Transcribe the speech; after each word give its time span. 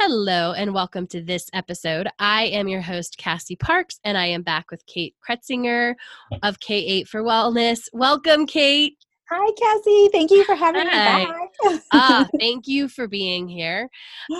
Hello, 0.00 0.52
and 0.52 0.72
welcome 0.72 1.08
to 1.08 1.20
this 1.20 1.50
episode. 1.52 2.06
I 2.20 2.44
am 2.44 2.68
your 2.68 2.80
host, 2.80 3.18
Cassie 3.18 3.56
Parks, 3.56 3.98
and 4.04 4.16
I 4.16 4.26
am 4.26 4.42
back 4.42 4.70
with 4.70 4.86
Kate 4.86 5.16
Kretzinger 5.28 5.96
of 6.44 6.60
K8 6.60 7.08
for 7.08 7.20
Wellness. 7.24 7.80
Welcome, 7.92 8.46
Kate. 8.46 8.96
Hi, 9.28 9.52
Cassie. 9.60 10.08
Thank 10.12 10.30
you 10.30 10.44
for 10.44 10.54
having 10.54 10.86
Hi. 10.86 11.18
me 11.18 11.26
back. 11.26 11.82
uh, 11.90 12.24
thank 12.38 12.68
you 12.68 12.86
for 12.86 13.08
being 13.08 13.48
here. 13.48 13.88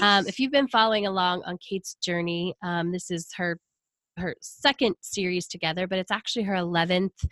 Um, 0.01 0.29
if 0.29 0.39
you've 0.39 0.53
been 0.53 0.69
following 0.69 1.09
along 1.09 1.43
on 1.43 1.59
Kate's 1.59 1.95
journey, 1.95 2.55
um, 2.63 2.93
this 2.93 3.11
is 3.11 3.27
her 3.37 3.59
her 4.17 4.37
second 4.41 4.95
series 5.01 5.49
together, 5.49 5.89
but 5.89 5.99
it's 5.99 6.13
actually 6.13 6.45
her 6.45 6.55
eleventh 6.55 7.25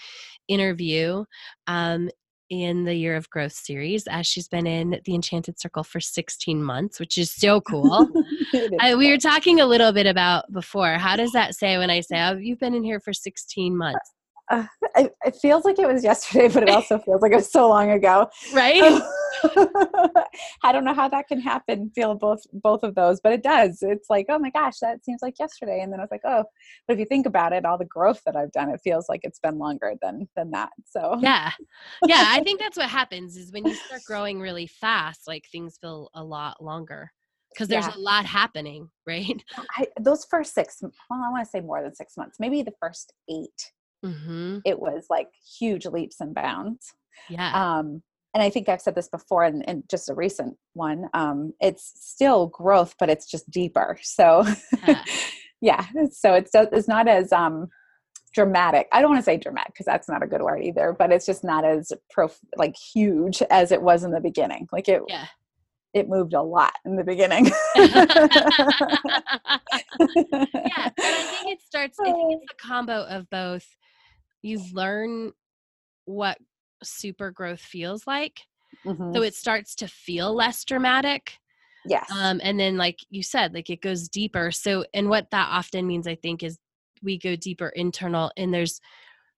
interview. 0.48 1.25
Um, 1.69 2.11
in 2.50 2.84
the 2.84 2.95
Year 2.95 3.16
of 3.16 3.28
Growth 3.30 3.52
series, 3.52 4.06
as 4.06 4.27
she's 4.27 4.48
been 4.48 4.66
in 4.66 5.00
the 5.05 5.14
Enchanted 5.14 5.59
Circle 5.59 5.84
for 5.84 6.00
16 6.00 6.62
months, 6.62 7.00
which 7.00 7.19
is 7.19 7.30
so 7.30 7.60
cool. 7.60 8.09
I, 8.80 8.95
we 8.95 9.10
were 9.10 9.19
talking 9.19 9.60
a 9.60 9.66
little 9.66 9.92
bit 9.92 10.06
about 10.06 10.50
before. 10.52 10.95
How 10.95 11.16
does 11.16 11.32
that 11.32 11.55
say 11.55 11.78
when 11.78 11.91
I 11.91 12.00
say, 12.00 12.20
oh, 12.20 12.36
you've 12.36 12.60
been 12.60 12.74
in 12.74 12.84
here 12.84 13.00
for 13.00 13.12
16 13.12 13.77
months? 13.77 14.12
Uh, 14.50 14.64
it, 14.96 15.14
it, 15.24 15.36
feels 15.42 15.64
like 15.64 15.78
it 15.78 15.86
was 15.86 16.05
yesterday, 16.05 16.48
but 16.48 16.62
it 16.62 16.68
also 16.68 16.98
feels 17.05 17.20
like 17.20 17.32
it 17.32 17.36
was 17.36 17.50
so 17.50 17.69
long 17.69 17.91
ago. 17.91 18.28
Right. 18.55 18.80
I 20.62 20.72
don't 20.72 20.84
know 20.84 20.94
how 20.94 21.08
that 21.08 21.27
can 21.28 21.41
happen. 21.41 21.91
Feel 21.94 22.14
both 22.14 22.42
both 22.53 22.83
of 22.83 22.94
those, 22.94 23.20
but 23.20 23.33
it 23.33 23.42
does. 23.42 23.78
It's 23.83 24.08
like, 24.08 24.27
oh 24.28 24.38
my 24.38 24.50
gosh, 24.50 24.78
that 24.80 25.05
seems 25.05 25.20
like 25.20 25.38
yesterday, 25.38 25.80
and 25.80 25.92
then 25.92 26.00
I 26.00 26.05
was 26.05 26.11
like, 26.11 26.25
oh, 26.25 26.44
but 26.86 26.94
if 26.94 27.00
you 27.00 27.06
think 27.06 27.27
about 27.27 27.53
it, 27.53 27.64
all 27.64 27.77
the 27.78 27.84
growth 27.84 28.22
that 28.25 28.36
I've 28.36 28.53
done, 28.53 28.70
it 28.70 28.80
feels 28.83 29.06
like 29.08 29.20
it's 29.25 29.41
been 29.41 29.58
longer 29.58 29.94
than 30.00 30.28
than 30.36 30.50
that. 30.53 30.70
So 30.84 31.19
yeah, 31.20 31.50
yeah, 32.05 32.27
I 32.28 32.42
think 32.42 32.60
that's 32.60 32.77
what 32.77 32.88
happens 32.91 33.36
is 33.36 33.53
when 33.53 33.66
you 33.66 33.75
start 33.75 34.03
growing 34.06 34.41
really 34.41 34.69
fast, 34.69 35.22
like 35.27 35.44
things 35.50 35.78
feel 35.81 36.10
a 36.14 36.22
lot 36.22 36.62
longer 36.62 37.10
because 37.53 37.69
there's 37.69 37.86
yeah. 37.86 37.97
a 37.97 37.98
lot 37.98 38.27
happening, 38.27 38.91
right? 39.06 39.42
I, 39.77 39.86
those 39.98 40.27
first 40.27 40.55
six, 40.55 40.78
well, 40.83 40.92
I 41.10 41.31
want 41.31 41.44
to 41.44 41.50
say 41.50 41.60
more 41.60 41.83
than 41.83 41.94
six 41.94 42.16
months, 42.16 42.36
maybe 42.38 42.62
the 42.62 42.75
first 42.81 43.14
eight 43.31 43.72
mm-hmm. 44.05 44.58
it 44.64 44.78
was 44.78 45.06
like 45.11 45.28
huge 45.58 45.86
leaps 45.86 46.20
and 46.20 46.34
bounds. 46.34 46.92
Yeah. 47.28 47.52
Um, 47.52 48.03
and 48.34 48.42
I 48.42 48.50
think 48.50 48.69
I've 48.69 48.83
said 48.83 48.94
this 48.94 49.08
before 49.08 49.44
and, 49.44 49.66
and 49.69 49.83
just 49.91 50.11
a 50.11 50.14
recent 50.14 50.56
one. 50.75 51.06
Um, 51.14 51.55
it's 51.61 51.92
still 51.97 52.48
growth, 52.48 52.94
but 52.98 53.08
it's 53.08 53.30
just 53.30 53.50
deeper. 53.50 53.98
So, 54.03 54.44
yeah. 54.86 55.05
yeah. 55.62 55.86
So 56.12 56.34
it's 56.34 56.50
it's 56.55 56.88
not 56.88 57.08
as 57.08 57.33
um, 57.33 57.69
dramatic. 58.34 58.88
I 58.92 59.00
don't 59.00 59.11
want 59.11 59.20
to 59.20 59.25
say 59.25 59.38
dramatic 59.38 59.72
because 59.72 59.86
that's 59.86 60.08
not 60.08 60.22
a 60.22 60.27
good 60.27 60.42
word 60.42 60.62
either. 60.62 60.94
But 60.98 61.12
it's 61.12 61.25
just 61.25 61.44
not 61.44 61.64
as 61.64 61.92
prof- 62.10 62.38
like 62.56 62.77
huge 62.77 63.42
as 63.50 63.72
it 63.72 63.81
was 63.81 64.05
in 64.05 64.10
the 64.10 64.20
beginning. 64.20 64.69
Like 64.70 64.88
it. 64.88 65.03
Yeah 65.08 65.27
it 65.97 66.10
moved 66.10 66.34
a 66.34 66.42
lot 66.42 66.75
in 66.84 66.97
the 66.97 67.05
beginning. 67.05 67.47
yeah, 67.77 67.86
and 67.86 68.06
I 70.98 71.22
think 71.31 71.55
it 71.55 71.62
starts. 71.62 71.98
I 71.98 72.12
think 72.12 72.42
it's 72.42 72.53
a 72.53 72.66
combo 72.66 73.06
of 73.06 73.28
both 73.31 73.66
you 74.47 74.62
learn 74.72 75.33
what 76.05 76.39
super 76.83 77.30
growth 77.30 77.61
feels 77.61 78.06
like. 78.06 78.41
Mm-hmm. 78.84 79.14
So 79.14 79.22
it 79.22 79.34
starts 79.34 79.75
to 79.77 79.88
feel 79.88 80.34
less 80.34 80.64
dramatic. 80.64 81.38
Yes. 81.88 82.10
Um, 82.10 82.41
and 82.43 82.59
then, 82.59 82.76
like 82.76 82.98
you 83.10 83.22
said, 83.22 83.54
like 83.54 83.71
it 83.71 83.81
goes 83.81 84.09
deeper. 84.09 84.50
So, 84.50 84.84
and 84.93 85.09
what 85.09 85.31
that 85.31 85.48
often 85.50 85.87
means, 85.87 86.06
I 86.06 86.16
think, 86.16 86.43
is 86.43 86.59
we 87.03 87.19
go 87.19 87.37
deeper 87.37 87.69
internal, 87.69 88.32
and 88.37 88.53
there's 88.53 88.81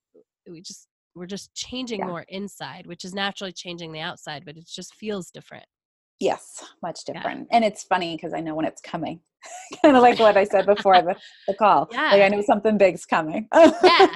we 0.48 0.60
just, 0.60 0.88
we're 1.14 1.26
just 1.26 1.54
changing 1.54 2.00
yeah. 2.00 2.06
more 2.06 2.24
inside, 2.28 2.86
which 2.86 3.04
is 3.04 3.14
naturally 3.14 3.52
changing 3.52 3.92
the 3.92 4.00
outside, 4.00 4.44
but 4.44 4.56
it 4.56 4.66
just 4.66 4.94
feels 4.94 5.30
different. 5.30 5.66
Yes, 6.20 6.62
much 6.82 7.04
different. 7.04 7.48
Yeah. 7.50 7.56
And 7.56 7.64
it's 7.64 7.82
funny 7.82 8.14
because 8.14 8.34
I 8.34 8.40
know 8.40 8.54
when 8.54 8.66
it's 8.66 8.80
coming. 8.80 9.20
kind 9.82 9.96
of 9.96 10.02
like 10.02 10.18
what 10.18 10.36
I 10.36 10.44
said 10.44 10.66
before 10.66 11.00
the, 11.00 11.16
the 11.48 11.54
call. 11.54 11.88
Yeah. 11.90 12.10
Like 12.12 12.22
I 12.22 12.28
know 12.28 12.42
something 12.42 12.76
big's 12.76 13.06
coming. 13.06 13.48
yeah. 13.54 14.06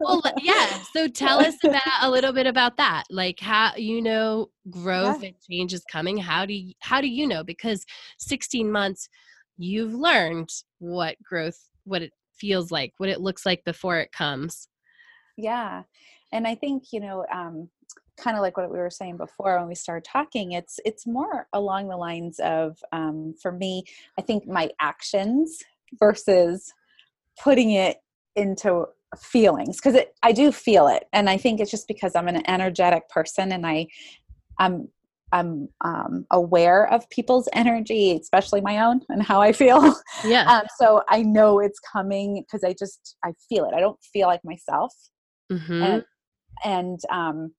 Well, 0.00 0.22
yeah. 0.42 0.66
So 0.92 1.08
tell 1.08 1.40
us 1.40 1.54
about 1.64 1.80
a 2.02 2.10
little 2.10 2.32
bit 2.32 2.46
about 2.46 2.76
that. 2.76 3.04
Like 3.10 3.40
how 3.40 3.72
you 3.76 4.02
know 4.02 4.50
growth 4.70 5.22
yeah. 5.22 5.28
and 5.28 5.36
change 5.50 5.72
is 5.72 5.84
coming. 5.90 6.18
How 6.18 6.44
do 6.44 6.52
you, 6.52 6.74
how 6.80 7.00
do 7.00 7.08
you 7.08 7.26
know? 7.26 7.42
Because 7.42 7.86
16 8.18 8.70
months 8.70 9.08
you've 9.56 9.94
learned 9.94 10.50
what 10.78 11.16
growth 11.22 11.58
what 11.84 12.02
it 12.02 12.12
feels 12.36 12.70
like, 12.70 12.92
what 12.98 13.08
it 13.08 13.20
looks 13.20 13.46
like 13.46 13.64
before 13.64 13.98
it 13.98 14.12
comes. 14.12 14.68
Yeah. 15.36 15.82
And 16.32 16.46
I 16.46 16.54
think, 16.54 16.84
you 16.92 17.00
know, 17.00 17.24
um, 17.32 17.68
kind 18.16 18.36
of 18.36 18.42
like 18.42 18.56
what 18.56 18.70
we 18.70 18.78
were 18.78 18.90
saying 18.90 19.16
before 19.16 19.58
when 19.58 19.68
we 19.68 19.74
started 19.74 20.04
talking 20.04 20.52
it's 20.52 20.78
it's 20.84 21.06
more 21.06 21.46
along 21.52 21.88
the 21.88 21.96
lines 21.96 22.38
of 22.40 22.78
um, 22.92 23.34
for 23.40 23.52
me 23.52 23.84
i 24.18 24.22
think 24.22 24.46
my 24.46 24.70
actions 24.80 25.62
versus 25.98 26.72
putting 27.42 27.72
it 27.72 27.98
into 28.36 28.84
feelings 29.18 29.80
because 29.80 30.00
i 30.22 30.32
do 30.32 30.50
feel 30.50 30.88
it 30.88 31.04
and 31.12 31.30
i 31.30 31.36
think 31.36 31.60
it's 31.60 31.70
just 31.70 31.86
because 31.88 32.14
i'm 32.16 32.28
an 32.28 32.48
energetic 32.48 33.08
person 33.08 33.52
and 33.52 33.66
i 33.66 33.86
i'm 34.58 34.88
i'm 35.32 35.68
um, 35.84 36.26
aware 36.30 36.88
of 36.92 37.08
people's 37.10 37.48
energy 37.52 38.16
especially 38.20 38.60
my 38.60 38.78
own 38.78 39.00
and 39.08 39.22
how 39.22 39.40
i 39.40 39.52
feel. 39.52 39.94
Yeah. 40.24 40.44
Um, 40.50 40.62
so 40.78 41.02
i 41.08 41.22
know 41.22 41.58
it's 41.60 41.80
coming 41.80 42.42
because 42.42 42.64
i 42.64 42.72
just 42.72 43.16
i 43.24 43.32
feel 43.48 43.64
it. 43.66 43.74
I 43.74 43.80
don't 43.80 43.98
feel 44.02 44.28
like 44.28 44.44
myself. 44.44 44.92
Mm-hmm. 45.52 45.82
and 45.82 46.04
and 46.64 47.00
um 47.10 47.52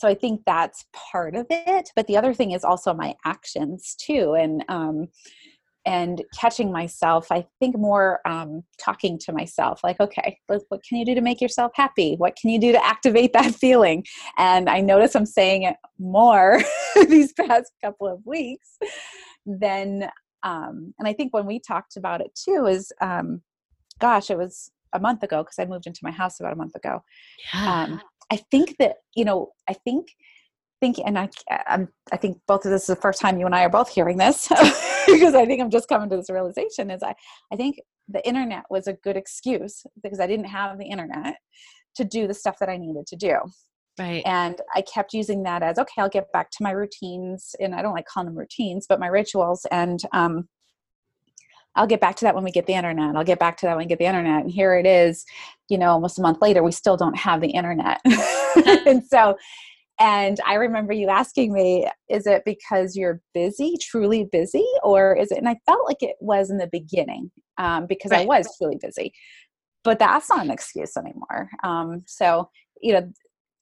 so 0.00 0.08
i 0.08 0.14
think 0.14 0.40
that's 0.46 0.86
part 0.92 1.34
of 1.36 1.46
it 1.50 1.90
but 1.94 2.06
the 2.06 2.16
other 2.16 2.32
thing 2.32 2.52
is 2.52 2.64
also 2.64 2.94
my 2.94 3.14
actions 3.24 3.94
too 4.00 4.34
and 4.34 4.64
um 4.68 5.06
and 5.86 6.22
catching 6.38 6.70
myself 6.70 7.30
i 7.30 7.44
think 7.58 7.76
more 7.76 8.20
um, 8.26 8.62
talking 8.78 9.18
to 9.18 9.32
myself 9.32 9.80
like 9.82 9.98
okay 10.00 10.38
what 10.46 10.82
can 10.86 10.98
you 10.98 11.04
do 11.04 11.14
to 11.14 11.20
make 11.20 11.40
yourself 11.40 11.72
happy 11.74 12.14
what 12.16 12.36
can 12.36 12.50
you 12.50 12.58
do 12.58 12.72
to 12.72 12.84
activate 12.84 13.32
that 13.32 13.54
feeling 13.54 14.04
and 14.36 14.68
i 14.68 14.80
notice 14.80 15.14
i'm 15.14 15.26
saying 15.26 15.62
it 15.62 15.76
more 15.98 16.60
these 17.08 17.32
past 17.32 17.72
couple 17.82 18.06
of 18.06 18.20
weeks 18.24 18.78
than. 19.46 20.08
um, 20.42 20.94
and 20.98 21.08
i 21.08 21.12
think 21.12 21.32
when 21.32 21.46
we 21.46 21.58
talked 21.58 21.96
about 21.96 22.20
it 22.20 22.30
too 22.34 22.66
is 22.66 22.92
um, 23.00 23.40
gosh 23.98 24.30
it 24.30 24.36
was 24.38 24.70
a 24.92 25.00
month 25.00 25.22
ago 25.22 25.42
because 25.42 25.58
i 25.58 25.64
moved 25.64 25.86
into 25.86 26.00
my 26.02 26.10
house 26.10 26.40
about 26.40 26.52
a 26.52 26.56
month 26.56 26.74
ago 26.74 27.02
yeah. 27.54 27.84
um, 27.84 28.00
I 28.30 28.36
think 28.50 28.76
that 28.78 28.96
you 29.14 29.24
know, 29.24 29.50
I 29.68 29.74
think 29.74 30.08
think 30.80 30.98
and 31.04 31.18
I 31.18 31.28
I'm 31.66 31.88
I 32.12 32.16
think 32.16 32.38
both 32.48 32.64
of 32.64 32.70
this 32.70 32.82
is 32.82 32.88
the 32.88 32.96
first 32.96 33.20
time 33.20 33.38
you 33.38 33.46
and 33.46 33.54
I 33.54 33.64
are 33.64 33.70
both 33.70 33.90
hearing 33.90 34.16
this 34.16 34.48
because 35.06 35.34
I 35.34 35.44
think 35.46 35.60
I'm 35.60 35.70
just 35.70 35.88
coming 35.88 36.08
to 36.10 36.16
this 36.16 36.30
realization 36.30 36.90
is 36.90 37.02
I 37.02 37.14
I 37.52 37.56
think 37.56 37.76
the 38.08 38.26
internet 38.26 38.64
was 38.70 38.86
a 38.86 38.94
good 38.94 39.16
excuse 39.16 39.84
because 40.02 40.20
I 40.20 40.26
didn't 40.26 40.46
have 40.46 40.78
the 40.78 40.86
internet 40.86 41.36
to 41.96 42.04
do 42.04 42.26
the 42.26 42.34
stuff 42.34 42.56
that 42.60 42.68
I 42.68 42.76
needed 42.76 43.06
to 43.08 43.16
do. 43.16 43.36
Right. 43.98 44.22
And 44.24 44.56
I 44.74 44.82
kept 44.82 45.12
using 45.12 45.42
that 45.42 45.62
as 45.62 45.78
okay, 45.78 46.00
I'll 46.00 46.08
get 46.08 46.32
back 46.32 46.50
to 46.52 46.62
my 46.62 46.70
routines 46.70 47.54
and 47.60 47.74
I 47.74 47.82
don't 47.82 47.94
like 47.94 48.06
calling 48.06 48.26
them 48.28 48.38
routines, 48.38 48.86
but 48.88 49.00
my 49.00 49.08
rituals 49.08 49.66
and 49.70 50.00
um 50.12 50.48
I'll 51.76 51.86
get 51.86 52.00
back 52.00 52.16
to 52.16 52.24
that 52.24 52.34
when 52.34 52.44
we 52.44 52.50
get 52.50 52.66
the 52.66 52.74
internet. 52.74 53.16
I'll 53.16 53.24
get 53.24 53.38
back 53.38 53.56
to 53.58 53.66
that 53.66 53.76
when 53.76 53.84
we 53.84 53.88
get 53.88 53.98
the 53.98 54.06
internet. 54.06 54.42
And 54.42 54.50
here 54.50 54.74
it 54.74 54.86
is, 54.86 55.24
you 55.68 55.78
know, 55.78 55.90
almost 55.90 56.18
a 56.18 56.22
month 56.22 56.42
later, 56.42 56.62
we 56.62 56.72
still 56.72 56.96
don't 56.96 57.16
have 57.16 57.40
the 57.40 57.50
internet. 57.50 58.00
and 58.86 59.04
so, 59.04 59.36
and 60.00 60.40
I 60.46 60.54
remember 60.54 60.92
you 60.92 61.08
asking 61.08 61.52
me, 61.52 61.86
is 62.08 62.26
it 62.26 62.42
because 62.44 62.96
you're 62.96 63.20
busy, 63.34 63.76
truly 63.80 64.28
busy, 64.32 64.66
or 64.82 65.14
is 65.14 65.30
it? 65.30 65.38
And 65.38 65.48
I 65.48 65.56
felt 65.66 65.86
like 65.86 66.02
it 66.02 66.16
was 66.20 66.50
in 66.50 66.58
the 66.58 66.68
beginning 66.72 67.30
um, 67.58 67.86
because 67.86 68.10
right. 68.10 68.22
I 68.22 68.24
was 68.24 68.48
truly 68.56 68.78
busy. 68.80 69.12
But 69.84 69.98
that's 69.98 70.28
not 70.28 70.44
an 70.44 70.50
excuse 70.50 70.96
anymore. 70.96 71.50
Um, 71.62 72.02
so, 72.06 72.50
you 72.82 72.94
know, 72.94 73.12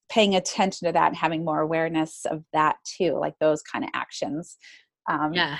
paying 0.09 0.35
attention 0.35 0.87
to 0.87 0.91
that 0.91 1.09
and 1.09 1.15
having 1.15 1.45
more 1.45 1.61
awareness 1.61 2.25
of 2.25 2.43
that 2.51 2.77
too 2.83 3.17
like 3.19 3.35
those 3.39 3.61
kind 3.61 3.83
of 3.83 3.91
actions 3.93 4.57
um, 5.07 5.33
yeah 5.33 5.59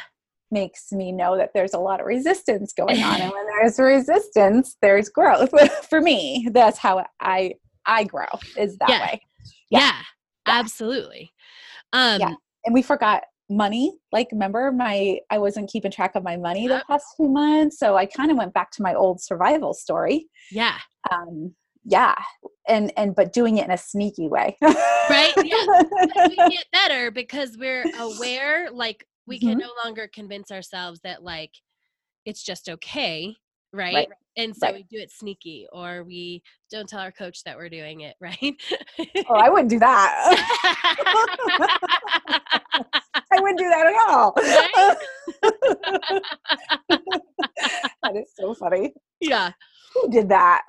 makes 0.52 0.92
me 0.92 1.12
know 1.12 1.38
that 1.38 1.52
there's 1.54 1.74
a 1.74 1.80
lot 1.80 2.00
of 2.00 2.06
resistance 2.06 2.74
going 2.74 3.02
on. 3.04 3.22
And 3.22 3.32
when 3.34 3.46
there's 3.60 3.80
resistance 3.80 4.76
there's 4.82 5.10
growth 5.10 5.52
for 5.90 6.02
me. 6.02 6.48
That's 6.52 6.78
how 6.78 7.06
i 7.20 7.54
i 7.86 8.04
grow 8.04 8.26
is 8.58 8.78
that 8.78 8.90
Yeah. 8.90 9.02
way. 9.02 9.22
Yeah, 9.70 9.80
Yeah. 9.80 10.02
absolutely. 10.48 11.32
Um 11.94 12.20
Yeah. 12.22 12.34
and 12.66 12.74
we 12.74 12.82
forgot 12.82 13.24
money. 13.50 13.94
Like 14.12 14.28
remember 14.32 14.72
my 14.72 15.20
i 15.30 15.38
wasn't 15.38 15.70
keeping 15.70 15.92
track 15.92 16.16
of 16.16 16.24
my 16.24 16.38
money 16.38 16.68
the 16.68 16.84
past 16.88 17.06
few 17.18 17.28
months 17.30 17.80
so 17.80 17.96
i 17.96 18.06
kind 18.06 18.30
of 18.32 18.38
went 18.38 18.54
back 18.54 18.72
to 18.72 18.84
my 18.84 18.94
old 18.94 19.22
survival 19.22 19.74
story. 19.74 20.28
Yeah. 20.52 20.78
Um 21.12 21.56
yeah. 21.86 22.14
And 22.68 22.92
and 22.98 23.16
but 23.16 23.34
doing 23.34 23.58
it 23.58 23.66
in 23.66 23.72
a 23.72 23.78
sneaky 23.78 24.28
way. 24.28 24.58
Right, 24.62 25.34
yeah. 25.44 25.66
we 26.30 26.36
get 26.36 26.66
better 26.72 27.10
because 27.10 27.58
we're 27.58 27.86
aware 27.98 28.70
like 28.72 29.08
we 29.30 29.40
can 29.40 29.58
Mhm. 29.58 29.62
no 29.62 29.72
longer 29.84 30.08
convince 30.14 30.52
ourselves 30.52 31.00
that 31.02 31.24
like 31.24 31.52
it's 32.26 32.44
just 32.44 32.68
okay 32.70 33.34
right, 33.72 33.94
Right. 33.94 34.10
and 34.36 34.56
so 34.56 34.66
Right. 34.68 34.76
we 34.76 34.84
do 34.84 34.98
it 34.98 35.12
sneaky 35.12 35.68
or 35.72 36.04
we 36.04 36.42
don't 36.72 36.90
tell 36.90 37.00
our 37.00 37.12
coach 37.12 37.44
that 37.44 37.56
we're 37.56 37.70
doing 37.70 38.02
it 38.02 38.16
right? 38.20 38.56
Oh 39.30 39.36
i 39.36 39.48
wouldn't 39.50 39.70
do 39.70 39.80
that. 39.80 40.16
I 43.32 43.40
wouldn't 43.42 43.60
do 43.60 43.70
that 43.70 43.86
at 43.86 43.96
all. 44.10 44.34
That 48.02 48.16
is 48.16 48.32
so 48.36 48.54
funny. 48.56 48.94
Yeah. 49.20 49.52
Who 49.94 50.10
did 50.10 50.30
that? 50.30 50.62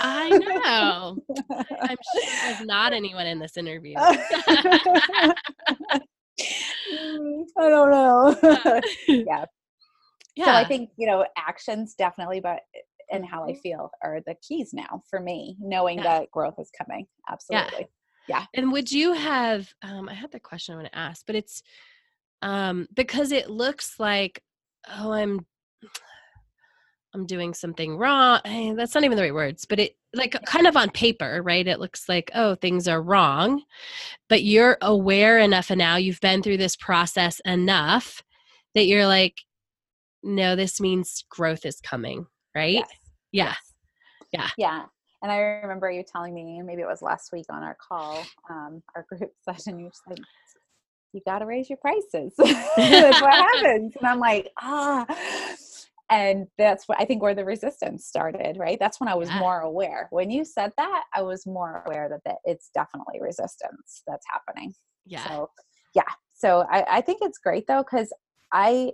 I 0.00 0.28
know. 0.30 1.18
I'm 1.80 1.96
sure 2.14 2.22
there's 2.42 2.60
not 2.62 2.92
anyone 2.92 3.26
in 3.26 3.38
this 3.38 3.56
interview 3.56 3.94
Mm, 6.40 7.44
I 7.58 7.68
don't 7.68 7.90
know. 7.90 8.80
yeah 9.08 9.44
So 10.44 10.52
I 10.52 10.64
think, 10.64 10.90
you 10.96 11.06
know, 11.06 11.24
actions 11.36 11.94
definitely, 11.94 12.40
but 12.40 12.60
and 13.10 13.24
how 13.24 13.44
I 13.44 13.54
feel 13.54 13.90
are 14.02 14.20
the 14.26 14.34
keys 14.46 14.70
now 14.74 15.02
for 15.08 15.20
me, 15.20 15.56
knowing 15.60 15.98
Mm-hmm. 15.98 16.04
Yeah. 16.04 16.18
that 16.20 16.30
growth 16.30 16.58
is 16.58 16.70
coming. 16.76 17.06
Absolutely. 17.30 17.88
Yeah. 18.28 18.44
And 18.54 18.72
would 18.72 18.90
you 18.92 19.12
have 19.12 19.72
um 19.82 20.08
I 20.08 20.14
had 20.14 20.32
the 20.32 20.40
question 20.40 20.74
I 20.74 20.78
want 20.78 20.92
to 20.92 20.98
ask, 20.98 21.24
but 21.26 21.36
it's 21.36 21.62
um 22.42 22.86
because 22.94 23.32
it 23.32 23.48
looks 23.48 23.98
like 23.98 24.42
oh 24.88 25.12
I'm 25.12 25.46
I'm 27.14 27.24
doing 27.26 27.54
something 27.54 27.96
wrong. 27.96 28.40
eh, 28.44 28.74
that's 28.74 28.94
not 28.94 29.04
even 29.04 29.16
the 29.16 29.22
right 29.22 29.34
words, 29.34 29.64
but 29.64 29.80
it 29.80 29.96
like 30.16 30.36
kind 30.46 30.66
of 30.66 30.76
on 30.76 30.90
paper, 30.90 31.42
right? 31.42 31.66
It 31.66 31.80
looks 31.80 32.08
like 32.08 32.30
oh 32.34 32.54
things 32.54 32.88
are 32.88 33.02
wrong, 33.02 33.62
but 34.28 34.42
you're 34.42 34.78
aware 34.82 35.38
enough 35.38 35.70
and 35.70 35.78
now 35.78 35.96
you've 35.96 36.20
been 36.20 36.42
through 36.42 36.58
this 36.58 36.76
process 36.76 37.40
enough 37.44 38.22
that 38.74 38.86
you're 38.86 39.06
like 39.06 39.40
no, 40.22 40.56
this 40.56 40.80
means 40.80 41.24
growth 41.30 41.64
is 41.64 41.80
coming, 41.80 42.26
right? 42.54 42.74
Yes. 42.74 42.88
Yeah. 43.32 43.54
Yes. 44.32 44.52
Yeah. 44.58 44.84
And 45.22 45.32
I 45.32 45.38
remember 45.38 45.90
you 45.90 46.04
telling 46.04 46.34
me, 46.34 46.60
maybe 46.62 46.82
it 46.82 46.86
was 46.86 47.00
last 47.00 47.32
week 47.32 47.46
on 47.48 47.62
our 47.62 47.76
call, 47.76 48.22
um, 48.50 48.82
our 48.94 49.06
group 49.08 49.32
session, 49.44 49.78
you 49.78 49.90
like, 50.08 50.18
you 51.12 51.20
got 51.24 51.38
to 51.38 51.46
raise 51.46 51.70
your 51.70 51.78
prices. 51.78 52.34
that's 52.76 53.20
what 53.20 53.32
happens. 53.32 53.94
And 53.96 54.06
I'm 54.06 54.18
like, 54.18 54.50
ah. 54.60 55.06
And 56.08 56.46
that's 56.56 56.86
what 56.86 57.00
I 57.00 57.04
think 57.04 57.20
where 57.20 57.34
the 57.34 57.44
resistance 57.44 58.06
started, 58.06 58.58
right? 58.58 58.78
That's 58.78 59.00
when 59.00 59.08
I 59.08 59.14
was 59.16 59.28
Yeah. 59.28 59.40
more 59.40 59.60
aware. 59.60 60.06
When 60.10 60.30
you 60.30 60.44
said 60.44 60.72
that, 60.76 61.04
I 61.12 61.22
was 61.22 61.46
more 61.46 61.82
aware 61.84 62.08
that, 62.08 62.20
that 62.24 62.36
it's 62.44 62.70
definitely 62.72 63.20
resistance 63.20 64.02
that's 64.06 64.24
happening. 64.30 64.72
Yeah. 65.04 65.26
So, 65.26 65.50
yeah. 65.94 66.02
So 66.32 66.64
I, 66.70 66.84
I 66.98 67.00
think 67.00 67.18
it's 67.22 67.38
great 67.38 67.66
though, 67.66 67.82
because 67.82 68.12
I, 68.52 68.92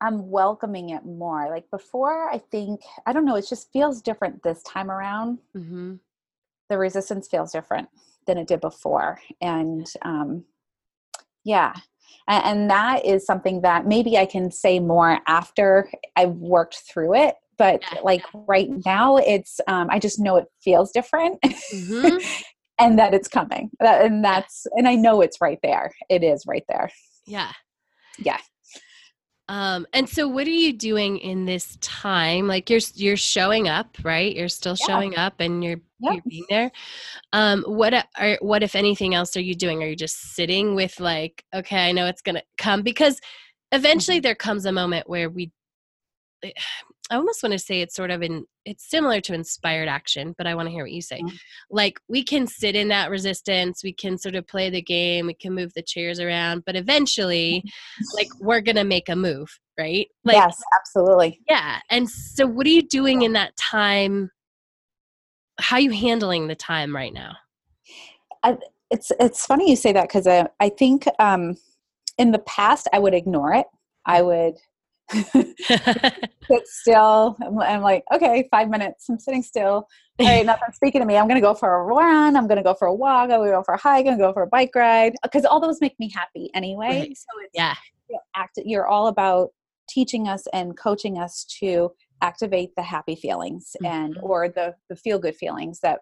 I'm 0.00 0.30
welcoming 0.30 0.90
it 0.90 1.04
more. 1.04 1.48
Like 1.50 1.68
before, 1.72 2.30
I 2.30 2.38
think, 2.38 2.80
I 3.04 3.12
don't 3.12 3.24
know, 3.24 3.34
it 3.34 3.46
just 3.48 3.72
feels 3.72 4.00
different 4.00 4.42
this 4.44 4.62
time 4.62 4.92
around. 4.92 5.38
hmm 5.54 5.94
The 6.68 6.78
resistance 6.78 7.26
feels 7.26 7.50
different 7.50 7.88
than 8.28 8.38
it 8.38 8.46
did 8.46 8.60
before. 8.60 9.20
And 9.40 9.90
um, 10.02 10.44
yeah. 11.44 11.72
And, 12.28 12.44
and 12.44 12.70
that 12.70 13.04
is 13.04 13.26
something 13.26 13.62
that 13.62 13.86
maybe 13.86 14.16
I 14.16 14.26
can 14.26 14.50
say 14.50 14.78
more 14.78 15.18
after 15.26 15.90
I've 16.16 16.30
worked 16.36 16.82
through 16.88 17.14
it. 17.16 17.34
But 17.56 17.80
Yeah, 17.92 18.00
like 18.04 18.24
right 18.32 18.68
now, 18.86 19.16
it's, 19.16 19.60
um, 19.66 19.88
I 19.90 19.98
just 19.98 20.20
know 20.20 20.36
it 20.36 20.46
feels 20.62 20.92
different. 20.92 21.38
hmm 21.72 22.18
and 22.80 22.96
that 22.96 23.12
it's 23.12 23.26
coming 23.26 23.70
that, 23.80 24.04
and 24.04 24.24
that's 24.24 24.64
and 24.76 24.86
i 24.86 24.94
know 24.94 25.20
it's 25.20 25.40
right 25.40 25.58
there 25.64 25.92
it 26.08 26.22
is 26.22 26.44
right 26.46 26.62
there 26.68 26.88
Yeah. 27.26 27.52
Yeah. 28.18 28.38
Um, 29.48 29.86
and 29.94 30.08
so 30.08 30.28
what 30.28 30.46
are 30.46 30.50
you 30.50 30.72
doing 30.74 31.18
in 31.18 31.46
this 31.46 31.76
time? 31.80 32.46
Like 32.46 32.68
you're 32.68 32.80
you're 32.94 33.16
showing 33.16 33.66
up, 33.68 33.96
right? 34.02 34.34
You're 34.34 34.48
still 34.48 34.76
Yeah. 34.76 34.86
showing 34.86 35.16
up 35.16 35.40
and 35.40 35.64
you're 35.64 35.80
You're 36.00 36.22
being 36.28 36.44
there. 36.48 36.70
Um, 37.32 37.62
what 37.64 37.94
are 38.18 38.38
what 38.40 38.62
if 38.62 38.74
anything 38.74 39.14
else 39.14 39.36
are 39.36 39.40
you 39.42 39.54
doing? 39.54 39.82
Are 39.82 39.86
you 39.88 39.96
just 39.96 40.34
sitting 40.34 40.74
with 40.74 41.00
like, 41.00 41.44
okay, 41.54 41.88
I 41.88 41.92
know 41.92 42.06
it's 42.06 42.22
gonna 42.22 42.42
come 42.56 42.82
because 42.82 43.20
eventually 43.72 44.18
Mhm. 44.18 44.22
there 44.22 44.34
comes 44.34 44.64
a 44.66 44.72
moment 44.72 45.08
where 45.08 45.28
we 45.30 45.50
eh, 46.42 46.52
I 47.10 47.16
almost 47.16 47.42
want 47.42 47.54
to 47.54 47.58
say 47.58 47.80
it's 47.80 47.94
sort 47.96 48.10
of 48.10 48.22
in 48.22 48.44
it's 48.66 48.88
similar 48.88 49.20
to 49.22 49.32
inspired 49.34 49.88
action, 49.88 50.34
but 50.36 50.46
I 50.46 50.54
want 50.54 50.66
to 50.66 50.70
hear 50.70 50.84
what 50.84 50.92
you 50.92 51.00
say. 51.00 51.20
Mhm. 51.22 51.38
Like 51.70 51.98
we 52.08 52.22
can 52.22 52.46
sit 52.46 52.76
in 52.76 52.88
that 52.88 53.10
resistance, 53.10 53.82
we 53.82 53.94
can 53.94 54.18
sort 54.18 54.34
of 54.34 54.46
play 54.46 54.68
the 54.68 54.82
game, 54.82 55.26
we 55.26 55.32
can 55.34 55.54
move 55.54 55.72
the 55.74 55.82
chairs 55.82 56.20
around, 56.20 56.64
but 56.66 56.76
eventually 56.76 57.62
like 58.14 58.28
we're 58.40 58.60
gonna 58.60 58.84
make 58.84 59.08
a 59.08 59.16
move, 59.16 59.58
right? 59.78 60.06
Like 60.24 60.36
yes 60.36 60.60
absolutely 60.78 61.40
yeah. 61.48 61.80
And 61.90 62.08
so 62.10 62.46
what 62.46 62.66
are 62.66 62.70
you 62.70 62.82
doing 62.82 63.22
in 63.22 63.32
that 63.32 63.56
time? 63.56 64.30
How 65.58 65.76
are 65.76 65.80
you 65.80 65.90
handling 65.90 66.46
the 66.46 66.54
time 66.54 66.94
right 66.94 67.12
now? 67.12 67.36
it's 68.90 69.12
it's 69.20 69.44
funny 69.44 69.68
you 69.70 69.76
say 69.76 69.92
that 69.92 70.08
because 70.08 70.26
I, 70.26 70.48
I 70.60 70.68
think 70.68 71.06
um 71.18 71.56
in 72.16 72.30
the 72.30 72.38
past 72.40 72.88
i 72.92 72.98
would 72.98 73.14
ignore 73.14 73.52
it. 73.52 73.66
I 74.06 74.22
would 74.22 74.54
sit 75.10 76.66
still. 76.66 77.36
I'm, 77.40 77.58
I'm 77.58 77.82
like 77.82 78.04
okay 78.12 78.48
five 78.50 78.68
minutes. 78.68 79.08
I'm 79.08 79.18
sitting 79.18 79.42
still. 79.42 79.88
All 80.20 80.26
right 80.26 80.44
nothing's 80.46 80.76
speaking 80.76 81.00
to 81.00 81.06
me. 81.06 81.16
I'm 81.16 81.28
gonna 81.28 81.40
go 81.40 81.54
for 81.54 81.80
a 81.80 81.84
run. 81.84 82.36
I'm 82.36 82.46
gonna 82.46 82.62
go 82.62 82.74
for 82.74 82.86
a 82.86 82.94
walk. 82.94 83.24
I'm 83.24 83.40
gonna 83.40 83.50
go 83.50 83.62
for 83.62 83.74
a 83.74 83.78
hike. 83.78 84.06
I'm 84.06 84.12
gonna 84.12 84.18
go 84.18 84.32
for 84.32 84.42
a 84.42 84.48
bike 84.48 84.74
ride. 84.74 85.14
Because 85.22 85.44
all 85.44 85.60
those 85.60 85.80
make 85.80 85.98
me 85.98 86.10
happy 86.14 86.50
anyway. 86.54 87.00
Right. 87.00 87.16
so 87.16 87.26
it's 87.42 87.50
yeah. 87.54 87.74
you 88.08 88.14
know, 88.14 88.20
act, 88.34 88.58
you're 88.64 88.86
all 88.86 89.08
about 89.08 89.50
teaching 89.88 90.28
us 90.28 90.46
and 90.52 90.76
coaching 90.76 91.18
us 91.18 91.44
to 91.60 91.90
activate 92.22 92.70
the 92.76 92.82
happy 92.82 93.14
feelings 93.16 93.76
and 93.84 94.16
Mhm. 94.16 94.22
or 94.22 94.48
the 94.48 94.74
the 94.88 94.96
feel 94.96 95.18
good 95.18 95.36
feelings 95.36 95.80
that 95.80 96.00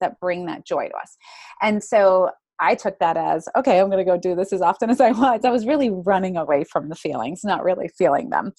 that 0.00 0.18
bring 0.20 0.46
that 0.46 0.64
joy 0.64 0.88
to 0.88 0.96
us 0.96 1.16
and 1.62 1.82
so 1.82 2.30
i 2.60 2.74
took 2.74 2.98
that 2.98 3.16
as 3.16 3.48
okay 3.56 3.78
i'm 3.80 3.90
going 3.90 4.04
to 4.04 4.10
go 4.10 4.16
do 4.16 4.34
this 4.34 4.52
as 4.52 4.62
often 4.62 4.90
as 4.90 5.00
i 5.00 5.10
want 5.12 5.44
i 5.44 5.50
was 5.50 5.66
really 5.66 5.90
running 5.90 6.36
away 6.36 6.64
from 6.64 6.88
the 6.88 6.94
feelings 6.94 7.40
not 7.44 7.64
really 7.64 7.88
feeling 7.98 8.30
them 8.30 8.52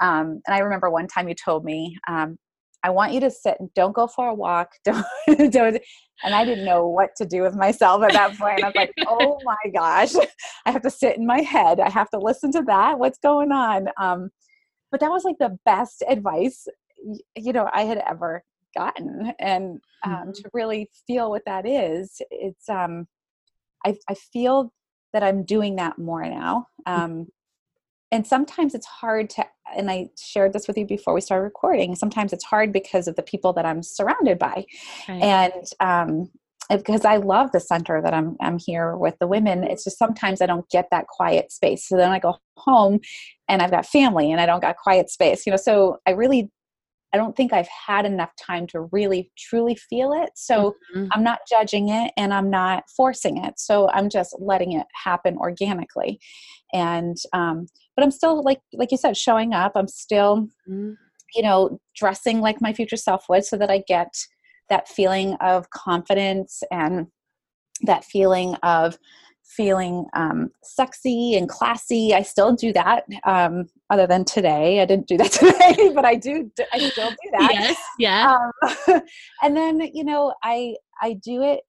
um, 0.00 0.40
and 0.46 0.54
i 0.54 0.58
remember 0.58 0.90
one 0.90 1.06
time 1.06 1.28
you 1.28 1.34
told 1.34 1.64
me 1.64 1.96
um, 2.08 2.36
i 2.82 2.90
want 2.90 3.12
you 3.12 3.20
to 3.20 3.30
sit 3.30 3.56
and 3.60 3.72
don't 3.74 3.94
go 3.94 4.06
for 4.06 4.28
a 4.28 4.34
walk 4.34 4.70
don't, 4.84 5.04
don't 5.52 5.80
and 6.24 6.34
i 6.34 6.44
didn't 6.44 6.64
know 6.64 6.86
what 6.88 7.10
to 7.16 7.24
do 7.24 7.42
with 7.42 7.54
myself 7.54 8.02
at 8.02 8.12
that 8.12 8.36
point 8.36 8.62
i 8.62 8.66
was 8.66 8.74
like 8.76 8.92
oh 9.06 9.38
my 9.44 9.70
gosh 9.72 10.12
I 10.66 10.70
have 10.70 10.82
to 10.82 10.90
sit 10.90 11.16
in 11.16 11.26
my 11.26 11.40
head. 11.40 11.80
I 11.80 11.88
have 11.88 12.10
to 12.10 12.18
listen 12.18 12.52
to 12.52 12.62
that. 12.66 12.98
What's 12.98 13.18
going 13.18 13.52
on? 13.52 13.88
Um, 13.98 14.28
but 14.90 15.00
that 15.00 15.10
was 15.10 15.24
like 15.24 15.38
the 15.38 15.58
best 15.64 16.02
advice, 16.08 16.66
you 17.36 17.52
know, 17.52 17.68
I 17.72 17.82
had 17.82 17.98
ever 17.98 18.44
gotten. 18.76 19.32
And 19.38 19.80
um, 20.04 20.12
Mhm. 20.28 20.34
to 20.34 20.50
really 20.52 20.90
feel 21.06 21.30
what 21.30 21.44
that 21.46 21.66
is, 21.66 22.20
it's, 22.30 22.68
um, 22.68 23.06
I, 23.84 23.96
I 24.08 24.14
feel 24.14 24.72
that 25.12 25.22
I'm 25.22 25.44
doing 25.44 25.76
that 25.76 25.98
more 25.98 26.22
now. 26.24 26.66
Um, 26.86 27.28
and 28.10 28.26
sometimes 28.26 28.74
it's 28.74 28.86
hard 28.86 29.28
to, 29.30 29.44
and 29.76 29.90
I 29.90 30.08
shared 30.18 30.52
this 30.52 30.66
with 30.66 30.78
you 30.78 30.86
before 30.86 31.12
we 31.14 31.20
started 31.20 31.44
recording. 31.44 31.94
Sometimes 31.94 32.32
it's 32.32 32.44
hard 32.44 32.72
because 32.72 33.06
of 33.08 33.16
the 33.16 33.22
people 33.22 33.52
that 33.54 33.66
I'm 33.66 33.82
surrounded 33.82 34.38
by 34.38 34.64
Right. 35.08 35.22
and 35.22 35.64
um 35.80 36.30
because 36.68 37.04
I 37.04 37.16
love 37.16 37.52
the 37.52 37.60
center 37.60 38.02
that 38.02 38.12
I'm 38.12 38.36
I'm 38.40 38.58
here 38.58 38.96
with 38.96 39.18
the 39.20 39.26
women. 39.26 39.64
It's 39.64 39.84
just 39.84 39.98
sometimes 39.98 40.42
I 40.42 40.46
don't 40.46 40.68
get 40.70 40.88
that 40.90 41.06
quiet 41.06 41.50
space. 41.50 41.88
So 41.88 41.96
then 41.96 42.10
I 42.10 42.18
go 42.18 42.36
home 42.56 43.00
and 43.48 43.62
I've 43.62 43.70
got 43.70 43.86
family 43.86 44.30
and 44.30 44.40
I 44.40 44.46
don't 44.46 44.60
got 44.60 44.76
quiet 44.76 45.10
space. 45.10 45.46
You 45.46 45.52
know, 45.52 45.56
so 45.56 45.98
I 46.06 46.10
really 46.10 46.50
I 47.14 47.16
don't 47.16 47.34
think 47.34 47.54
I've 47.54 47.68
had 47.68 48.04
enough 48.04 48.32
time 48.38 48.66
to 48.68 48.82
really 48.92 49.32
truly 49.38 49.74
feel 49.76 50.12
it. 50.12 50.30
So 50.34 50.74
Mhm. 50.94 51.08
I'm 51.12 51.22
not 51.22 51.38
judging 51.48 51.88
it 51.88 52.12
and 52.18 52.34
I'm 52.34 52.50
not 52.50 52.84
forcing 52.94 53.42
it. 53.42 53.58
So 53.58 53.88
I'm 53.90 54.10
just 54.10 54.36
letting 54.38 54.72
it 54.72 54.86
happen 54.92 55.38
organically. 55.38 56.20
And 56.74 57.16
um 57.32 57.66
but 57.96 58.04
I'm 58.04 58.10
still 58.10 58.42
like 58.42 58.60
like 58.74 58.90
you 58.90 58.98
said 58.98 59.16
showing 59.16 59.54
up. 59.54 59.72
I'm 59.74 59.88
still 59.88 60.48
Mhm. 60.68 60.96
you 61.34 61.42
know, 61.42 61.78
dressing 61.94 62.40
like 62.40 62.60
my 62.60 62.72
future 62.72 62.96
self 62.96 63.26
would 63.28 63.44
so 63.44 63.56
that 63.58 63.70
I 63.70 63.78
get 63.86 64.12
that 64.68 64.88
feeling 64.88 65.34
of 65.40 65.70
confidence 65.70 66.62
and 66.70 67.06
that 67.82 68.04
feeling 68.04 68.54
of 68.56 68.98
feeling 69.44 70.04
um, 70.12 70.50
sexy 70.62 71.34
and 71.34 71.48
classy. 71.48 72.14
I 72.14 72.22
still 72.22 72.54
do 72.54 72.72
that. 72.74 73.04
Um, 73.24 73.68
other 73.90 74.06
than 74.06 74.24
today, 74.24 74.80
I 74.80 74.84
didn't 74.84 75.06
do 75.06 75.16
that 75.16 75.32
today, 75.32 75.92
but 75.94 76.04
I 76.04 76.14
do. 76.14 76.50
I 76.72 76.78
still 76.90 77.10
do 77.10 77.30
that. 77.32 77.50
Yes. 77.52 77.76
Yeah. 77.98 78.36
Um, 78.88 79.02
and 79.42 79.56
then 79.56 79.80
you 79.92 80.04
know, 80.04 80.34
I 80.42 80.76
I 81.00 81.14
do 81.14 81.42
it 81.42 81.60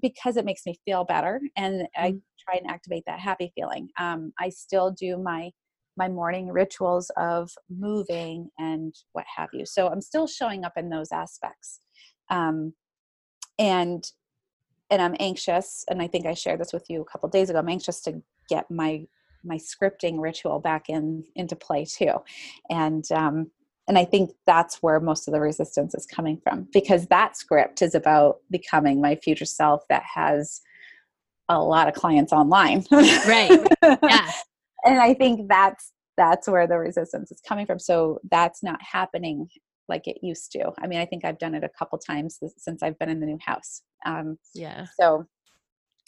because 0.00 0.36
it 0.36 0.44
makes 0.44 0.66
me 0.66 0.78
feel 0.84 1.04
better, 1.04 1.40
and 1.56 1.82
mm-hmm. 1.82 2.04
I 2.04 2.14
try 2.38 2.58
and 2.60 2.70
activate 2.70 3.04
that 3.06 3.18
happy 3.18 3.52
feeling. 3.54 3.88
Um, 3.98 4.32
I 4.38 4.50
still 4.50 4.90
do 4.90 5.16
my 5.16 5.50
my 5.96 6.08
morning 6.08 6.48
rituals 6.48 7.10
of 7.16 7.50
moving 7.70 8.50
and 8.58 8.94
what 9.12 9.24
have 9.34 9.48
you. 9.54 9.64
So 9.64 9.88
I'm 9.88 10.02
still 10.02 10.26
showing 10.26 10.64
up 10.64 10.74
in 10.76 10.90
those 10.90 11.10
aspects. 11.10 11.80
Um, 12.30 12.74
and 13.58 14.04
and 14.90 15.02
I'm 15.02 15.16
anxious, 15.18 15.84
and 15.88 16.00
I 16.00 16.06
think 16.06 16.26
I 16.26 16.34
shared 16.34 16.60
this 16.60 16.72
with 16.72 16.88
you 16.88 17.00
a 17.00 17.04
couple 17.04 17.28
days 17.28 17.50
ago. 17.50 17.58
I'm 17.58 17.68
anxious 17.68 18.00
to 18.02 18.22
get 18.48 18.70
my 18.70 19.06
my 19.44 19.56
scripting 19.56 20.20
ritual 20.20 20.60
back 20.60 20.88
in 20.88 21.24
into 21.34 21.56
play 21.56 21.84
too, 21.84 22.14
and 22.70 23.04
um, 23.12 23.50
and 23.88 23.98
I 23.98 24.04
think 24.04 24.30
that's 24.46 24.82
where 24.82 25.00
most 25.00 25.28
of 25.28 25.32
the 25.32 25.40
resistance 25.40 25.94
is 25.94 26.06
coming 26.06 26.40
from 26.42 26.68
because 26.72 27.06
that 27.06 27.36
script 27.36 27.82
is 27.82 27.94
about 27.94 28.38
becoming 28.50 29.00
my 29.00 29.16
future 29.16 29.44
self 29.44 29.86
that 29.88 30.02
has 30.02 30.60
a 31.48 31.60
lot 31.60 31.88
of 31.88 31.94
clients 31.94 32.32
online, 32.32 32.84
right? 32.90 33.66
Yeah, 33.82 34.30
and 34.84 35.00
I 35.00 35.14
think 35.14 35.48
that's 35.48 35.92
that's 36.16 36.48
where 36.48 36.66
the 36.66 36.78
resistance 36.78 37.30
is 37.30 37.40
coming 37.46 37.66
from. 37.66 37.78
So 37.78 38.20
that's 38.30 38.62
not 38.62 38.80
happening 38.82 39.48
like 39.88 40.06
it 40.06 40.18
used 40.22 40.52
to. 40.52 40.72
I 40.80 40.86
mean, 40.86 40.98
I 40.98 41.06
think 41.06 41.24
I've 41.24 41.38
done 41.38 41.54
it 41.54 41.64
a 41.64 41.70
couple 41.78 41.98
times 41.98 42.38
since 42.56 42.82
I've 42.82 42.98
been 42.98 43.08
in 43.08 43.20
the 43.20 43.26
new 43.26 43.38
house. 43.44 43.82
Um, 44.04 44.38
yeah. 44.54 44.86
So, 45.00 45.26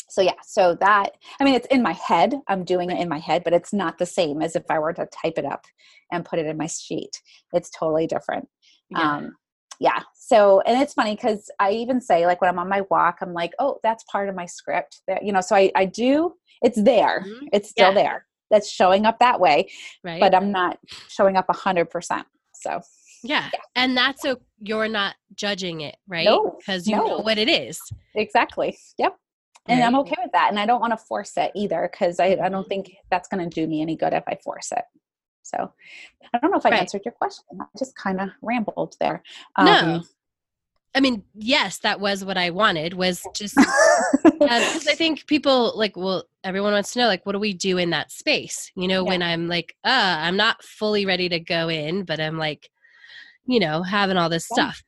so 0.08 0.22
yeah, 0.22 0.32
so 0.46 0.76
that, 0.80 1.10
I 1.40 1.44
mean, 1.44 1.54
it's 1.54 1.66
in 1.66 1.82
my 1.82 1.92
head. 1.92 2.34
I'm 2.48 2.64
doing 2.64 2.90
it 2.90 3.00
in 3.00 3.08
my 3.08 3.18
head, 3.18 3.44
but 3.44 3.52
it's 3.52 3.72
not 3.72 3.98
the 3.98 4.06
same 4.06 4.40
as 4.40 4.56
if 4.56 4.64
I 4.70 4.78
were 4.78 4.92
to 4.94 5.06
type 5.06 5.34
it 5.36 5.44
up 5.44 5.64
and 6.10 6.24
put 6.24 6.38
it 6.38 6.46
in 6.46 6.56
my 6.56 6.66
sheet. 6.66 7.20
It's 7.52 7.70
totally 7.70 8.06
different. 8.06 8.48
Yeah. 8.90 9.16
Um, 9.16 9.36
yeah. 9.80 10.00
So, 10.14 10.60
and 10.62 10.80
it's 10.80 10.94
funny 10.94 11.14
because 11.14 11.50
I 11.60 11.72
even 11.72 12.00
say, 12.00 12.26
like, 12.26 12.40
when 12.40 12.50
I'm 12.50 12.58
on 12.58 12.68
my 12.68 12.82
walk, 12.90 13.18
I'm 13.20 13.32
like, 13.32 13.52
oh, 13.58 13.78
that's 13.82 14.04
part 14.10 14.28
of 14.28 14.34
my 14.34 14.46
script. 14.46 15.02
That 15.06 15.24
you 15.24 15.32
know, 15.32 15.40
so 15.40 15.56
I, 15.56 15.70
I 15.76 15.84
do. 15.84 16.34
It's 16.62 16.82
there. 16.82 17.24
Mm-hmm. 17.26 17.46
It's 17.52 17.70
still 17.70 17.88
yeah. 17.88 17.94
there. 17.94 18.26
That's 18.50 18.70
showing 18.70 19.06
up 19.06 19.18
that 19.20 19.40
way, 19.40 19.70
right. 20.02 20.20
but 20.20 20.34
I'm 20.34 20.50
not 20.50 20.78
showing 21.08 21.36
up 21.36 21.46
a 21.48 21.52
hundred 21.52 21.90
percent. 21.90 22.26
So, 22.54 22.80
yeah. 23.22 23.48
yeah. 23.52 23.60
And 23.76 23.96
that's 23.96 24.22
so 24.22 24.36
you're 24.60 24.88
not 24.88 25.14
judging 25.34 25.80
it, 25.80 25.96
right? 26.06 26.28
Because 26.58 26.86
no, 26.86 26.96
you 26.96 27.02
no. 27.02 27.08
know 27.08 27.22
what 27.22 27.38
it 27.38 27.48
is. 27.48 27.80
Exactly. 28.14 28.76
Yep. 28.98 29.16
And 29.68 29.80
right. 29.80 29.86
I'm 29.86 29.96
okay 29.96 30.16
with 30.22 30.32
that. 30.32 30.48
And 30.50 30.58
I 30.58 30.66
don't 30.66 30.80
want 30.80 30.92
to 30.92 30.96
force 30.96 31.32
it 31.36 31.52
either 31.54 31.88
because 31.90 32.18
I, 32.18 32.26
I 32.26 32.48
don't 32.48 32.52
mm-hmm. 32.52 32.68
think 32.68 32.96
that's 33.10 33.28
going 33.28 33.48
to 33.48 33.54
do 33.54 33.66
me 33.66 33.82
any 33.82 33.96
good 33.96 34.12
if 34.12 34.24
I 34.26 34.38
force 34.42 34.72
it. 34.72 34.84
So 35.42 35.72
I 36.34 36.38
don't 36.38 36.50
know 36.50 36.58
if 36.58 36.66
I 36.66 36.70
right. 36.70 36.80
answered 36.80 37.02
your 37.04 37.12
question. 37.12 37.44
I 37.60 37.64
just 37.78 37.96
kind 37.96 38.20
of 38.20 38.30
rambled 38.42 38.96
there. 39.00 39.22
Um, 39.56 39.66
no. 39.66 40.02
I 40.94 41.00
mean, 41.00 41.22
yes, 41.34 41.78
that 41.80 42.00
was 42.00 42.24
what 42.24 42.38
I 42.38 42.50
wanted 42.50 42.94
was 42.94 43.22
just 43.34 43.56
because 44.24 44.88
I 44.88 44.94
think 44.94 45.26
people 45.26 45.72
like, 45.76 45.96
well, 45.96 46.24
everyone 46.44 46.72
wants 46.72 46.92
to 46.92 46.98
know, 46.98 47.06
like, 47.06 47.24
what 47.26 47.32
do 47.32 47.38
we 47.38 47.52
do 47.52 47.78
in 47.78 47.90
that 47.90 48.10
space? 48.10 48.72
You 48.74 48.88
know, 48.88 49.04
yeah. 49.04 49.08
when 49.08 49.22
I'm 49.22 49.48
like, 49.48 49.74
uh, 49.84 50.16
I'm 50.18 50.36
not 50.36 50.62
fully 50.62 51.06
ready 51.06 51.28
to 51.28 51.40
go 51.40 51.68
in, 51.68 52.04
but 52.04 52.20
I'm 52.20 52.38
like, 52.38 52.68
you 53.48 53.58
know, 53.58 53.82
having 53.82 54.16
all 54.16 54.28
this 54.28 54.46
yeah. 54.50 54.70
stuff. 54.70 54.84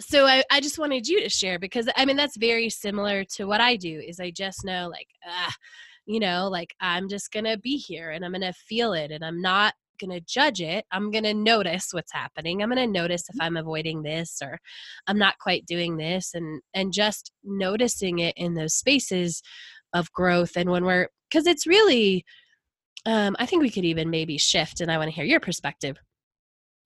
So 0.00 0.24
I, 0.24 0.44
I 0.50 0.60
just 0.60 0.78
wanted 0.78 1.08
you 1.08 1.20
to 1.20 1.28
share 1.28 1.58
because 1.58 1.88
I 1.96 2.04
mean 2.04 2.16
that's 2.16 2.36
very 2.36 2.70
similar 2.70 3.24
to 3.34 3.44
what 3.44 3.60
I 3.60 3.76
do 3.76 4.00
is 4.00 4.20
I 4.20 4.30
just 4.30 4.64
know 4.64 4.88
like 4.88 5.08
uh, 5.26 5.50
you 6.06 6.20
know 6.20 6.48
like 6.48 6.74
I'm 6.80 7.08
just 7.08 7.32
gonna 7.32 7.56
be 7.56 7.76
here 7.76 8.10
and 8.10 8.24
I'm 8.24 8.32
gonna 8.32 8.52
feel 8.52 8.92
it 8.92 9.10
and 9.10 9.24
I'm 9.24 9.42
not 9.42 9.74
gonna 9.98 10.20
judge 10.20 10.60
it 10.60 10.84
I'm 10.92 11.10
gonna 11.10 11.32
notice 11.32 11.88
what's 11.92 12.12
happening 12.12 12.62
I'm 12.62 12.68
gonna 12.68 12.86
notice 12.86 13.24
if 13.28 13.36
I'm 13.40 13.56
avoiding 13.56 14.02
this 14.02 14.38
or 14.42 14.60
I'm 15.06 15.18
not 15.18 15.38
quite 15.38 15.64
doing 15.64 15.96
this 15.96 16.34
and 16.34 16.60
and 16.74 16.92
just 16.92 17.32
noticing 17.42 18.18
it 18.18 18.34
in 18.36 18.54
those 18.54 18.74
spaces 18.74 19.42
of 19.94 20.12
growth 20.12 20.56
and 20.56 20.70
when 20.70 20.84
we're 20.84 21.08
because 21.30 21.46
it's 21.46 21.66
really 21.66 22.24
um, 23.06 23.36
I 23.38 23.46
think 23.46 23.62
we 23.62 23.70
could 23.70 23.84
even 23.84 24.10
maybe 24.10 24.36
shift, 24.36 24.80
and 24.80 24.90
I 24.90 24.98
want 24.98 25.08
to 25.08 25.14
hear 25.14 25.24
your 25.24 25.40
perspective. 25.40 25.96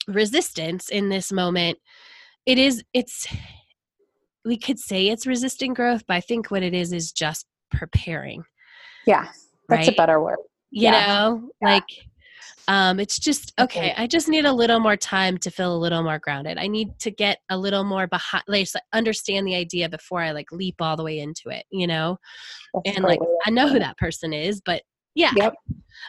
Resistance 0.06 0.88
in 0.88 1.08
this 1.08 1.32
moment, 1.32 1.78
it 2.46 2.58
is, 2.58 2.84
it's, 2.94 3.26
we 4.44 4.56
could 4.56 4.78
say 4.78 5.08
it's 5.08 5.26
resisting 5.26 5.74
growth, 5.74 6.04
but 6.06 6.14
I 6.14 6.20
think 6.20 6.50
what 6.50 6.62
it 6.62 6.74
is 6.74 6.92
is 6.92 7.10
just 7.10 7.46
preparing. 7.70 8.44
Yeah, 9.06 9.28
that's 9.68 9.88
right? 9.88 9.88
a 9.88 9.96
better 9.96 10.20
word. 10.20 10.38
You 10.70 10.84
yeah. 10.84 11.06
know, 11.06 11.50
yeah. 11.60 11.68
like, 11.68 11.84
um, 12.68 13.00
it's 13.00 13.18
just 13.18 13.52
okay. 13.58 13.92
I 13.96 14.06
just 14.06 14.28
need 14.28 14.44
a 14.44 14.52
little 14.52 14.78
more 14.78 14.96
time 14.96 15.38
to 15.38 15.50
feel 15.50 15.74
a 15.74 15.76
little 15.76 16.04
more 16.04 16.20
grounded. 16.20 16.56
I 16.56 16.68
need 16.68 16.98
to 17.00 17.10
get 17.10 17.38
a 17.50 17.58
little 17.58 17.82
more 17.82 18.06
behind, 18.06 18.44
like 18.46 18.68
understand 18.92 19.46
the 19.46 19.56
idea 19.56 19.88
before 19.88 20.20
I 20.20 20.30
like 20.30 20.52
leap 20.52 20.76
all 20.80 20.96
the 20.96 21.02
way 21.02 21.18
into 21.18 21.48
it. 21.48 21.64
You 21.70 21.88
know, 21.88 22.18
That's 22.84 22.96
and 22.96 23.04
like 23.04 23.18
I 23.44 23.50
know 23.50 23.68
who 23.68 23.80
that 23.80 23.98
person 23.98 24.32
is, 24.32 24.60
but 24.64 24.82
yeah. 25.14 25.32
Yep. 25.36 25.54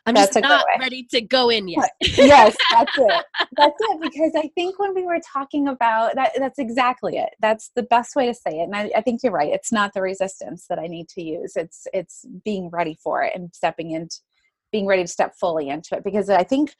I'm 0.05 0.13
that's 0.13 0.35
just 0.35 0.43
not 0.43 0.63
ready 0.79 1.03
to 1.11 1.21
go 1.21 1.49
in 1.49 1.67
yet. 1.67 1.91
yes, 2.01 2.55
that's 2.71 2.97
it. 2.97 3.25
That's 3.57 3.75
it. 3.79 4.01
Because 4.01 4.31
I 4.35 4.49
think 4.55 4.79
when 4.79 4.95
we 4.95 5.03
were 5.03 5.19
talking 5.33 5.67
about 5.67 6.15
that, 6.15 6.31
that's 6.37 6.57
exactly 6.57 7.17
it. 7.17 7.29
That's 7.41 7.71
the 7.75 7.83
best 7.83 8.15
way 8.15 8.25
to 8.27 8.33
say 8.33 8.59
it. 8.59 8.63
And 8.63 8.75
I, 8.75 8.89
I, 8.95 9.01
think 9.01 9.21
you're 9.21 9.33
right. 9.33 9.51
It's 9.51 9.71
not 9.71 9.93
the 9.93 10.01
resistance 10.01 10.65
that 10.69 10.79
I 10.79 10.87
need 10.87 11.09
to 11.09 11.21
use. 11.21 11.53
It's 11.55 11.85
it's 11.93 12.25
being 12.45 12.69
ready 12.69 12.97
for 13.03 13.23
it 13.23 13.33
and 13.35 13.53
stepping 13.53 13.91
into 13.91 14.15
being 14.71 14.87
ready 14.87 15.03
to 15.03 15.07
step 15.07 15.35
fully 15.39 15.67
into 15.67 15.95
it. 15.95 16.03
Because 16.03 16.29
I 16.29 16.43
think 16.43 16.73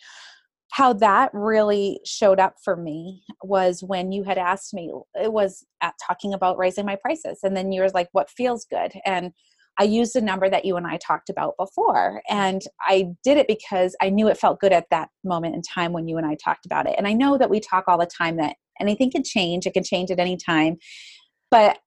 how 0.72 0.94
that 0.94 1.30
really 1.34 2.00
showed 2.06 2.40
up 2.40 2.56
for 2.64 2.78
me 2.78 3.24
was 3.44 3.84
when 3.84 4.12
you 4.14 4.24
had 4.24 4.38
asked 4.38 4.74
me, 4.74 4.92
it 5.22 5.32
was 5.32 5.66
at 5.82 5.94
talking 6.08 6.34
about 6.34 6.58
raising 6.58 6.86
my 6.86 6.96
prices. 6.96 7.40
And 7.44 7.56
then 7.56 7.74
you 7.74 7.82
were 7.82 7.90
like, 7.90 8.08
what 8.14 8.30
feels 8.30 8.66
good? 8.66 8.94
And 9.06 9.34
I 9.80 9.84
used 9.84 10.16
a 10.16 10.22
number 10.22 10.50
that 10.50 10.66
you 10.66 10.78
and 10.78 10.86
I 10.86 10.98
talked 10.98 11.30
about 11.30 11.56
before. 11.58 12.22
And 12.30 12.62
I 12.82 13.08
did 13.24 13.38
it 13.38 13.48
because 13.48 13.96
I 14.02 14.10
knew 14.10 14.28
it 14.28 14.38
felt 14.38 14.60
good 14.60 14.74
at 14.74 14.90
that 14.92 15.10
moment 15.24 15.56
in 15.56 15.62
time 15.62 15.94
when 15.94 16.08
you 16.08 16.18
and 16.18 16.26
I 16.26 16.36
talked 16.36 16.66
about 16.66 16.88
it. 16.88 16.96
And 16.98 17.08
I 17.08 17.14
know 17.14 17.38
that 17.38 17.50
we 17.50 17.60
talk 17.60 17.86
all 17.88 17.98
the 17.98 18.06
time 18.06 18.38
that 18.38 18.56
anything 18.80 19.12
can 19.12 19.24
change, 19.24 19.66
it 19.66 19.74
can 19.74 19.84
change 19.84 20.12
at 20.12 20.20
any 20.20 20.38
time. 20.38 20.78
But 21.50 21.80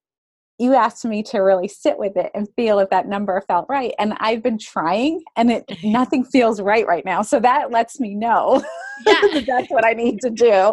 you 0.59 0.75
asked 0.75 1.05
me 1.05 1.23
to 1.23 1.39
really 1.39 1.67
sit 1.67 1.99
with 1.99 2.17
it 2.17 2.31
and 2.35 2.49
feel 2.55 2.79
if 2.79 2.89
that 2.91 3.09
number 3.09 3.41
felt 3.49 3.67
right 3.69 3.93
and 3.99 4.15
i've 4.21 4.43
been 4.43 4.59
trying 4.59 5.23
and 5.37 5.51
it 5.51 5.65
nothing 5.85 6.25
feels 6.25 6.61
right 6.61 6.87
right 6.87 7.05
now 7.05 7.23
so 7.23 7.41
that 7.41 7.71
lets 7.71 7.99
me 7.99 8.15
know 8.15 8.63
yeah. 9.07 9.15
that 9.33 9.45
that's 9.47 9.71
what 9.71 9.85
i 9.85 9.93
need 9.93 10.21
to 10.21 10.31
do 10.31 10.73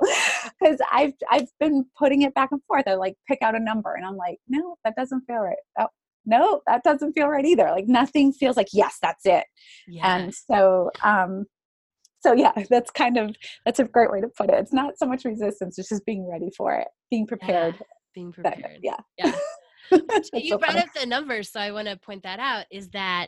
because 0.60 0.80
i've 0.92 1.14
i've 1.32 1.48
been 1.60 1.84
putting 1.98 2.22
it 2.22 2.34
back 2.36 2.50
and 2.52 2.62
forth 2.68 2.84
i 2.88 2.94
like 2.94 3.16
pick 3.28 3.42
out 3.42 3.56
a 3.56 3.60
number 3.60 3.96
and 3.96 4.06
i'm 4.06 4.16
like 4.16 4.38
no 4.48 4.76
that 4.84 4.96
doesn't 4.96 5.22
feel 5.22 5.38
right 5.38 5.58
oh 5.80 5.88
no, 6.26 6.62
that 6.68 6.84
doesn't 6.84 7.14
feel 7.14 7.28
right 7.28 7.46
either. 7.46 7.70
Like 7.72 7.88
nothing 7.88 8.32
feels 8.32 8.58
like, 8.58 8.70
yes, 8.74 8.98
that's 9.02 9.26
it. 9.26 9.46
Yeah. 9.88 10.16
And 10.16 10.34
so, 10.34 10.92
um, 11.04 11.46
so 12.20 12.34
yeah, 12.34 12.52
that's 12.70 12.92
kind 12.92 13.18
of, 13.18 13.36
that's 13.66 13.80
a 13.80 13.86
great 13.86 14.12
way 14.12 14.22
to 14.22 14.28
put 14.28 14.50
it. 14.50 14.56
It's 14.56 14.74
not 14.74 14.98
so 14.98 15.06
much 15.06 15.26
resistance, 15.26 15.78
it's 15.78 15.90
just 15.90 16.06
being 16.06 16.30
ready 16.30 16.50
for 16.56 16.74
it, 16.76 16.88
being 17.10 17.28
prepared. 17.28 17.76
Yeah, 17.80 17.86
being 18.14 18.32
prepared. 18.34 18.80
Yeah. 18.82 18.98
Yeah. 19.18 19.34
you 20.34 20.50
so 20.50 20.58
brought 20.58 20.78
up 20.78 20.88
the 20.98 21.06
numbers, 21.06 21.52
so 21.52 21.60
I 21.60 21.72
want 21.72 21.88
to 21.88 21.98
point 21.98 22.24
that 22.24 22.40
out 22.40 22.66
is 22.72 22.90
that, 22.90 23.28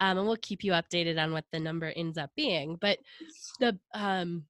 um, 0.00 0.16
and 0.16 0.26
we'll 0.26 0.36
keep 0.40 0.64
you 0.64 0.72
updated 0.72 1.22
on 1.22 1.32
what 1.32 1.44
the 1.52 1.60
number 1.60 1.92
ends 1.94 2.16
up 2.16 2.30
being, 2.36 2.78
but 2.80 2.98
the, 3.60 3.78
um, 3.94 4.44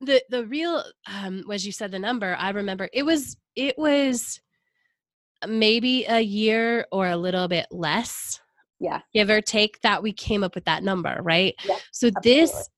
the, 0.00 0.22
the 0.30 0.46
real, 0.46 0.82
um, 1.06 1.44
as 1.52 1.64
you 1.66 1.72
said, 1.72 1.90
the 1.90 1.98
number, 1.98 2.34
I 2.38 2.50
remember 2.50 2.88
it 2.92 3.04
was, 3.04 3.36
it 3.54 3.76
was, 3.78 4.40
maybe 5.46 6.04
a 6.06 6.20
year 6.20 6.86
or 6.92 7.08
a 7.08 7.16
little 7.16 7.48
bit 7.48 7.66
less. 7.70 8.40
Yeah. 8.78 9.00
Give 9.14 9.30
or 9.30 9.40
take 9.40 9.80
that 9.82 10.02
we 10.02 10.12
came 10.12 10.44
up 10.44 10.54
with 10.54 10.64
that 10.66 10.82
number, 10.82 11.18
right? 11.22 11.54
Yeah, 11.64 11.76
so 11.92 12.08
absolutely. 12.08 12.32
this 12.32 12.68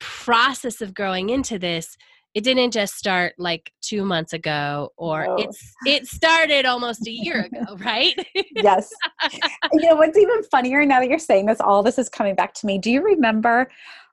process 0.00 0.80
of 0.80 0.94
growing 0.94 1.30
into 1.30 1.58
this, 1.58 1.96
it 2.34 2.44
didn't 2.44 2.70
just 2.70 2.94
start 2.94 3.34
like 3.38 3.72
two 3.80 4.04
months 4.04 4.32
ago 4.32 4.90
or 4.96 5.24
no. 5.24 5.36
it's 5.36 5.72
it 5.86 6.06
started 6.06 6.66
almost 6.66 7.06
a 7.06 7.10
year 7.10 7.40
ago, 7.52 7.76
right? 7.78 8.14
yes. 8.54 8.90
you 9.72 9.88
know 9.88 9.96
what's 9.96 10.18
even 10.18 10.42
funnier 10.44 10.84
now 10.84 11.00
that 11.00 11.08
you're 11.08 11.18
saying 11.18 11.46
this, 11.46 11.60
all 11.60 11.82
this 11.82 11.98
is 11.98 12.08
coming 12.08 12.34
back 12.34 12.54
to 12.54 12.66
me. 12.66 12.78
Do 12.78 12.90
you 12.90 13.02
remember 13.02 13.68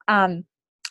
um 0.08 0.46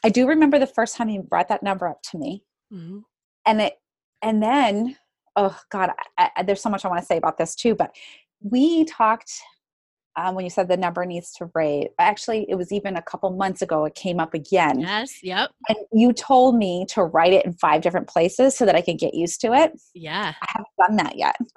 I 0.05 0.11
do 0.11 0.29
remember 0.29 0.59
the 0.59 0.67
first 0.67 0.97
time 0.97 1.09
you 1.09 1.23
brought 1.23 1.49
that 1.49 1.63
number 1.63 1.89
up 1.89 2.03
to 2.11 2.19
me. 2.19 2.45
Mm-hmm. 2.73 2.99
And 3.47 3.61
it 3.63 3.75
and 4.23 4.43
then 4.43 4.97
oh 5.37 5.59
god 5.71 5.91
I, 6.19 6.31
I, 6.37 6.43
there's 6.43 6.61
so 6.61 6.71
much 6.71 6.85
i 6.85 6.89
want 6.89 7.01
to 7.01 7.07
say 7.07 7.17
about 7.17 7.39
this 7.39 7.55
too 7.55 7.75
but 7.75 7.95
we 8.41 8.85
talked 8.85 9.31
um, 10.17 10.35
when 10.35 10.45
you 10.45 10.51
said 10.51 10.69
the 10.69 10.77
number 10.77 11.05
needs 11.05 11.33
to 11.35 11.51
rate. 11.55 11.91
Actually, 11.99 12.47
it 12.49 12.55
was 12.55 12.73
even 12.73 12.97
a 12.97 13.03
couple 13.03 13.31
months 13.31 13.63
ago, 13.63 13.85
it 13.85 13.95
came 13.95 14.21
up 14.21 14.35
again. 14.35 14.81
Yes, 14.81 15.19
yep. 15.23 15.51
And 15.69 15.79
you 15.93 16.13
told 16.13 16.57
me 16.57 16.87
to 16.91 17.05
write 17.05 17.33
it 17.33 17.45
in 17.45 17.53
five 17.55 17.83
different 17.83 18.09
places 18.09 18.57
so 18.57 18.65
that 18.65 18.77
I 18.77 18.81
could 18.81 18.99
get 18.99 19.15
used 19.15 19.41
to 19.41 19.53
it. 19.53 19.73
Yeah. 19.95 20.33
I 20.41 20.47
haven't 20.49 20.69
done 20.79 20.97
that 20.97 21.17
yet. 21.17 21.37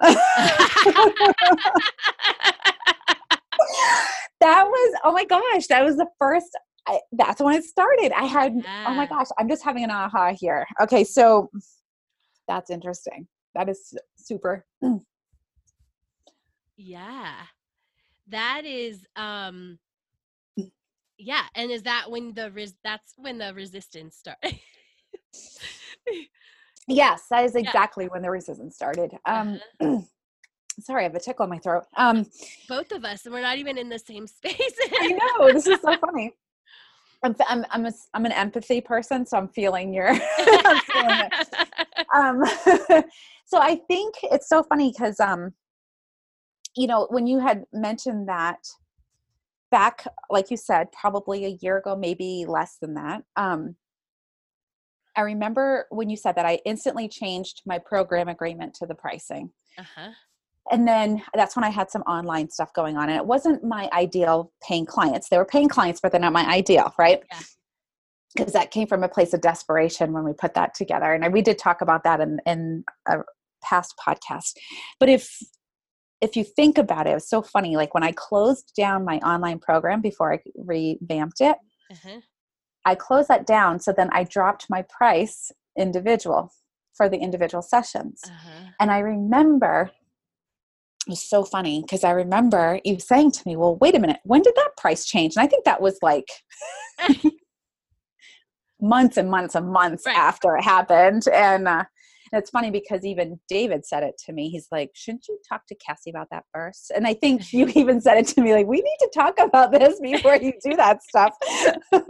that 4.40 4.64
was, 4.66 5.00
oh 5.04 5.12
my 5.12 5.24
gosh, 5.24 5.66
that 5.68 5.84
was 5.84 5.96
the 5.96 6.08
first. 6.18 6.48
I, 6.86 7.00
that's 7.12 7.40
when 7.40 7.54
it 7.54 7.64
started. 7.64 8.12
I 8.16 8.24
had, 8.24 8.54
yeah. 8.56 8.86
oh 8.88 8.94
my 8.94 9.06
gosh, 9.06 9.26
I'm 9.38 9.48
just 9.48 9.62
having 9.62 9.84
an 9.84 9.90
aha 9.90 10.32
here. 10.34 10.66
Okay, 10.80 11.04
so 11.04 11.50
that's 12.48 12.70
interesting. 12.70 13.28
That 13.58 13.68
is 13.68 13.92
super. 14.16 14.64
yeah 16.76 17.32
that 18.28 18.62
is 18.64 19.04
um 19.16 19.80
yeah 21.18 21.42
and 21.56 21.72
is 21.72 21.82
that 21.82 22.08
when 22.08 22.32
the 22.34 22.52
res 22.52 22.74
that's 22.84 23.14
when 23.16 23.38
the 23.38 23.52
resistance 23.54 24.14
started 24.14 24.56
yes 26.86 27.24
that 27.30 27.44
is 27.44 27.56
exactly 27.56 28.04
yeah. 28.04 28.10
when 28.10 28.22
the 28.22 28.30
resistance 28.30 28.76
started 28.76 29.10
um 29.26 29.58
uh-huh. 29.80 29.98
sorry 30.80 31.00
i 31.00 31.02
have 31.02 31.16
a 31.16 31.20
tickle 31.20 31.42
in 31.42 31.50
my 31.50 31.58
throat 31.58 31.82
um 31.96 32.24
both 32.68 32.92
of 32.92 33.04
us 33.04 33.24
and 33.24 33.34
we're 33.34 33.42
not 33.42 33.58
even 33.58 33.76
in 33.76 33.88
the 33.88 33.98
same 33.98 34.28
space 34.28 34.78
i 35.00 35.08
know 35.08 35.52
this 35.52 35.66
is 35.66 35.80
so 35.80 35.96
funny 36.00 36.32
I'm 37.22 37.34
I'm 37.48 37.66
I'm, 37.70 37.86
a, 37.86 37.92
I'm 38.14 38.26
an 38.26 38.32
empathy 38.32 38.80
person, 38.80 39.26
so 39.26 39.38
I'm 39.38 39.48
feeling 39.48 39.92
your. 39.92 40.10
I'm 40.38 40.80
feeling 40.80 41.30
um, 42.14 42.44
so 43.48 43.58
I 43.58 43.76
think 43.88 44.14
it's 44.24 44.46
so 44.46 44.62
funny 44.62 44.92
because 44.92 45.18
um, 45.20 45.54
you 46.76 46.86
know, 46.86 47.06
when 47.08 47.26
you 47.26 47.40
had 47.40 47.64
mentioned 47.72 48.28
that 48.28 48.58
back, 49.70 50.06
like 50.28 50.50
you 50.50 50.58
said, 50.58 50.92
probably 50.92 51.46
a 51.46 51.58
year 51.62 51.78
ago, 51.78 51.96
maybe 51.96 52.44
less 52.46 52.76
than 52.80 52.94
that. 52.94 53.22
Um, 53.36 53.74
I 55.16 55.22
remember 55.22 55.86
when 55.88 56.10
you 56.10 56.16
said 56.16 56.36
that, 56.36 56.44
I 56.44 56.60
instantly 56.66 57.08
changed 57.08 57.62
my 57.64 57.78
program 57.78 58.28
agreement 58.28 58.74
to 58.74 58.86
the 58.86 58.94
pricing. 58.94 59.50
Uh-huh. 59.78 60.10
And 60.70 60.86
then 60.86 61.22
that's 61.34 61.56
when 61.56 61.64
I 61.64 61.70
had 61.70 61.90
some 61.90 62.02
online 62.02 62.50
stuff 62.50 62.74
going 62.74 62.98
on. 62.98 63.08
And 63.08 63.16
it 63.16 63.24
wasn't 63.24 63.64
my 63.64 63.88
ideal 63.94 64.52
paying 64.62 64.84
clients. 64.84 65.30
They 65.30 65.38
were 65.38 65.46
paying 65.46 65.70
clients, 65.70 66.00
but 66.02 66.12
they're 66.12 66.20
not 66.20 66.34
my 66.34 66.46
ideal, 66.46 66.94
right? 66.98 67.22
Yeah 67.32 67.40
because 68.36 68.52
that 68.52 68.70
came 68.70 68.86
from 68.86 69.02
a 69.02 69.08
place 69.08 69.32
of 69.32 69.40
desperation 69.40 70.12
when 70.12 70.24
we 70.24 70.32
put 70.32 70.54
that 70.54 70.74
together 70.74 71.12
and 71.12 71.32
we 71.32 71.42
did 71.42 71.58
talk 71.58 71.80
about 71.80 72.04
that 72.04 72.20
in, 72.20 72.38
in 72.46 72.84
a 73.08 73.18
past 73.62 73.94
podcast 74.06 74.52
but 75.00 75.08
if 75.08 75.38
if 76.20 76.36
you 76.36 76.44
think 76.44 76.78
about 76.78 77.06
it, 77.06 77.10
it 77.10 77.14
was 77.14 77.28
so 77.28 77.42
funny. 77.42 77.76
Like 77.76 77.94
when 77.94 78.02
I 78.02 78.12
closed 78.12 78.72
down 78.76 79.04
my 79.04 79.18
online 79.18 79.58
program 79.58 80.00
before 80.00 80.34
I 80.34 80.40
revamped 80.56 81.40
it, 81.40 81.56
uh-huh. 81.90 82.20
I 82.84 82.94
closed 82.94 83.28
that 83.28 83.46
down. 83.46 83.80
So 83.80 83.92
then 83.92 84.10
I 84.12 84.24
dropped 84.24 84.66
my 84.68 84.82
price 84.82 85.52
individual 85.78 86.52
for 86.94 87.08
the 87.08 87.18
individual 87.18 87.62
sessions. 87.62 88.22
Uh-huh. 88.24 88.70
And 88.80 88.90
I 88.90 88.98
remember 88.98 89.90
it 91.06 91.10
was 91.10 91.22
so 91.22 91.44
funny 91.44 91.82
because 91.82 92.04
I 92.04 92.10
remember 92.10 92.80
you 92.84 92.98
saying 92.98 93.32
to 93.32 93.42
me, 93.46 93.56
Well, 93.56 93.76
wait 93.76 93.94
a 93.94 94.00
minute, 94.00 94.18
when 94.24 94.42
did 94.42 94.54
that 94.56 94.76
price 94.76 95.06
change? 95.06 95.36
And 95.36 95.44
I 95.44 95.46
think 95.46 95.64
that 95.64 95.80
was 95.80 95.98
like 96.02 96.28
months 98.80 99.16
and 99.16 99.30
months 99.30 99.54
and 99.54 99.70
months 99.70 100.04
right. 100.04 100.16
after 100.16 100.56
it 100.56 100.64
happened. 100.64 101.28
And 101.28 101.68
uh, 101.68 101.84
and 102.32 102.40
it's 102.40 102.50
funny 102.50 102.70
because 102.70 103.04
even 103.04 103.38
David 103.48 103.86
said 103.86 104.02
it 104.02 104.18
to 104.26 104.32
me. 104.32 104.50
He's 104.50 104.68
like, 104.70 104.90
shouldn't 104.94 105.26
you 105.28 105.38
talk 105.48 105.66
to 105.68 105.74
Cassie 105.74 106.10
about 106.10 106.28
that 106.30 106.44
first? 106.52 106.92
And 106.94 107.06
I 107.06 107.14
think 107.14 107.52
you 107.52 107.66
mm-hmm. 107.66 107.78
even 107.78 108.00
said 108.00 108.18
it 108.18 108.26
to 108.28 108.42
me, 108.42 108.52
like, 108.52 108.66
we 108.66 108.76
need 108.76 108.96
to 109.00 109.10
talk 109.14 109.38
about 109.40 109.72
this 109.72 110.00
before 110.00 110.36
you 110.36 110.52
do 110.62 110.76
that 110.76 111.02
stuff. 111.02 111.34
it 111.42 112.02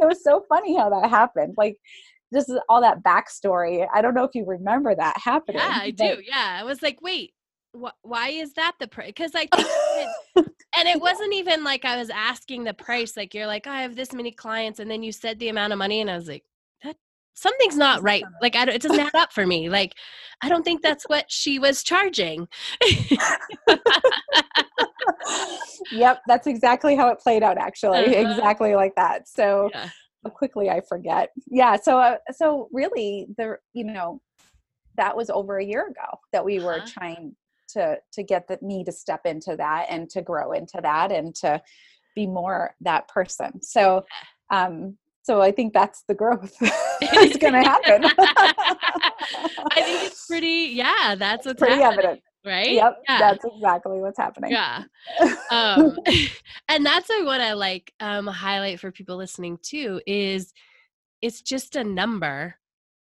was 0.00 0.22
so 0.22 0.44
funny 0.48 0.76
how 0.76 0.90
that 0.90 1.10
happened. 1.10 1.54
Like, 1.56 1.76
this 2.32 2.48
is 2.48 2.58
all 2.68 2.80
that 2.80 3.02
backstory. 3.02 3.86
I 3.94 4.02
don't 4.02 4.14
know 4.14 4.24
if 4.24 4.34
you 4.34 4.44
remember 4.44 4.94
that 4.94 5.16
happening. 5.18 5.60
Yeah, 5.60 5.78
I 5.80 5.90
do. 5.90 6.18
Yeah. 6.26 6.58
I 6.60 6.64
was 6.64 6.82
like, 6.82 6.98
wait, 7.00 7.32
wh- 7.72 7.94
why 8.02 8.30
is 8.30 8.52
that 8.54 8.72
the 8.80 8.88
price? 8.88 9.08
Because 9.08 9.32
I 9.34 9.46
think, 9.46 9.68
and 10.76 10.88
it 10.88 11.00
wasn't 11.00 11.34
even 11.34 11.62
like 11.62 11.84
I 11.84 11.96
was 11.96 12.10
asking 12.10 12.64
the 12.64 12.74
price. 12.74 13.16
Like, 13.16 13.32
you're 13.32 13.46
like, 13.46 13.66
oh, 13.66 13.70
I 13.70 13.82
have 13.82 13.94
this 13.94 14.12
many 14.12 14.32
clients. 14.32 14.80
And 14.80 14.90
then 14.90 15.04
you 15.04 15.12
said 15.12 15.38
the 15.38 15.50
amount 15.50 15.72
of 15.72 15.78
money. 15.78 16.00
And 16.00 16.10
I 16.10 16.16
was 16.16 16.28
like, 16.28 16.44
something's 17.36 17.76
not 17.76 18.02
right. 18.02 18.24
Like 18.42 18.56
I 18.56 18.64
don't, 18.64 18.74
it 18.74 18.82
doesn't 18.82 18.98
add 18.98 19.14
up 19.14 19.32
for 19.32 19.46
me. 19.46 19.68
Like 19.68 19.94
I 20.42 20.48
don't 20.48 20.64
think 20.64 20.82
that's 20.82 21.04
what 21.04 21.30
she 21.30 21.58
was 21.58 21.82
charging. 21.84 22.48
yep, 25.92 26.22
that's 26.26 26.46
exactly 26.46 26.96
how 26.96 27.08
it 27.08 27.20
played 27.20 27.42
out. 27.42 27.58
Actually, 27.66 28.16
uh-huh. 28.16 28.30
exactly 28.30 28.74
like 28.74 28.94
that. 28.96 29.28
So 29.28 29.70
yeah. 29.72 29.90
quickly 30.34 30.70
I 30.70 30.80
forget. 30.80 31.30
Yeah. 31.46 31.76
So 31.76 32.00
uh, 32.00 32.16
so 32.32 32.68
really, 32.72 33.28
the 33.36 33.58
you 33.72 33.84
know 33.84 34.20
that 34.96 35.16
was 35.16 35.30
over 35.30 35.58
a 35.58 35.64
year 35.64 35.86
ago 35.86 36.18
that 36.32 36.44
we 36.44 36.58
were 36.58 36.78
uh-huh. 36.78 36.86
trying 36.86 37.36
to 37.68 37.98
to 38.12 38.22
get 38.22 38.48
the, 38.48 38.58
me 38.62 38.82
to 38.84 38.92
step 38.92 39.26
into 39.26 39.56
that 39.56 39.86
and 39.90 40.08
to 40.10 40.22
grow 40.22 40.52
into 40.52 40.80
that 40.82 41.12
and 41.12 41.34
to 41.36 41.60
be 42.14 42.26
more 42.26 42.74
that 42.80 43.08
person. 43.08 43.62
So 43.62 44.04
um 44.50 44.96
so 45.26 45.42
I 45.42 45.50
think 45.50 45.72
that's 45.72 46.04
the 46.06 46.14
growth 46.14 46.56
that's 46.60 47.36
going 47.38 47.54
to 47.54 47.62
happen. 47.62 48.04
I 48.18 49.82
think 49.82 50.04
it's 50.04 50.24
pretty, 50.26 50.70
yeah, 50.72 51.16
that's 51.18 51.44
what's 51.44 51.58
pretty 51.58 51.82
happening, 51.82 51.98
evident. 52.04 52.22
Right? 52.44 52.70
Yep. 52.70 53.02
Yeah. 53.08 53.18
That's 53.18 53.44
exactly 53.44 53.98
what's 53.98 54.18
happening. 54.18 54.52
Yeah. 54.52 54.84
Um, 55.50 55.98
and 56.68 56.86
that's 56.86 57.08
what 57.08 57.40
I 57.40 57.54
like 57.54 57.92
um, 57.98 58.28
highlight 58.28 58.78
for 58.78 58.92
people 58.92 59.16
listening 59.16 59.58
too 59.62 60.00
is 60.06 60.52
it's 61.20 61.42
just 61.42 61.74
a 61.74 61.82
number 61.82 62.54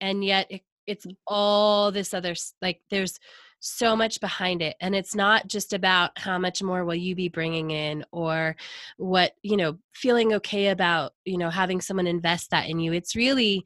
and 0.00 0.24
yet 0.24 0.46
it, 0.48 0.60
it's 0.86 1.06
all 1.26 1.90
this 1.90 2.14
other, 2.14 2.36
like 2.60 2.82
there's 2.88 3.18
so 3.64 3.94
much 3.94 4.20
behind 4.20 4.60
it 4.60 4.74
and 4.80 4.92
it's 4.92 5.14
not 5.14 5.46
just 5.46 5.72
about 5.72 6.10
how 6.18 6.36
much 6.36 6.64
more 6.64 6.84
will 6.84 6.96
you 6.96 7.14
be 7.14 7.28
bringing 7.28 7.70
in 7.70 8.04
or 8.10 8.56
what 8.96 9.34
you 9.42 9.56
know 9.56 9.78
feeling 9.94 10.34
okay 10.34 10.68
about 10.68 11.12
you 11.24 11.38
know 11.38 11.48
having 11.48 11.80
someone 11.80 12.08
invest 12.08 12.50
that 12.50 12.68
in 12.68 12.80
you 12.80 12.92
it's 12.92 13.14
really 13.14 13.64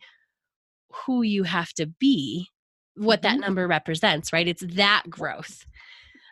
who 1.07 1.23
you 1.23 1.45
have 1.45 1.73
to 1.73 1.87
be 1.87 2.47
what 2.97 3.23
mm-hmm. 3.23 3.37
that 3.37 3.41
number 3.41 3.67
represents 3.67 4.35
right 4.35 4.47
it's 4.47 4.65
that 4.75 5.03
growth 5.09 5.65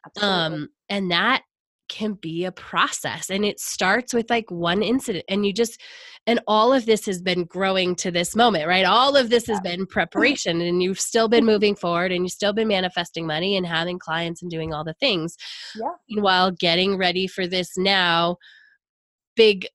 Absolutely. 0.05 0.57
um 0.57 0.69
and 0.91 1.11
that 1.11 1.43
can 1.95 2.15
be 2.15 2.45
a 2.45 2.51
process 2.51 3.31
and 3.31 3.45
it 3.45 3.61
starts 3.61 4.13
with 4.13 4.29
like 4.29 4.51
one 4.51 4.83
incident 4.83 5.25
and 5.29 5.47
you 5.47 5.53
just 5.53 5.81
and 6.27 6.41
all 6.49 6.73
of 6.73 6.87
this 6.87 7.07
has 7.07 7.23
been 7.23 7.45
growing 7.45 7.95
to 7.95 8.11
this 8.11 8.35
moment 8.35 8.67
right 8.67 8.85
all 8.85 9.15
of 9.15 9.31
this 9.31 9.47
has 9.47 9.61
been 9.61 9.87
preparation 9.99 10.61
and 10.61 10.83
you've 10.83 10.99
still 10.99 11.29
been 11.29 11.45
moving 11.45 11.77
forward 11.77 12.11
and 12.11 12.25
you've 12.25 12.33
still 12.33 12.53
been 12.53 12.67
manifesting 12.67 13.25
money 13.25 13.57
and 13.57 13.65
having 13.65 13.97
clients 13.97 14.43
and 14.43 14.51
doing 14.51 14.75
all 14.75 14.83
the 14.83 14.95
things 14.95 15.37
yeah. 15.77 16.21
while 16.21 16.51
getting 16.51 16.97
ready 16.97 17.29
for 17.29 17.47
this 17.47 17.77
now 17.77 18.37
big 19.37 19.69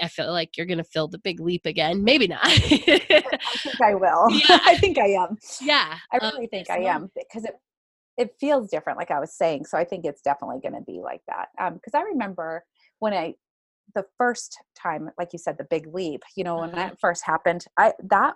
I 0.00 0.08
feel 0.08 0.32
like 0.32 0.56
you're 0.56 0.64
going 0.64 0.78
to 0.78 0.84
fill 0.84 1.06
the 1.06 1.18
big 1.18 1.38
leap 1.38 1.66
again. 1.66 2.02
Maybe 2.02 2.26
not. 2.26 2.40
I 2.42 2.48
think 2.56 3.78
I 3.82 3.94
will. 3.94 4.26
Yeah. 4.30 4.58
I 4.64 4.78
think 4.78 4.96
I 4.96 5.08
am. 5.08 5.36
Yeah. 5.60 5.98
I 6.10 6.16
really 6.16 6.44
um, 6.44 6.48
think 6.48 6.70
I 6.70 6.78
am 6.78 7.10
because 7.14 7.44
it 7.44 7.52
it 8.16 8.34
feels 8.40 8.70
different 8.70 8.98
like 8.98 9.10
i 9.10 9.20
was 9.20 9.34
saying 9.34 9.64
so 9.64 9.76
i 9.76 9.84
think 9.84 10.04
it's 10.04 10.22
definitely 10.22 10.58
going 10.60 10.74
to 10.74 10.80
be 10.82 11.00
like 11.02 11.22
that 11.26 11.48
because 11.74 11.94
um, 11.94 12.00
i 12.00 12.02
remember 12.02 12.64
when 12.98 13.12
i 13.12 13.34
the 13.94 14.04
first 14.18 14.58
time 14.76 15.10
like 15.18 15.32
you 15.32 15.38
said 15.38 15.56
the 15.58 15.66
big 15.70 15.92
leap 15.94 16.22
you 16.36 16.44
know 16.44 16.58
when 16.58 16.72
that 16.72 16.88
mm-hmm. 16.88 17.00
first 17.00 17.24
happened 17.24 17.64
i 17.78 17.92
that 18.02 18.34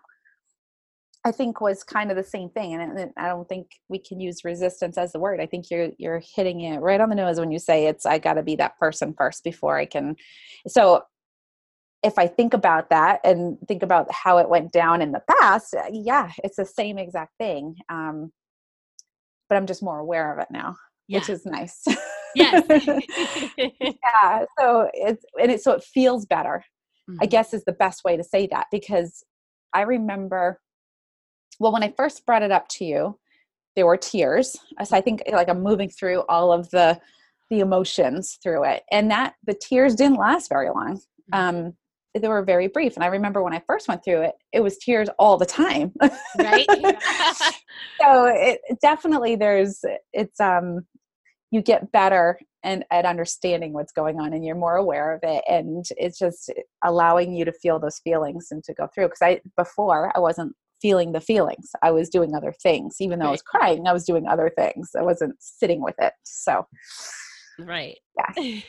i 1.24 1.30
think 1.30 1.60
was 1.60 1.82
kind 1.82 2.10
of 2.10 2.16
the 2.16 2.22
same 2.22 2.48
thing 2.50 2.74
and 2.74 3.12
i 3.16 3.26
don't 3.26 3.48
think 3.48 3.66
we 3.88 3.98
can 3.98 4.20
use 4.20 4.44
resistance 4.44 4.96
as 4.96 5.12
the 5.12 5.18
word 5.18 5.40
i 5.40 5.46
think 5.46 5.70
you're 5.70 5.90
you're 5.98 6.22
hitting 6.34 6.60
it 6.60 6.78
right 6.78 7.00
on 7.00 7.08
the 7.08 7.14
nose 7.14 7.40
when 7.40 7.50
you 7.50 7.58
say 7.58 7.86
it's 7.86 8.06
i 8.06 8.18
got 8.18 8.34
to 8.34 8.42
be 8.42 8.56
that 8.56 8.78
person 8.78 9.14
first 9.16 9.42
before 9.42 9.76
i 9.76 9.84
can 9.84 10.14
so 10.68 11.02
if 12.02 12.18
I 12.18 12.26
think 12.26 12.54
about 12.54 12.90
that 12.90 13.20
and 13.24 13.58
think 13.68 13.82
about 13.82 14.10
how 14.10 14.38
it 14.38 14.48
went 14.48 14.72
down 14.72 15.02
in 15.02 15.12
the 15.12 15.22
past, 15.38 15.74
yeah, 15.92 16.30
it's 16.42 16.56
the 16.56 16.64
same 16.64 16.98
exact 16.98 17.36
thing. 17.38 17.76
Um, 17.88 18.32
but 19.50 19.56
I'm 19.56 19.66
just 19.66 19.82
more 19.82 19.98
aware 19.98 20.32
of 20.32 20.38
it 20.38 20.48
now, 20.50 20.76
yeah. 21.08 21.18
which 21.18 21.28
is 21.28 21.44
nice. 21.44 21.84
Yes. 22.34 22.64
yeah. 23.58 24.44
So 24.58 24.88
it's 24.94 25.24
and 25.38 25.50
it 25.50 25.62
so 25.62 25.72
it 25.72 25.82
feels 25.82 26.24
better. 26.24 26.64
Mm-hmm. 27.10 27.18
I 27.20 27.26
guess 27.26 27.52
is 27.52 27.64
the 27.64 27.72
best 27.72 28.04
way 28.04 28.16
to 28.16 28.24
say 28.24 28.46
that 28.46 28.68
because 28.70 29.24
I 29.74 29.82
remember 29.82 30.60
well 31.58 31.72
when 31.72 31.82
I 31.82 31.92
first 31.96 32.24
brought 32.24 32.44
it 32.44 32.52
up 32.52 32.68
to 32.68 32.84
you, 32.84 33.18
there 33.74 33.86
were 33.86 33.96
tears. 33.96 34.56
So 34.84 34.96
I 34.96 35.00
think 35.00 35.22
like 35.30 35.48
I'm 35.48 35.62
moving 35.62 35.90
through 35.90 36.22
all 36.28 36.52
of 36.52 36.70
the 36.70 37.00
the 37.50 37.58
emotions 37.58 38.38
through 38.40 38.64
it. 38.64 38.84
And 38.92 39.10
that 39.10 39.34
the 39.44 39.58
tears 39.60 39.96
didn't 39.96 40.18
last 40.18 40.48
very 40.48 40.70
long. 40.70 41.00
Mm-hmm. 41.32 41.56
Um 41.56 41.72
they 42.14 42.28
were 42.28 42.42
very 42.42 42.68
brief. 42.68 42.96
And 42.96 43.04
I 43.04 43.08
remember 43.08 43.42
when 43.42 43.54
I 43.54 43.62
first 43.66 43.88
went 43.88 44.04
through 44.04 44.22
it, 44.22 44.34
it 44.52 44.60
was 44.60 44.78
tears 44.78 45.08
all 45.18 45.36
the 45.36 45.46
time. 45.46 45.92
Right. 46.36 46.66
so 48.00 48.26
it 48.26 48.60
definitely 48.80 49.36
there's 49.36 49.80
it's 50.12 50.40
um 50.40 50.86
you 51.50 51.62
get 51.62 51.92
better 51.92 52.38
and 52.62 52.84
at 52.90 53.04
understanding 53.04 53.72
what's 53.72 53.92
going 53.92 54.20
on 54.20 54.32
and 54.32 54.44
you're 54.44 54.54
more 54.54 54.76
aware 54.76 55.12
of 55.14 55.20
it 55.22 55.42
and 55.48 55.84
it's 55.96 56.18
just 56.18 56.52
allowing 56.84 57.34
you 57.34 57.44
to 57.44 57.52
feel 57.52 57.78
those 57.78 57.98
feelings 58.04 58.48
and 58.50 58.62
to 58.64 58.74
go 58.74 58.86
through 58.94 59.06
because 59.06 59.22
i 59.22 59.40
before 59.56 60.12
i 60.14 60.20
wasn't 60.20 60.54
feeling 60.80 61.12
the 61.12 61.20
feelings. 61.20 61.72
I 61.82 61.90
was 61.90 62.08
doing 62.08 62.34
other 62.34 62.54
things. 62.62 62.96
Even 63.00 63.18
though 63.18 63.26
i 63.26 63.30
was 63.30 63.42
crying 63.42 63.86
i 63.86 63.92
was 63.92 64.04
doing 64.04 64.26
other 64.26 64.50
things. 64.56 64.90
I 64.98 65.02
wasn't 65.02 65.36
sitting 65.40 65.82
with 65.82 65.96
it. 65.98 66.12
So 66.24 66.66
right. 67.58 67.96
Yeah. 68.16 68.60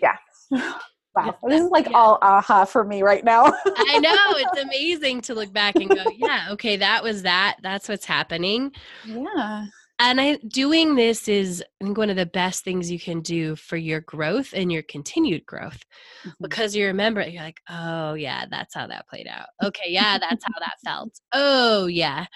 Yeah 0.02 0.16
Wow, 1.14 1.36
this 1.48 1.62
is 1.62 1.70
like 1.70 1.90
yeah. 1.90 1.96
all 1.96 2.18
aha 2.22 2.64
for 2.64 2.84
me 2.84 3.02
right 3.02 3.24
now. 3.24 3.44
I 3.44 3.98
know 3.98 4.14
it's 4.14 4.62
amazing 4.62 5.22
to 5.22 5.34
look 5.34 5.52
back 5.52 5.74
and 5.76 5.88
go, 5.88 6.04
yeah, 6.16 6.48
okay, 6.52 6.76
that 6.76 7.02
was 7.02 7.22
that. 7.22 7.56
That's 7.62 7.88
what's 7.88 8.04
happening. 8.04 8.72
Yeah 9.04 9.66
and 10.00 10.18
I 10.20 10.36
doing 10.48 10.94
this 10.94 11.28
is 11.28 11.62
I 11.80 11.84
think 11.84 11.98
one 11.98 12.10
of 12.10 12.16
the 12.16 12.26
best 12.26 12.64
things 12.64 12.90
you 12.90 12.98
can 12.98 13.20
do 13.20 13.54
for 13.54 13.76
your 13.76 14.00
growth 14.00 14.54
and 14.54 14.72
your 14.72 14.82
continued 14.82 15.44
growth 15.44 15.84
mm-hmm. 16.24 16.30
because 16.40 16.74
you 16.74 16.86
remember 16.86 17.22
you're 17.22 17.42
like, 17.42 17.60
oh 17.68 18.14
yeah, 18.14 18.46
that's 18.50 18.74
how 18.74 18.86
that 18.86 19.06
played 19.08 19.28
out. 19.28 19.48
Okay, 19.62 19.90
yeah, 19.90 20.18
that's 20.18 20.42
how 20.42 20.58
that 20.58 20.76
felt. 20.84 21.20
Oh 21.32 21.86
yeah. 21.86 22.26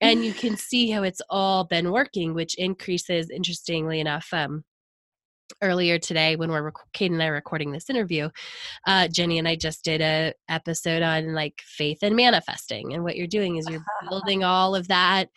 And 0.00 0.24
you 0.24 0.32
can 0.32 0.56
see 0.56 0.90
how 0.90 1.02
it's 1.02 1.20
all 1.28 1.64
been 1.64 1.90
working, 1.90 2.32
which 2.32 2.54
increases, 2.54 3.30
interestingly 3.30 3.98
enough, 3.98 4.28
um, 4.32 4.62
earlier 5.62 5.98
today 5.98 6.36
when 6.36 6.50
we're 6.50 6.72
Kate 6.92 7.10
and 7.10 7.22
I 7.22 7.26
recording 7.26 7.72
this 7.72 7.90
interview, 7.90 8.28
uh, 8.86 9.08
Jenny 9.08 9.38
and 9.38 9.48
I 9.48 9.56
just 9.56 9.84
did 9.84 10.00
a 10.00 10.34
episode 10.48 11.02
on 11.02 11.34
like 11.34 11.62
faith 11.64 11.98
and 12.02 12.16
manifesting, 12.16 12.94
and 12.94 13.04
what 13.04 13.16
you're 13.16 13.26
doing 13.26 13.56
is 13.56 13.68
you're 13.68 13.84
building 14.08 14.44
all 14.44 14.74
of 14.74 14.88
that 14.88 15.28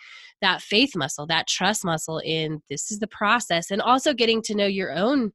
that 0.42 0.62
faith 0.62 0.96
muscle, 0.96 1.28
that 1.28 1.48
trust 1.48 1.86
muscle 1.86 2.20
in 2.20 2.62
this 2.70 2.92
is 2.92 3.00
the 3.00 3.08
process, 3.08 3.70
and 3.70 3.82
also 3.82 4.14
getting 4.14 4.42
to 4.42 4.56
know 4.56 4.66
your 4.66 4.92
own 4.92 5.32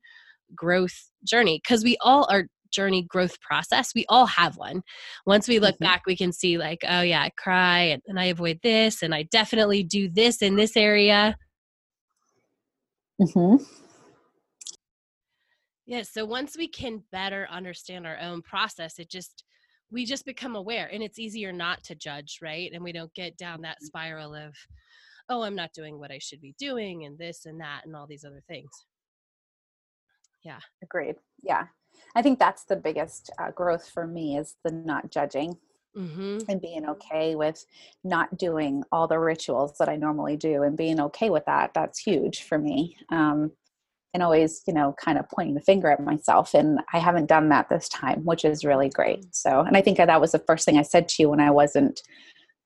growth 0.55 1.11
journey 1.25 1.61
because 1.63 1.83
we 1.83 1.97
all 2.01 2.27
are 2.31 2.47
journey 2.73 3.03
growth 3.03 3.41
process 3.41 3.95
we 3.95 4.05
all 4.09 4.27
have 4.27 4.57
one 4.57 4.83
once 5.25 5.49
we 5.49 5.59
look 5.59 5.75
mm-hmm. 5.77 5.85
back 5.85 6.03
we 6.07 6.17
can 6.17 6.33
see 6.33 6.59
like 6.59 6.81
oh 6.89 7.01
yeah 7.01 7.23
i 7.23 7.31
cry 7.39 7.81
and, 7.81 8.03
and, 8.07 8.19
i 8.19 8.25
avoid 8.25 8.59
this 8.63 9.03
and 9.03 9.15
i 9.15 9.23
definitely 9.25 9.83
do 9.83 10.09
this 10.09 10.43
in 10.43 10.57
this 10.57 10.77
area 10.77 11.37
mm-hmm. 13.21 13.63
Yeah. 15.87 16.03
So 16.03 16.25
once 16.25 16.57
we 16.57 16.67
can 16.69 17.03
better 17.13 17.47
understand 17.51 18.07
our 18.07 18.19
own 18.21 18.43
process, 18.43 18.99
it 18.99 19.09
just, 19.09 19.45
we 19.91 20.05
just 20.05 20.25
become 20.25 20.57
aware 20.57 20.91
and 20.93 21.03
it's 21.03 21.19
easier 21.19 21.53
not 21.53 21.85
to 21.85 21.95
judge, 21.95 22.39
right? 22.43 22.71
And 22.73 22.83
we 22.83 22.93
don't 22.93 23.15
get 23.15 23.37
down 23.37 23.63
that 23.63 23.79
mm. 23.83 23.87
spiral 23.87 24.35
of, 24.35 24.55
oh, 25.29 25.43
I'm 25.43 25.55
not 25.55 25.73
doing 25.73 25.99
what 25.99 26.11
I 26.11 26.19
should 26.19 26.41
be 26.41 26.55
doing 26.59 27.05
and 27.05 27.17
this 27.19 27.47
and 27.47 27.61
that 27.61 27.83
and 27.85 27.95
all 27.95 28.07
these 28.07 28.25
other 28.25 28.43
things. 28.49 28.71
Yeah. 30.45 30.59
Agreed. 30.83 31.17
Yeah. 31.43 31.65
I 32.15 32.23
think 32.23 32.39
that's 32.39 32.65
the 32.65 32.77
biggest 32.77 33.31
uh, 33.39 33.51
growth 33.53 33.89
for 33.89 34.07
me 34.07 34.37
is 34.37 34.57
the 34.65 34.73
not 34.73 35.11
judging 35.11 35.57
mm-hmm. 35.97 36.39
and 36.49 36.61
being 36.61 36.89
okay 36.89 37.35
with 37.35 37.65
not 38.05 38.37
doing 38.37 38.83
all 38.93 39.09
the 39.09 39.19
rituals 39.19 39.77
that 39.79 39.89
I 39.89 39.97
normally 39.97 40.37
do 40.37 40.63
and 40.63 40.77
being 40.77 41.01
okay 41.01 41.31
with 41.31 41.45
that. 41.47 41.73
That's 41.75 41.99
huge 41.99 42.43
for 42.43 42.59
me. 42.59 42.97
Um, 43.11 43.53
and 44.17 44.23
always 44.23 44.63
you 44.67 44.73
know 44.73 44.95
kind 44.99 45.19
of 45.19 45.29
pointing 45.29 45.55
the 45.55 45.61
finger 45.61 45.91
at 45.91 46.03
myself 46.03 46.55
and 46.55 46.81
i 46.95 46.99
haven't 46.99 47.27
done 47.27 47.51
that 47.51 47.69
this 47.69 47.87
time 47.91 48.25
which 48.25 48.47
is 48.47 48.65
really 48.65 48.89
great. 48.89 49.21
Mm. 49.21 49.29
so 49.33 49.61
and 49.61 49.77
i 49.77 49.83
think 49.83 49.99
that 49.99 50.21
was 50.21 50.33
the 50.33 50.43
first 50.47 50.65
thing 50.65 50.79
i 50.79 50.83
said 50.83 51.07
to 51.07 51.23
you 51.23 51.29
when 51.29 51.39
i 51.39 51.51
wasn't 51.51 52.01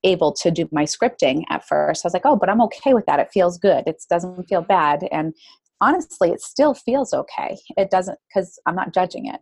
able 0.05 0.31
to 0.31 0.49
do 0.49 0.67
my 0.71 0.83
scripting 0.83 1.43
at 1.51 1.67
first. 1.67 2.03
I 2.03 2.07
was 2.07 2.13
like 2.13 2.25
oh 2.25 2.37
but 2.37 2.49
i'm 2.49 2.61
okay 2.61 2.93
with 2.93 3.05
that. 3.05 3.19
It 3.19 3.29
feels 3.31 3.59
good. 3.59 3.83
It 3.85 4.01
doesn't 4.09 4.45
feel 4.45 4.61
bad. 4.61 5.07
And 5.11 5.35
honestly 5.79 6.31
it 6.31 6.41
still 6.41 6.73
feels 6.73 7.13
okay. 7.13 7.57
It 7.77 7.91
doesn't 7.91 8.17
because 8.29 8.57
i'm 8.65 8.75
not 8.75 8.93
judging 8.93 9.25
it. 9.27 9.39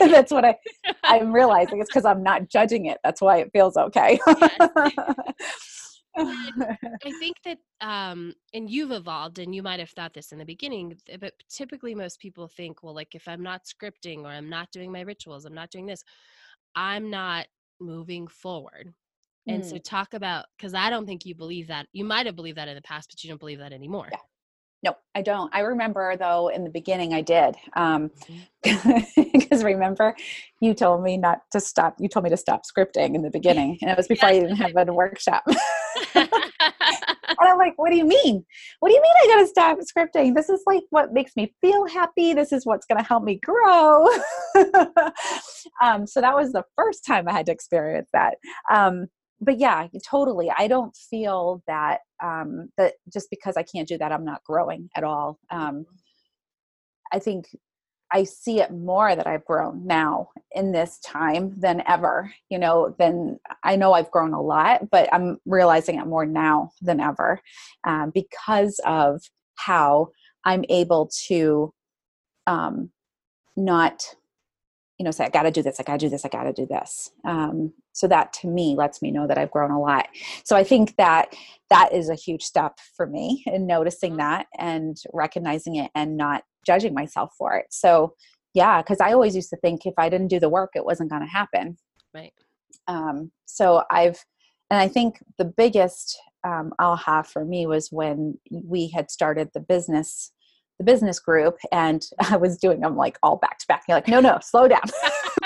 That's 0.10 0.32
what 0.32 0.46
i 0.46 0.56
i'm 1.04 1.30
realizing. 1.30 1.78
It's 1.80 1.90
because 1.90 2.06
i'm 2.06 2.22
not 2.22 2.48
judging 2.48 2.86
it. 2.86 2.98
That's 3.04 3.20
why 3.20 3.36
it 3.36 3.50
feels 3.52 3.76
okay 3.76 4.18
I 6.16 7.12
think 7.18 7.36
that, 7.44 7.58
um, 7.80 8.34
and 8.52 8.70
you've 8.70 8.92
evolved, 8.92 9.38
and 9.38 9.54
you 9.54 9.62
might 9.62 9.80
have 9.80 9.90
thought 9.90 10.14
this 10.14 10.32
in 10.32 10.38
the 10.38 10.44
beginning, 10.44 10.96
but 11.20 11.32
typically 11.48 11.94
most 11.94 12.20
people 12.20 12.48
think, 12.48 12.82
well, 12.82 12.94
like 12.94 13.14
if 13.14 13.26
I'm 13.26 13.42
not 13.42 13.62
scripting 13.64 14.22
or 14.22 14.28
I'm 14.28 14.48
not 14.48 14.70
doing 14.70 14.92
my 14.92 15.00
rituals, 15.00 15.44
I'm 15.44 15.54
not 15.54 15.70
doing 15.70 15.86
this, 15.86 16.04
I'm 16.74 17.10
not 17.10 17.46
moving 17.80 18.28
forward. 18.28 18.94
Mm. 19.48 19.54
And 19.54 19.66
so, 19.66 19.76
mm. 19.76 19.84
talk 19.84 20.14
about 20.14 20.46
because 20.56 20.74
I 20.74 20.90
don't 20.90 21.06
think 21.06 21.26
you 21.26 21.34
believe 21.34 21.68
that. 21.68 21.86
You 21.92 22.04
might 22.04 22.26
have 22.26 22.36
believed 22.36 22.58
that 22.58 22.68
in 22.68 22.74
the 22.76 22.82
past, 22.82 23.10
but 23.10 23.22
you 23.22 23.28
don't 23.28 23.40
believe 23.40 23.58
that 23.58 23.72
anymore. 23.72 24.08
Yeah. 24.10 24.18
No, 24.84 24.94
I 25.14 25.22
don't. 25.22 25.50
I 25.54 25.60
remember 25.60 26.14
though 26.18 26.48
in 26.48 26.62
the 26.62 26.68
beginning 26.68 27.14
I 27.14 27.22
did. 27.22 27.56
Um 27.74 28.10
because 28.62 28.82
mm-hmm. 28.84 29.64
remember 29.64 30.14
you 30.60 30.74
told 30.74 31.02
me 31.02 31.16
not 31.16 31.40
to 31.52 31.60
stop 31.60 31.96
you 31.98 32.06
told 32.06 32.24
me 32.24 32.30
to 32.30 32.36
stop 32.36 32.62
scripting 32.64 33.14
in 33.14 33.22
the 33.22 33.30
beginning 33.30 33.78
and 33.80 33.90
it 33.90 33.96
was 33.96 34.06
before 34.06 34.28
yes. 34.28 34.42
I 34.42 34.44
even 34.44 34.56
have 34.56 34.88
a 34.88 34.92
workshop. 34.92 35.42
and 36.14 36.28
I'm 37.40 37.56
like, 37.56 37.72
what 37.76 37.90
do 37.90 37.96
you 37.96 38.04
mean? 38.04 38.44
What 38.80 38.90
do 38.90 38.94
you 38.94 39.00
mean 39.00 39.12
I 39.22 39.26
gotta 39.34 39.46
stop 39.46 39.78
scripting? 39.78 40.34
This 40.34 40.50
is 40.50 40.62
like 40.66 40.82
what 40.90 41.14
makes 41.14 41.32
me 41.34 41.54
feel 41.62 41.86
happy. 41.86 42.34
This 42.34 42.52
is 42.52 42.66
what's 42.66 42.84
gonna 42.84 43.02
help 43.02 43.24
me 43.24 43.40
grow. 43.42 44.06
um, 45.82 46.06
so 46.06 46.20
that 46.20 46.34
was 46.34 46.52
the 46.52 46.64
first 46.76 47.06
time 47.06 47.26
I 47.26 47.32
had 47.32 47.46
to 47.46 47.52
experience 47.52 48.10
that. 48.12 48.34
Um, 48.70 49.06
but 49.44 49.58
yeah, 49.58 49.86
totally. 50.08 50.50
I 50.56 50.68
don't 50.68 50.94
feel 50.96 51.62
that 51.66 52.00
um, 52.22 52.70
that 52.76 52.94
just 53.12 53.28
because 53.30 53.56
I 53.56 53.62
can't 53.62 53.88
do 53.88 53.98
that, 53.98 54.12
I'm 54.12 54.24
not 54.24 54.44
growing 54.44 54.88
at 54.96 55.04
all. 55.04 55.38
Um, 55.50 55.86
I 57.12 57.18
think 57.18 57.46
I 58.12 58.24
see 58.24 58.60
it 58.60 58.70
more 58.70 59.14
that 59.14 59.26
I've 59.26 59.44
grown 59.44 59.86
now 59.86 60.28
in 60.52 60.72
this 60.72 60.98
time 61.00 61.52
than 61.58 61.82
ever. 61.86 62.32
You 62.48 62.58
know, 62.58 62.94
then 62.98 63.38
I 63.62 63.76
know 63.76 63.92
I've 63.92 64.10
grown 64.10 64.34
a 64.34 64.42
lot, 64.42 64.90
but 64.90 65.12
I'm 65.12 65.38
realizing 65.46 65.98
it 65.98 66.06
more 66.06 66.26
now 66.26 66.70
than 66.80 67.00
ever 67.00 67.40
um, 67.84 68.10
because 68.14 68.80
of 68.86 69.22
how 69.56 70.10
I'm 70.44 70.64
able 70.68 71.10
to 71.26 71.72
um, 72.46 72.90
not 73.56 74.02
you 74.98 75.04
know 75.04 75.10
say 75.10 75.24
i 75.24 75.28
gotta 75.28 75.50
do 75.50 75.62
this 75.62 75.80
i 75.80 75.82
gotta 75.82 75.98
do 75.98 76.08
this 76.08 76.24
i 76.24 76.28
gotta 76.28 76.52
do 76.52 76.66
this 76.66 77.10
um, 77.24 77.72
so 77.94 78.06
that 78.06 78.32
to 78.32 78.46
me 78.46 78.74
lets 78.76 79.00
me 79.00 79.10
know 79.10 79.26
that 79.26 79.38
i've 79.38 79.50
grown 79.50 79.70
a 79.70 79.80
lot 79.80 80.06
so 80.44 80.54
i 80.54 80.62
think 80.62 80.94
that 80.96 81.34
that 81.70 81.92
is 81.92 82.10
a 82.10 82.14
huge 82.14 82.42
step 82.42 82.78
for 82.96 83.06
me 83.06 83.42
in 83.46 83.66
noticing 83.66 84.12
mm-hmm. 84.12 84.18
that 84.18 84.46
and 84.58 84.98
recognizing 85.12 85.76
it 85.76 85.90
and 85.94 86.16
not 86.16 86.42
judging 86.66 86.92
myself 86.92 87.32
for 87.38 87.54
it 87.54 87.66
so 87.70 88.14
yeah 88.52 88.82
because 88.82 89.00
i 89.00 89.12
always 89.12 89.34
used 89.34 89.50
to 89.50 89.56
think 89.56 89.86
if 89.86 89.94
i 89.96 90.08
didn't 90.08 90.28
do 90.28 90.40
the 90.40 90.48
work 90.48 90.70
it 90.74 90.84
wasn't 90.84 91.08
going 91.10 91.22
to 91.22 91.28
happen 91.28 91.76
right 92.12 92.34
um, 92.86 93.30
so 93.46 93.82
i've 93.90 94.24
and 94.70 94.80
i 94.80 94.88
think 94.88 95.22
the 95.38 95.44
biggest 95.44 96.18
um, 96.44 96.72
aha 96.78 97.22
for 97.22 97.44
me 97.44 97.66
was 97.66 97.88
when 97.90 98.38
we 98.50 98.88
had 98.88 99.10
started 99.10 99.48
the 99.54 99.60
business 99.60 100.30
the 100.78 100.84
business 100.84 101.18
group 101.18 101.56
and 101.72 102.04
I 102.30 102.36
was 102.36 102.58
doing 102.58 102.80
them 102.80 102.96
like 102.96 103.18
all 103.22 103.36
back 103.36 103.58
to 103.58 103.66
back. 103.66 103.84
You're 103.88 103.96
like, 103.96 104.08
no, 104.08 104.20
no, 104.20 104.38
slow 104.42 104.68
down. 104.68 104.82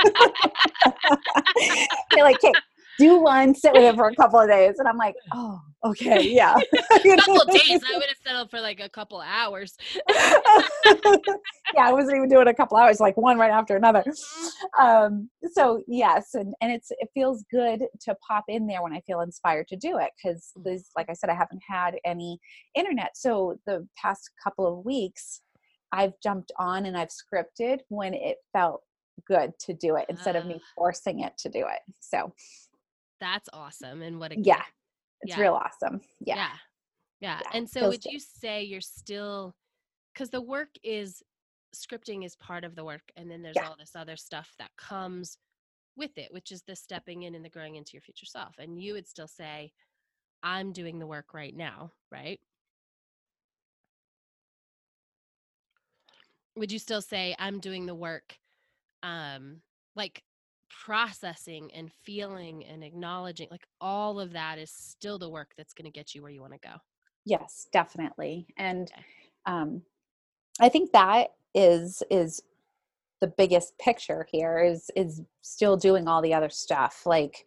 You're 2.13 2.25
like, 2.25 2.37
okay, 2.37 2.53
do 2.99 3.21
one, 3.21 3.55
sit 3.55 3.73
with 3.73 3.85
it 3.85 3.95
for 3.95 4.09
a 4.09 4.15
couple 4.15 4.41
of 4.41 4.49
days. 4.49 4.75
And 4.79 4.89
I'm 4.89 4.97
like, 4.97 5.15
oh, 5.33 5.61
okay, 5.85 6.21
yeah. 6.21 6.57
a 6.73 7.17
couple 7.17 7.41
of 7.41 7.49
days. 7.49 7.81
I 7.89 7.97
would 7.97 8.09
have 8.09 8.17
settled 8.27 8.51
for 8.51 8.61
like 8.61 8.81
a 8.81 8.89
couple 8.89 9.21
of 9.21 9.27
hours. 9.29 9.77
yeah, 10.11 10.65
I 11.81 11.93
wasn't 11.93 12.17
even 12.17 12.29
doing 12.29 12.49
a 12.49 12.55
couple 12.55 12.77
hours, 12.77 12.99
like 12.99 13.17
one 13.17 13.39
right 13.39 13.53
after 13.53 13.77
another. 13.77 14.03
Mm-hmm. 14.03 14.85
Um, 14.85 15.31
so 15.53 15.83
yes, 15.87 16.35
and, 16.35 16.55
and 16.61 16.73
it's 16.73 16.91
it 16.91 17.09
feels 17.15 17.45
good 17.51 17.85
to 18.03 18.17
pop 18.27 18.45
in 18.49 18.67
there 18.67 18.83
when 18.83 18.93
I 18.93 19.01
feel 19.07 19.21
inspired 19.21 19.69
to 19.69 19.77
do 19.77 19.99
it 19.99 20.11
because 20.17 20.51
this 20.65 20.91
like 20.97 21.09
I 21.09 21.15
said, 21.15 21.31
I 21.31 21.35
haven't 21.35 21.63
had 21.67 21.95
any 22.05 22.41
internet. 22.75 23.17
So 23.17 23.59
the 23.67 23.87
past 23.97 24.31
couple 24.43 24.67
of 24.67 24.85
weeks 24.85 25.41
I've 25.93 26.13
jumped 26.23 26.53
on 26.59 26.87
and 26.87 26.97
I've 26.97 27.09
scripted 27.09 27.79
when 27.89 28.15
it 28.15 28.37
felt 28.53 28.83
good 29.27 29.53
to 29.61 29.75
do 29.75 29.97
it 29.97 30.07
instead 30.09 30.37
uh, 30.37 30.41
of 30.41 30.47
me 30.47 30.57
ah. 30.59 30.67
forcing 30.75 31.21
it 31.21 31.37
to 31.39 31.49
do 31.49 31.61
it. 31.61 31.81
So 32.01 32.33
that's 33.21 33.49
awesome. 33.53 34.03
And 34.03 34.19
what 34.19 34.33
a 34.33 34.39
yeah, 34.39 34.63
it's 35.23 35.37
yeah. 35.37 35.41
real 35.41 35.55
awesome. 35.55 36.01
Yeah. 36.21 36.37
yeah. 36.37 36.49
Yeah. 37.21 37.41
yeah. 37.43 37.59
And 37.59 37.69
so 37.69 37.89
would 37.89 38.05
you 38.05 38.21
say 38.21 38.63
you're 38.63 38.81
still 38.81 39.55
because 40.13 40.31
the 40.31 40.41
work 40.41 40.71
is 40.83 41.23
scripting 41.75 42.25
is 42.25 42.37
part 42.37 42.65
of 42.65 42.75
the 42.75 42.85
work 42.85 43.03
and 43.17 43.31
then 43.31 43.43
there's 43.43 43.57
all 43.57 43.77
this 43.79 43.95
other 43.95 44.17
stuff 44.17 44.53
that 44.59 44.71
comes 44.77 45.39
with 45.97 46.17
it, 46.17 46.33
which 46.33 46.53
is 46.53 46.63
the 46.63 46.77
stepping 46.77 47.25
in 47.25 47.35
and 47.35 47.45
the 47.45 47.49
growing 47.49 47.77
into 47.77 47.93
your 47.93 48.01
future 48.01 48.27
self. 48.27 48.55
And 48.59 48.81
you 48.81 48.95
would 48.95 49.07
still 49.09 49.29
say, 49.29 49.73
I'm 50.43 50.73
doing 50.73 50.99
the 50.99 51.07
work 51.07 51.35
right 51.35 51.55
now, 51.55 51.93
right? 52.11 52.41
Would 56.57 56.73
you 56.73 56.79
still 56.79 57.03
say 57.03 57.35
I'm 57.39 57.61
doing 57.61 57.87
the 57.87 57.95
work 57.95 58.37
um 59.03 59.61
like 59.97 60.23
processing 60.85 61.71
and 61.75 61.91
feeling 62.05 62.65
and 62.65 62.85
acknowledging 62.85 63.49
like 63.51 63.67
all 63.81 64.21
of 64.21 64.33
that 64.33 64.59
is 64.59 64.71
still 64.71 65.19
the 65.19 65.29
work 65.29 65.51
that's 65.57 65.73
going 65.73 65.87
to 65.87 65.91
get 65.91 66.15
you 66.15 66.23
where 66.23 66.31
you 66.31 66.41
want 66.41 66.53
to 66.53 66.59
go 66.59 66.75
yes 67.25 67.67
definitely 67.73 68.47
and 68.59 68.91
okay. 68.93 69.05
um 69.47 69.83
I 70.61 70.69
think 70.69 70.93
that 70.93 71.29
is 71.55 72.03
is 72.11 72.43
the 73.21 73.27
biggest 73.27 73.77
picture 73.79 74.27
here 74.31 74.61
is 74.61 74.91
is 74.95 75.23
still 75.43 75.77
doing 75.77 76.07
all 76.07 76.23
the 76.23 76.35
other 76.35 76.51
stuff 76.51 77.05
like 77.07 77.47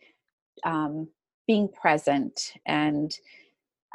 um, 0.64 1.08
being 1.48 1.68
present 1.70 2.54
and 2.66 3.18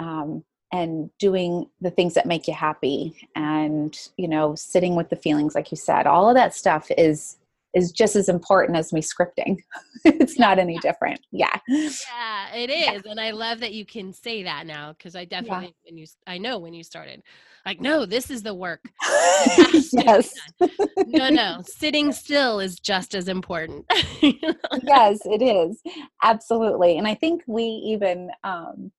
um, 0.00 0.44
and 0.72 1.10
doing 1.18 1.66
the 1.80 1.90
things 1.90 2.14
that 2.14 2.26
make 2.26 2.48
you 2.48 2.54
happy 2.54 3.14
and 3.34 3.96
you 4.16 4.28
know 4.28 4.54
sitting 4.54 4.94
with 4.96 5.08
the 5.08 5.16
feelings 5.16 5.54
like 5.54 5.70
you 5.70 5.76
said 5.76 6.06
all 6.06 6.28
of 6.28 6.34
that 6.34 6.54
stuff 6.54 6.90
is 6.98 7.36
is 7.74 7.92
just 7.92 8.16
as 8.16 8.28
important 8.28 8.78
as 8.78 8.92
me 8.92 9.00
scripting. 9.00 9.56
It's 10.04 10.38
not 10.38 10.58
any 10.58 10.78
different. 10.78 11.20
Yeah. 11.32 11.58
Yeah 11.68 12.36
it 12.54 12.70
is 12.70 13.02
yeah. 13.04 13.10
and 13.10 13.20
i 13.20 13.30
love 13.30 13.60
that 13.60 13.72
you 13.72 13.84
can 13.84 14.12
say 14.12 14.42
that 14.42 14.66
now 14.66 14.92
because 14.92 15.14
i 15.14 15.24
definitely 15.24 15.66
yeah. 15.66 15.90
when 15.90 15.98
you 15.98 16.06
i 16.26 16.38
know 16.38 16.58
when 16.58 16.74
you 16.74 16.82
started 16.82 17.22
like 17.64 17.80
no 17.80 18.06
this 18.06 18.30
is 18.30 18.42
the 18.42 18.54
work. 18.54 18.84
Yes. 19.92 20.32
No 21.06 21.28
no 21.28 21.62
sitting 21.64 22.12
still 22.12 22.58
is 22.60 22.78
just 22.78 23.14
as 23.14 23.28
important. 23.28 23.84
Yes 24.22 25.20
it 25.24 25.42
is. 25.42 25.80
Absolutely 26.22 26.98
and 26.98 27.06
i 27.06 27.14
think 27.14 27.42
we 27.46 27.62
even 27.62 28.30
um 28.44 28.90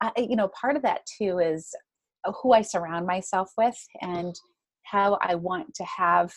I, 0.00 0.12
you 0.16 0.36
know 0.36 0.48
part 0.48 0.76
of 0.76 0.82
that 0.82 1.00
too 1.18 1.38
is 1.38 1.74
who 2.42 2.52
i 2.52 2.62
surround 2.62 3.06
myself 3.06 3.52
with 3.56 3.78
and 4.02 4.34
how 4.82 5.18
i 5.22 5.34
want 5.34 5.74
to 5.74 5.84
have 5.84 6.32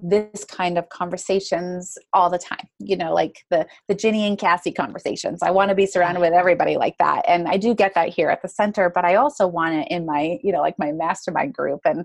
this 0.00 0.44
kind 0.44 0.76
of 0.76 0.88
conversations 0.88 1.96
all 2.12 2.28
the 2.28 2.38
time 2.38 2.66
you 2.80 2.96
know 2.96 3.14
like 3.14 3.44
the 3.50 3.64
the 3.86 3.94
ginny 3.94 4.26
and 4.26 4.38
cassie 4.38 4.72
conversations 4.72 5.40
i 5.42 5.50
want 5.50 5.68
to 5.68 5.74
be 5.74 5.86
surrounded 5.86 6.20
with 6.20 6.32
everybody 6.32 6.76
like 6.76 6.96
that 6.98 7.24
and 7.28 7.46
i 7.46 7.56
do 7.56 7.74
get 7.74 7.94
that 7.94 8.08
here 8.08 8.28
at 8.28 8.42
the 8.42 8.48
center 8.48 8.90
but 8.90 9.04
i 9.04 9.14
also 9.14 9.46
want 9.46 9.74
it 9.74 9.86
in 9.90 10.04
my 10.04 10.36
you 10.42 10.52
know 10.52 10.60
like 10.60 10.78
my 10.78 10.90
mastermind 10.90 11.54
group 11.54 11.80
and 11.84 12.04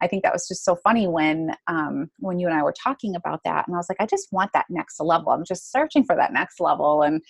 i 0.00 0.06
think 0.06 0.22
that 0.22 0.32
was 0.32 0.46
just 0.46 0.64
so 0.64 0.76
funny 0.76 1.08
when 1.08 1.50
um 1.66 2.08
when 2.18 2.38
you 2.38 2.46
and 2.46 2.56
i 2.56 2.62
were 2.62 2.74
talking 2.80 3.16
about 3.16 3.40
that 3.44 3.66
and 3.66 3.74
i 3.74 3.78
was 3.78 3.88
like 3.88 4.00
i 4.00 4.06
just 4.06 4.28
want 4.30 4.52
that 4.52 4.66
next 4.70 5.00
level 5.00 5.32
i'm 5.32 5.44
just 5.44 5.72
searching 5.72 6.04
for 6.04 6.14
that 6.14 6.32
next 6.32 6.60
level 6.60 7.02
and 7.02 7.20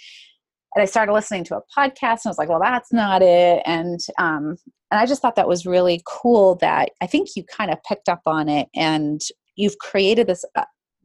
and 0.77 0.83
I 0.83 0.87
started 0.87 1.13
listening 1.13 1.45
to 1.45 1.57
a 1.57 1.63
podcast 1.77 2.25
and 2.25 2.27
I 2.27 2.31
was 2.31 2.39
like, 2.39 2.49
well, 2.49 2.59
that's 2.59 2.93
not 2.93 3.23
it. 3.23 3.63
And 3.65 4.01
um, 4.19 4.57
and 4.91 5.01
I 5.01 5.07
just 5.07 5.23
thought 5.23 5.37
that 5.37 5.47
was 5.47 5.67
really 5.67 6.03
cool 6.05 6.57
that 6.57 6.91
I 7.01 7.07
think 7.07 7.29
you 7.37 7.45
kind 7.45 7.71
of 7.71 7.83
picked 7.85 8.09
up 8.09 8.23
on 8.27 8.49
it 8.49 8.69
and 8.75 9.21
you've 9.57 9.79
created 9.79 10.27
this 10.27 10.45
uh, 10.57 10.65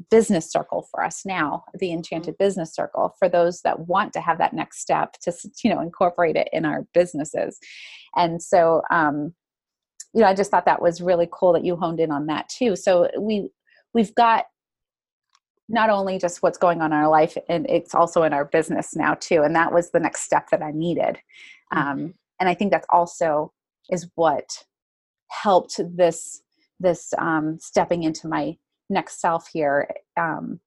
business 0.10 0.50
circle 0.50 0.88
for 0.90 1.04
us 1.04 1.26
now 1.26 1.64
the 1.78 1.92
enchanted 1.92 2.34
mm-hmm. 2.36 2.44
business 2.44 2.74
circle 2.74 3.16
for 3.20 3.28
those 3.28 3.62
that 3.62 3.88
want 3.88 4.14
to 4.14 4.22
have 4.22 4.38
that 4.38 4.54
next 4.54 4.80
step 4.80 5.14
to 5.22 5.32
you 5.64 5.74
know 5.74 5.82
incorporate 5.82 6.36
it 6.36 6.48
in 6.54 6.66
our 6.66 6.86
businesses 6.94 7.60
and 8.16 8.42
so 8.42 8.82
um 8.92 9.34
you 10.14 10.22
know 10.22 10.28
i 10.28 10.34
just 10.34 10.50
thought 10.50 10.66
that 10.66 10.82
was 10.82 11.02
really 11.02 11.28
cool 11.32 11.52
that 11.54 11.66
you 11.66 11.76
honed 11.76 12.00
in 12.00 12.12
on 12.12 12.28
that 12.28 12.48
too 12.48 12.76
so 12.76 13.10
we 13.20 13.50
we've 13.94 14.16
got 14.16 14.46
not 15.68 15.90
only 15.90 16.18
just 16.18 16.42
what's 16.42 16.58
going 16.58 16.82
on 16.82 16.92
in 16.92 16.98
our 16.98 17.10
life 17.10 17.38
and 17.48 17.70
it's 17.70 17.94
also 17.94 18.24
in 18.24 18.34
our 18.34 18.46
business 18.46 18.96
now 18.96 19.14
too 19.16 19.42
and 19.44 19.56
that 19.56 19.74
was 19.74 19.92
the 19.92 20.00
next 20.00 20.22
step 20.22 20.50
that 20.50 20.62
i 20.62 20.72
needed 20.72 21.18
mm-hmm. 21.74 21.78
um, 21.80 22.14
and 22.40 22.48
i 22.48 22.54
think 22.54 22.72
that's 22.72 22.88
also 22.90 23.52
is 23.90 24.08
what 24.16 24.46
helped 25.30 25.80
this 25.96 26.42
this 26.80 27.14
um, 27.18 27.58
stepping 27.60 28.04
into 28.04 28.28
my 28.28 28.58
next 28.90 29.20
self 29.20 29.48
here 29.52 29.88
um, 30.18 30.60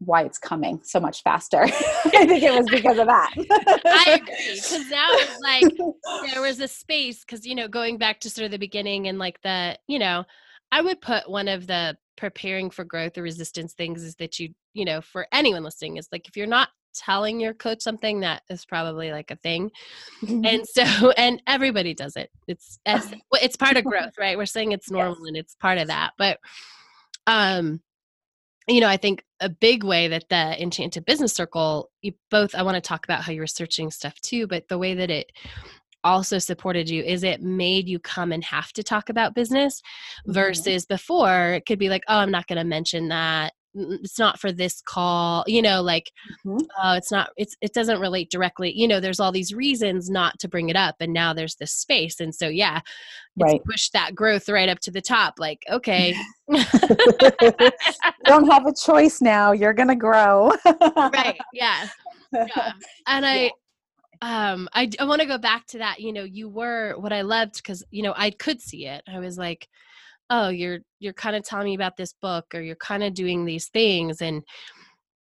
why 0.00 0.22
it's 0.22 0.38
coming 0.38 0.80
so 0.82 0.98
much 0.98 1.22
faster. 1.22 1.62
I 1.64 2.26
think 2.26 2.42
it 2.42 2.52
was 2.52 2.68
because 2.70 2.98
of 2.98 3.06
that. 3.06 3.32
I 3.84 4.20
agree. 4.22 4.54
Because 4.54 4.88
now 4.88 5.08
it's 5.10 5.40
like 5.40 6.32
there 6.32 6.40
was 6.40 6.60
a 6.60 6.68
space, 6.68 7.20
because, 7.20 7.46
you 7.46 7.54
know, 7.54 7.68
going 7.68 7.98
back 7.98 8.20
to 8.20 8.30
sort 8.30 8.46
of 8.46 8.50
the 8.50 8.58
beginning 8.58 9.08
and 9.08 9.18
like 9.18 9.40
the, 9.42 9.78
you 9.86 9.98
know, 9.98 10.24
I 10.72 10.80
would 10.80 11.00
put 11.00 11.28
one 11.28 11.48
of 11.48 11.66
the 11.66 11.96
preparing 12.16 12.70
for 12.70 12.84
growth 12.84 13.18
or 13.18 13.22
resistance 13.22 13.74
things 13.74 14.02
is 14.02 14.16
that 14.16 14.38
you, 14.38 14.54
you 14.72 14.84
know, 14.84 15.00
for 15.00 15.26
anyone 15.32 15.64
listening, 15.64 15.98
is 15.98 16.08
like 16.12 16.28
if 16.28 16.36
you're 16.36 16.46
not 16.46 16.70
telling 16.94 17.40
your 17.40 17.54
coach 17.54 17.82
something 17.82 18.20
that 18.20 18.42
is 18.50 18.64
probably 18.64 19.12
like 19.12 19.30
a 19.30 19.36
thing. 19.36 19.70
And 20.22 20.66
so 20.66 20.82
and 21.16 21.42
everybody 21.46 21.94
does 21.94 22.16
it. 22.16 22.30
It's 22.46 22.78
it's 22.86 23.56
part 23.56 23.76
of 23.76 23.84
growth 23.84 24.18
right? 24.18 24.36
We're 24.36 24.46
saying 24.46 24.72
it's 24.72 24.90
normal 24.90 25.16
yes. 25.20 25.28
and 25.28 25.36
it's 25.36 25.54
part 25.56 25.78
of 25.78 25.88
that. 25.88 26.12
But 26.18 26.38
um 27.26 27.80
you 28.68 28.80
know 28.80 28.88
i 28.88 28.96
think 28.96 29.24
a 29.40 29.48
big 29.48 29.84
way 29.84 30.08
that 30.08 30.28
the 30.28 30.62
enchanted 30.62 31.04
business 31.04 31.32
circle 31.32 31.90
you 32.02 32.12
both 32.30 32.54
i 32.54 32.62
want 32.62 32.74
to 32.74 32.80
talk 32.80 33.04
about 33.04 33.22
how 33.22 33.32
you're 33.32 33.46
searching 33.46 33.90
stuff 33.90 34.14
too 34.20 34.46
but 34.46 34.68
the 34.68 34.78
way 34.78 34.94
that 34.94 35.10
it 35.10 35.32
also 36.02 36.38
supported 36.38 36.88
you 36.88 37.02
is 37.02 37.22
it 37.22 37.42
made 37.42 37.88
you 37.88 37.98
come 37.98 38.32
and 38.32 38.44
have 38.44 38.72
to 38.72 38.82
talk 38.82 39.08
about 39.08 39.34
business 39.34 39.80
mm-hmm. 39.80 40.32
versus 40.32 40.86
before 40.86 41.52
it 41.52 41.66
could 41.66 41.78
be 41.78 41.88
like 41.88 42.02
oh 42.08 42.16
i'm 42.16 42.30
not 42.30 42.46
going 42.46 42.58
to 42.58 42.64
mention 42.64 43.08
that 43.08 43.52
it's 43.74 44.18
not 44.18 44.40
for 44.40 44.50
this 44.50 44.80
call 44.80 45.44
you 45.46 45.62
know 45.62 45.80
like 45.80 46.10
mm-hmm. 46.44 46.58
uh, 46.80 46.94
it's 46.96 47.12
not 47.12 47.30
it's 47.36 47.56
it 47.60 47.72
doesn't 47.72 48.00
relate 48.00 48.30
directly 48.30 48.72
you 48.76 48.88
know 48.88 49.00
there's 49.00 49.20
all 49.20 49.32
these 49.32 49.54
reasons 49.54 50.10
not 50.10 50.38
to 50.38 50.48
bring 50.48 50.68
it 50.68 50.76
up 50.76 50.96
and 51.00 51.12
now 51.12 51.32
there's 51.32 51.54
this 51.56 51.72
space 51.72 52.20
and 52.20 52.34
so 52.34 52.48
yeah 52.48 52.80
right 53.38 53.62
push 53.64 53.90
that 53.90 54.14
growth 54.14 54.48
right 54.48 54.68
up 54.68 54.80
to 54.80 54.90
the 54.90 55.00
top 55.00 55.34
like 55.38 55.62
okay 55.70 56.14
don't 58.24 58.50
have 58.50 58.66
a 58.66 58.74
choice 58.74 59.20
now 59.20 59.52
you're 59.52 59.74
gonna 59.74 59.96
grow 59.96 60.52
right 60.96 61.38
yeah, 61.52 61.86
yeah. 62.32 62.72
and 63.06 63.24
i 63.24 63.50
yeah. 64.22 64.52
um 64.52 64.68
i, 64.72 64.90
I 64.98 65.04
want 65.04 65.20
to 65.20 65.28
go 65.28 65.38
back 65.38 65.66
to 65.68 65.78
that 65.78 66.00
you 66.00 66.12
know 66.12 66.24
you 66.24 66.48
were 66.48 66.94
what 66.98 67.12
i 67.12 67.20
loved 67.22 67.56
because 67.56 67.84
you 67.90 68.02
know 68.02 68.14
i 68.16 68.30
could 68.30 68.60
see 68.60 68.86
it 68.86 69.02
i 69.08 69.20
was 69.20 69.38
like 69.38 69.68
oh 70.30 70.48
you're 70.48 70.78
you're 71.00 71.12
kind 71.12 71.36
of 71.36 71.42
telling 71.42 71.66
me 71.66 71.74
about 71.74 71.96
this 71.96 72.14
book 72.22 72.46
or 72.54 72.60
you're 72.60 72.76
kind 72.76 73.02
of 73.02 73.14
doing 73.14 73.44
these 73.44 73.68
things 73.68 74.22
and 74.22 74.42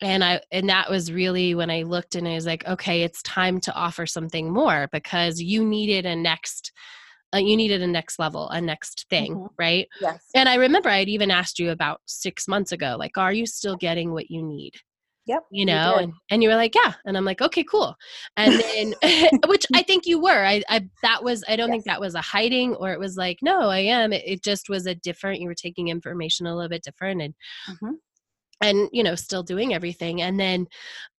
and 0.00 0.22
i 0.22 0.40
and 0.52 0.68
that 0.68 0.90
was 0.90 1.12
really 1.12 1.54
when 1.54 1.70
i 1.70 1.82
looked 1.82 2.14
and 2.14 2.28
i 2.28 2.34
was 2.34 2.46
like 2.46 2.66
okay 2.66 3.02
it's 3.02 3.22
time 3.22 3.60
to 3.60 3.74
offer 3.74 4.06
something 4.06 4.52
more 4.52 4.88
because 4.92 5.40
you 5.40 5.64
needed 5.64 6.06
a 6.06 6.14
next 6.14 6.72
uh, 7.34 7.38
you 7.38 7.56
needed 7.56 7.82
a 7.82 7.86
next 7.86 8.18
level 8.18 8.48
a 8.50 8.60
next 8.60 9.04
thing 9.10 9.34
mm-hmm. 9.34 9.46
right? 9.58 9.86
Yes. 10.00 10.24
And 10.34 10.48
i 10.48 10.54
remember 10.54 10.88
i 10.88 10.98
had 10.98 11.08
even 11.08 11.30
asked 11.30 11.58
you 11.58 11.70
about 11.70 12.00
six 12.06 12.46
months 12.48 12.72
ago 12.72 12.96
like 12.98 13.18
are 13.18 13.32
you 13.32 13.46
still 13.46 13.76
getting 13.76 14.12
what 14.12 14.30
you 14.30 14.42
need 14.42 14.74
Yep. 15.28 15.44
You 15.50 15.66
know, 15.66 15.96
you 15.96 16.02
and, 16.04 16.12
and 16.30 16.42
you 16.42 16.48
were 16.48 16.56
like, 16.56 16.74
yeah. 16.74 16.94
And 17.04 17.14
I'm 17.14 17.24
like, 17.26 17.42
okay, 17.42 17.62
cool. 17.62 17.94
And 18.38 18.58
then, 18.58 18.94
which 19.46 19.66
I 19.74 19.82
think 19.82 20.06
you 20.06 20.18
were, 20.18 20.44
I, 20.44 20.62
I, 20.70 20.88
that 21.02 21.22
was, 21.22 21.44
I 21.46 21.54
don't 21.54 21.68
yes. 21.68 21.74
think 21.74 21.84
that 21.84 22.00
was 22.00 22.14
a 22.14 22.22
hiding 22.22 22.74
or 22.76 22.92
it 22.92 22.98
was 22.98 23.18
like, 23.18 23.38
no, 23.42 23.68
I 23.68 23.80
am. 23.80 24.14
It, 24.14 24.22
it, 24.26 24.42
just 24.42 24.70
was 24.70 24.86
a 24.86 24.94
different, 24.94 25.40
you 25.40 25.48
were 25.48 25.54
taking 25.54 25.88
information 25.88 26.46
a 26.46 26.54
little 26.54 26.70
bit 26.70 26.82
different 26.82 27.20
and, 27.20 27.34
mm-hmm. 27.68 27.94
And, 28.60 28.88
you 28.92 29.02
know, 29.02 29.14
still 29.14 29.42
doing 29.42 29.74
everything. 29.74 30.22
And 30.22 30.38
then, 30.38 30.66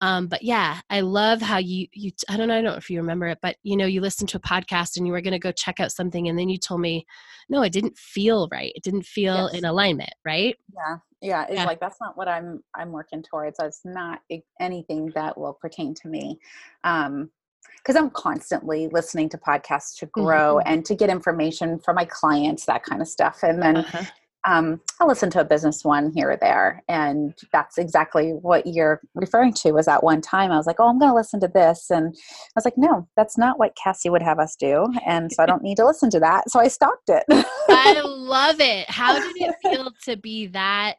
um, 0.00 0.26
but 0.26 0.42
yeah, 0.42 0.80
I 0.90 1.00
love 1.00 1.40
how 1.40 1.58
you, 1.58 1.86
you, 1.92 2.12
I 2.28 2.36
don't 2.36 2.48
know, 2.48 2.54
I 2.54 2.62
don't 2.62 2.72
know 2.72 2.76
if 2.76 2.90
you 2.90 3.00
remember 3.00 3.26
it, 3.28 3.38
but 3.40 3.56
you 3.62 3.76
know, 3.76 3.86
you 3.86 4.00
listened 4.00 4.28
to 4.30 4.36
a 4.36 4.40
podcast 4.40 4.96
and 4.96 5.06
you 5.06 5.12
were 5.12 5.20
going 5.20 5.32
to 5.32 5.38
go 5.38 5.52
check 5.52 5.80
out 5.80 5.92
something. 5.92 6.28
And 6.28 6.38
then 6.38 6.48
you 6.48 6.58
told 6.58 6.80
me, 6.80 7.06
no, 7.48 7.62
it 7.62 7.72
didn't 7.72 7.96
feel 7.96 8.48
right. 8.52 8.72
It 8.74 8.82
didn't 8.82 9.06
feel 9.06 9.48
yes. 9.50 9.54
in 9.54 9.64
alignment. 9.64 10.12
Right. 10.24 10.56
Yeah 10.74 10.96
yeah 11.20 11.44
it's 11.44 11.54
yeah. 11.54 11.64
like 11.64 11.80
that's 11.80 12.00
not 12.00 12.16
what 12.16 12.28
i'm 12.28 12.62
i'm 12.74 12.92
working 12.92 13.22
towards 13.22 13.58
it's 13.60 13.82
not 13.84 14.20
anything 14.58 15.10
that 15.14 15.36
will 15.36 15.52
pertain 15.52 15.94
to 15.94 16.08
me 16.08 16.38
um 16.84 17.30
because 17.76 17.96
i'm 17.96 18.10
constantly 18.10 18.88
listening 18.88 19.28
to 19.28 19.38
podcasts 19.38 19.96
to 19.98 20.06
grow 20.06 20.56
mm-hmm. 20.56 20.72
and 20.72 20.84
to 20.84 20.94
get 20.94 21.10
information 21.10 21.78
for 21.78 21.92
my 21.92 22.04
clients 22.04 22.64
that 22.64 22.82
kind 22.82 23.02
of 23.02 23.08
stuff 23.08 23.40
and 23.42 23.62
then 23.62 23.78
uh-huh. 23.78 24.04
Um, 24.44 24.80
i'll 24.98 25.08
listen 25.08 25.30
to 25.30 25.40
a 25.40 25.44
business 25.44 25.84
one 25.84 26.12
here 26.12 26.30
or 26.30 26.36
there 26.36 26.82
and 26.88 27.34
that's 27.52 27.78
exactly 27.78 28.30
what 28.30 28.66
you're 28.66 29.00
referring 29.14 29.52
to 29.52 29.72
was 29.72 29.88
at 29.88 30.02
one 30.02 30.20
time 30.20 30.50
i 30.50 30.56
was 30.56 30.66
like 30.66 30.76
oh 30.78 30.88
i'm 30.88 30.98
going 30.98 31.10
to 31.10 31.14
listen 31.14 31.40
to 31.40 31.48
this 31.48 31.90
and 31.90 32.14
i 32.16 32.52
was 32.54 32.64
like 32.64 32.78
no 32.78 33.06
that's 33.16 33.36
not 33.36 33.58
what 33.58 33.76
cassie 33.82 34.10
would 34.10 34.22
have 34.22 34.38
us 34.38 34.56
do 34.56 34.86
and 35.06 35.30
so 35.32 35.42
i 35.42 35.46
don't 35.46 35.62
need 35.62 35.76
to 35.76 35.86
listen 35.86 36.10
to 36.10 36.20
that 36.20 36.48
so 36.50 36.58
i 36.58 36.68
stopped 36.68 37.08
it. 37.08 37.24
I 37.30 38.00
love 38.04 38.60
it. 38.60 38.88
How 38.88 39.18
did 39.18 39.36
it 39.36 39.54
feel 39.62 39.92
to 40.04 40.16
be 40.16 40.46
that 40.48 40.96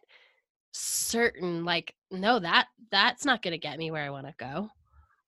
certain 0.73 1.65
like 1.65 1.93
no 2.12 2.39
that 2.39 2.67
that's 2.91 3.25
not 3.25 3.41
going 3.41 3.51
to 3.51 3.58
get 3.58 3.77
me 3.77 3.91
where 3.91 4.04
i 4.04 4.10
want 4.10 4.25
to 4.25 4.34
go 4.38 4.69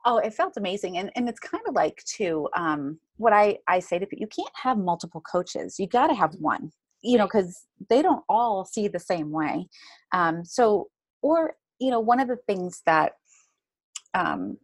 oh 0.05 0.17
it 0.17 0.33
felt 0.33 0.55
amazing 0.57 0.97
and 0.97 1.11
and 1.15 1.27
it's 1.27 1.39
kind 1.39 1.63
of 1.67 1.75
like 1.75 2.01
to 2.05 2.47
um 2.55 2.97
what 3.17 3.33
i 3.33 3.57
i 3.67 3.79
say 3.79 3.99
to 3.99 4.05
people 4.05 4.21
you 4.21 4.27
can't 4.27 4.55
have 4.55 4.77
multiple 4.77 5.21
coaches 5.21 5.79
you 5.79 5.87
got 5.87 6.07
to 6.07 6.15
have 6.15 6.33
one 6.35 6.71
you 7.03 7.17
know 7.17 7.25
because 7.25 7.65
they 7.89 8.01
don't 8.01 8.23
all 8.29 8.65
see 8.65 8.87
the 8.87 8.99
same 8.99 9.31
way 9.31 9.67
um 10.13 10.43
so 10.45 10.87
or 11.21 11.55
you 11.79 11.91
know 11.91 11.99
one 11.99 12.19
of 12.19 12.27
the 12.27 12.37
things 12.47 12.81
that 12.85 13.13
um 14.13 14.57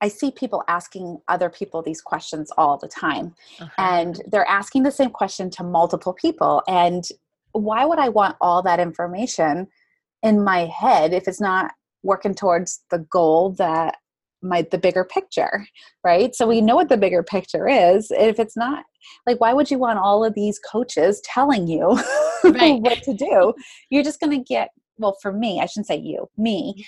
I 0.00 0.08
see 0.08 0.30
people 0.30 0.64
asking 0.66 1.20
other 1.28 1.50
people 1.50 1.82
these 1.82 2.00
questions 2.00 2.50
all 2.56 2.78
the 2.78 2.88
time. 2.88 3.34
Uh-huh. 3.60 3.70
And 3.78 4.22
they're 4.32 4.48
asking 4.48 4.82
the 4.82 4.90
same 4.90 5.10
question 5.10 5.50
to 5.50 5.62
multiple 5.62 6.14
people. 6.14 6.62
And 6.66 7.04
why 7.52 7.84
would 7.84 7.98
I 7.98 8.08
want 8.08 8.36
all 8.40 8.62
that 8.62 8.80
information 8.80 9.68
in 10.22 10.42
my 10.42 10.66
head 10.66 11.12
if 11.12 11.28
it's 11.28 11.40
not 11.40 11.72
working 12.02 12.34
towards 12.34 12.82
the 12.90 13.00
goal 13.10 13.50
that 13.58 13.96
my 14.42 14.66
the 14.70 14.78
bigger 14.78 15.04
picture 15.04 15.66
right 16.04 16.34
so 16.34 16.46
we 16.46 16.60
know 16.60 16.74
what 16.74 16.88
the 16.88 16.96
bigger 16.96 17.22
picture 17.22 17.68
is 17.68 18.10
if 18.10 18.38
it's 18.38 18.56
not 18.56 18.84
like 19.26 19.40
why 19.40 19.52
would 19.52 19.70
you 19.70 19.78
want 19.78 19.98
all 19.98 20.24
of 20.24 20.34
these 20.34 20.58
coaches 20.58 21.20
telling 21.24 21.66
you 21.66 21.98
right. 22.44 22.80
what 22.80 23.02
to 23.02 23.14
do 23.14 23.52
you're 23.90 24.02
just 24.02 24.20
going 24.20 24.30
to 24.30 24.44
get 24.44 24.70
well 24.98 25.16
for 25.20 25.32
me 25.32 25.60
i 25.60 25.66
shouldn't 25.66 25.86
say 25.86 25.96
you 25.96 26.28
me 26.36 26.74
mm-hmm. 26.76 26.82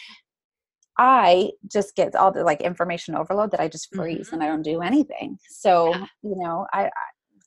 i 0.98 1.50
just 1.70 1.94
get 1.94 2.14
all 2.14 2.32
the 2.32 2.42
like 2.42 2.60
information 2.60 3.14
overload 3.14 3.50
that 3.50 3.60
i 3.60 3.68
just 3.68 3.94
freeze 3.94 4.26
mm-hmm. 4.26 4.36
and 4.36 4.44
i 4.44 4.46
don't 4.46 4.62
do 4.62 4.80
anything 4.80 5.38
so 5.48 5.90
yeah. 5.90 6.06
you 6.22 6.36
know 6.36 6.66
I, 6.72 6.84
I 6.84 6.90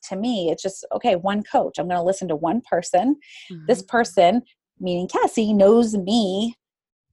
to 0.08 0.16
me 0.16 0.50
it's 0.50 0.62
just 0.62 0.86
okay 0.92 1.16
one 1.16 1.42
coach 1.42 1.78
i'm 1.78 1.88
going 1.88 1.98
to 1.98 2.02
listen 2.02 2.28
to 2.28 2.36
one 2.36 2.62
person 2.68 3.16
mm-hmm. 3.50 3.66
this 3.66 3.82
person 3.82 4.42
meaning 4.78 5.08
cassie 5.08 5.52
knows 5.52 5.96
me 5.96 6.54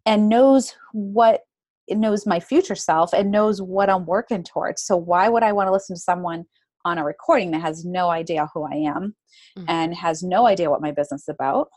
and 0.06 0.30
knows 0.30 0.76
what 0.92 1.42
it 1.88 1.98
knows 1.98 2.26
my 2.26 2.40
future 2.40 2.76
self 2.76 3.14
and 3.14 3.32
knows 3.32 3.62
what 3.62 3.90
I'm 3.90 4.06
working 4.06 4.44
towards. 4.44 4.84
So 4.84 4.96
why 4.96 5.30
would 5.30 5.44
I 5.44 5.52
want 5.52 5.68
to 5.68 5.72
listen 5.72 5.96
to 5.96 6.02
someone 6.02 6.46
on 6.86 6.98
a 6.98 7.04
recording 7.04 7.52
that 7.52 7.62
has 7.62 7.86
no 7.86 8.10
idea 8.10 8.50
who 8.54 8.64
I 8.64 8.76
am 8.76 9.16
mm-hmm. 9.58 9.66
and 9.68 9.96
has 9.96 10.24
no 10.24 10.48
idea 10.48 10.70
what 10.70 10.82
my 10.82 10.92
business 10.92 11.24
is 11.24 11.30
about? 11.30 11.70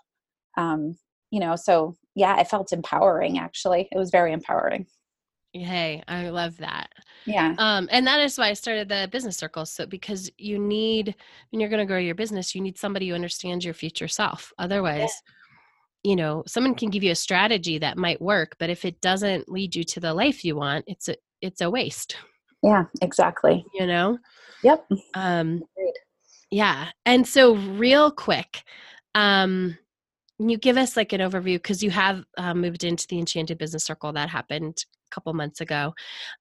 Um, 0.56 0.96
you 1.30 1.40
know, 1.40 1.56
so 1.56 1.96
yeah, 2.14 2.40
it 2.40 2.48
felt 2.48 2.72
empowering 2.72 3.38
actually. 3.38 3.88
It 3.90 3.98
was 3.98 4.10
very 4.10 4.32
empowering. 4.32 4.86
Hey, 5.52 6.02
I 6.06 6.28
love 6.28 6.58
that. 6.58 6.90
Yeah. 7.24 7.54
Um, 7.56 7.88
and 7.90 8.06
that 8.06 8.20
is 8.20 8.36
why 8.36 8.48
I 8.48 8.52
started 8.52 8.88
the 8.88 9.08
business 9.10 9.38
circle. 9.38 9.64
So 9.64 9.86
because 9.86 10.30
you 10.36 10.58
need 10.58 11.14
when 11.50 11.60
you're 11.60 11.70
gonna 11.70 11.86
grow 11.86 11.98
your 11.98 12.14
business, 12.14 12.54
you 12.54 12.60
need 12.60 12.78
somebody 12.78 13.08
who 13.08 13.14
understands 13.14 13.64
your 13.64 13.74
future 13.74 14.08
self. 14.08 14.52
Otherwise, 14.58 14.98
yeah 15.00 15.32
you 16.06 16.14
know 16.14 16.44
someone 16.46 16.74
can 16.74 16.88
give 16.88 17.02
you 17.02 17.10
a 17.10 17.16
strategy 17.16 17.78
that 17.78 17.98
might 17.98 18.22
work 18.22 18.54
but 18.58 18.70
if 18.70 18.84
it 18.84 19.00
doesn't 19.00 19.48
lead 19.48 19.74
you 19.74 19.82
to 19.82 19.98
the 19.98 20.14
life 20.14 20.44
you 20.44 20.54
want 20.54 20.84
it's 20.86 21.08
a 21.08 21.16
it's 21.42 21.60
a 21.60 21.68
waste. 21.68 22.16
Yeah 22.62 22.84
exactly. 23.02 23.64
You 23.74 23.86
know? 23.86 24.18
Yep. 24.62 24.86
Um 25.14 25.62
yeah 26.50 26.90
and 27.04 27.26
so 27.26 27.56
real 27.56 28.10
quick 28.10 28.62
um 29.14 29.76
you 30.38 30.58
give 30.58 30.76
us 30.76 30.96
like 30.96 31.14
an 31.14 31.20
overview? 31.22 31.54
Because 31.54 31.82
you 31.82 31.90
have 31.90 32.22
uh, 32.36 32.52
moved 32.52 32.84
into 32.84 33.06
the 33.08 33.18
enchanted 33.18 33.56
business 33.56 33.84
circle 33.84 34.12
that 34.12 34.28
happened 34.28 34.84
a 35.10 35.14
couple 35.14 35.32
months 35.32 35.62
ago. 35.62 35.94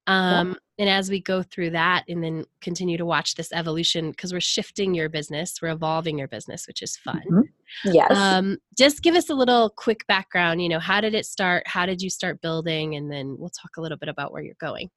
Um, 0.06 0.56
and 0.78 0.90
as 0.90 1.08
we 1.08 1.20
go 1.20 1.42
through 1.42 1.70
that 1.70 2.04
and 2.06 2.22
then 2.22 2.44
continue 2.60 2.98
to 2.98 3.06
watch 3.06 3.36
this 3.36 3.52
evolution 3.52 4.10
because 4.10 4.34
we're 4.34 4.40
shifting 4.40 4.94
your 4.94 5.08
business 5.08 5.60
we're 5.62 5.70
evolving 5.70 6.18
your 6.18 6.28
business 6.28 6.66
which 6.66 6.82
is 6.82 6.96
fun. 6.96 7.22
Mm-hmm. 7.30 7.40
Yes 7.84 8.10
um, 8.10 8.56
just 8.76 9.02
give 9.02 9.14
us 9.14 9.30
a 9.30 9.34
little 9.34 9.70
quick 9.76 10.06
background 10.08 10.62
you 10.62 10.68
know 10.68 10.78
how 10.78 11.00
did 11.00 11.14
it 11.14 11.26
start 11.26 11.62
how 11.66 11.86
did 11.86 12.00
you 12.00 12.10
start 12.10 12.40
building 12.40 12.96
and 12.96 13.10
then 13.10 13.36
we'll 13.38 13.50
talk 13.50 13.76
a 13.76 13.80
little 13.80 13.98
bit 13.98 14.08
about 14.08 14.32
where 14.32 14.42
you're 14.42 14.54
going 14.60 14.88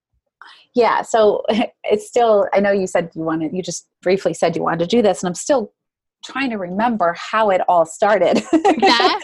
yeah 0.75 1.01
so 1.01 1.43
it's 1.84 2.08
still 2.08 2.47
i 2.53 2.60
know 2.60 2.71
you 2.71 2.88
said 2.88 3.10
you 3.15 3.21
wanted 3.21 3.51
you 3.53 3.62
just 3.62 3.88
briefly 4.01 4.34
said 4.34 4.55
you 4.55 4.63
wanted 4.63 4.79
to 4.79 4.88
do 4.88 5.01
this 5.01 5.21
and 5.21 5.27
i'm 5.27 5.36
still 5.36 5.73
trying 6.23 6.49
to 6.49 6.58
remember 6.58 7.15
how 7.17 7.49
it 7.49 7.62
all 7.67 7.86
started. 7.86 8.43
Yeah. 8.79 9.19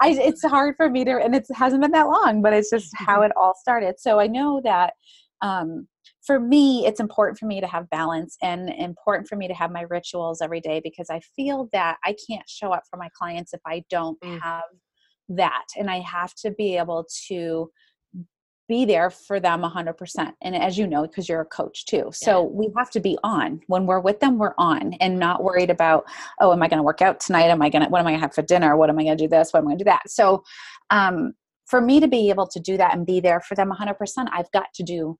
I, 0.00 0.08
it's 0.10 0.44
hard 0.44 0.74
for 0.76 0.90
me 0.90 1.04
to, 1.04 1.12
and 1.22 1.36
it 1.36 1.46
hasn't 1.54 1.80
been 1.80 1.92
that 1.92 2.08
long, 2.08 2.42
but 2.42 2.52
it's 2.52 2.68
just 2.68 2.90
how 2.96 3.18
mm-hmm. 3.18 3.26
it 3.26 3.32
all 3.36 3.54
started. 3.60 3.94
So 3.98 4.18
I 4.18 4.26
know 4.26 4.60
that 4.64 4.94
um, 5.40 5.86
for 6.24 6.40
me, 6.40 6.86
it's 6.86 7.00
important 7.00 7.38
for 7.38 7.46
me 7.46 7.60
to 7.60 7.66
have 7.66 7.90
balance 7.90 8.36
and 8.42 8.70
important 8.70 9.28
for 9.28 9.36
me 9.36 9.46
to 9.46 9.54
have 9.54 9.70
my 9.70 9.82
rituals 9.82 10.40
every 10.40 10.60
day 10.60 10.80
because 10.82 11.10
I 11.10 11.20
feel 11.36 11.68
that 11.72 11.98
I 12.04 12.16
can't 12.26 12.48
show 12.48 12.72
up 12.72 12.84
for 12.88 12.96
my 12.96 13.08
clients 13.16 13.52
if 13.52 13.60
I 13.66 13.84
don't 13.90 14.18
mm. 14.20 14.40
have 14.40 14.64
that. 15.28 15.64
And 15.76 15.90
I 15.90 16.00
have 16.00 16.34
to 16.36 16.50
be 16.50 16.76
able 16.78 17.06
to 17.28 17.70
be 18.66 18.86
there 18.86 19.10
for 19.10 19.38
them 19.38 19.60
100% 19.60 20.32
and 20.40 20.56
as 20.56 20.78
you 20.78 20.86
know 20.86 21.02
because 21.02 21.28
you're 21.28 21.42
a 21.42 21.44
coach 21.44 21.84
too 21.84 22.08
so 22.14 22.42
yeah. 22.42 22.48
we 22.48 22.72
have 22.78 22.90
to 22.90 22.98
be 22.98 23.18
on 23.22 23.60
when 23.66 23.84
we're 23.84 24.00
with 24.00 24.20
them 24.20 24.38
we're 24.38 24.54
on 24.56 24.94
and 25.00 25.18
not 25.18 25.44
worried 25.44 25.68
about 25.68 26.04
oh 26.40 26.50
am 26.50 26.62
i 26.62 26.68
going 26.68 26.78
to 26.78 26.82
work 26.82 27.02
out 27.02 27.20
tonight 27.20 27.50
am 27.50 27.60
i 27.60 27.68
going 27.68 27.84
to 27.84 27.90
what 27.90 28.00
am 28.00 28.06
i 28.06 28.10
going 28.10 28.18
to 28.18 28.24
have 28.24 28.34
for 28.34 28.40
dinner 28.40 28.74
what 28.74 28.88
am 28.88 28.98
i 28.98 29.04
going 29.04 29.18
to 29.18 29.22
do 29.22 29.28
this 29.28 29.52
what 29.52 29.60
am 29.60 29.66
i 29.66 29.72
going 29.72 29.78
to 29.78 29.84
do 29.84 29.90
that 29.90 30.08
so 30.08 30.42
um, 30.88 31.34
for 31.66 31.82
me 31.82 32.00
to 32.00 32.08
be 32.08 32.30
able 32.30 32.46
to 32.46 32.58
do 32.58 32.78
that 32.78 32.96
and 32.96 33.04
be 33.04 33.20
there 33.20 33.40
for 33.40 33.54
them 33.54 33.70
100% 33.70 33.96
i've 34.32 34.50
got 34.52 34.72
to 34.74 34.82
do 34.82 35.14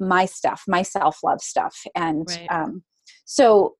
my 0.00 0.24
stuff 0.24 0.62
my 0.66 0.82
self-love 0.82 1.40
stuff 1.40 1.76
and 1.94 2.26
right. 2.28 2.46
um, 2.50 2.82
so 3.24 3.74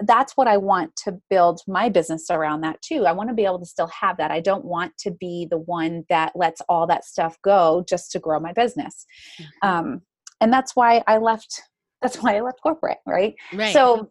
that's 0.00 0.36
what 0.36 0.48
I 0.48 0.56
want 0.56 0.96
to 1.04 1.18
build 1.28 1.60
my 1.66 1.88
business 1.88 2.30
around 2.30 2.62
that 2.62 2.80
too. 2.82 3.06
I 3.06 3.12
want 3.12 3.28
to 3.28 3.34
be 3.34 3.44
able 3.44 3.58
to 3.58 3.66
still 3.66 3.88
have 3.88 4.16
that. 4.16 4.30
I 4.30 4.40
don't 4.40 4.64
want 4.64 4.96
to 4.98 5.10
be 5.10 5.46
the 5.50 5.58
one 5.58 6.04
that 6.08 6.32
lets 6.34 6.60
all 6.68 6.86
that 6.86 7.04
stuff 7.04 7.36
go 7.42 7.84
just 7.88 8.10
to 8.12 8.18
grow 8.18 8.40
my 8.40 8.52
business. 8.52 9.04
Mm-hmm. 9.40 9.68
Um, 9.68 10.02
and 10.40 10.52
that's 10.52 10.74
why 10.74 11.02
I 11.06 11.18
left. 11.18 11.62
That's 12.02 12.16
why 12.16 12.36
I 12.36 12.40
left 12.40 12.62
corporate, 12.62 12.98
right? 13.06 13.34
Right. 13.52 13.74
So 13.74 14.10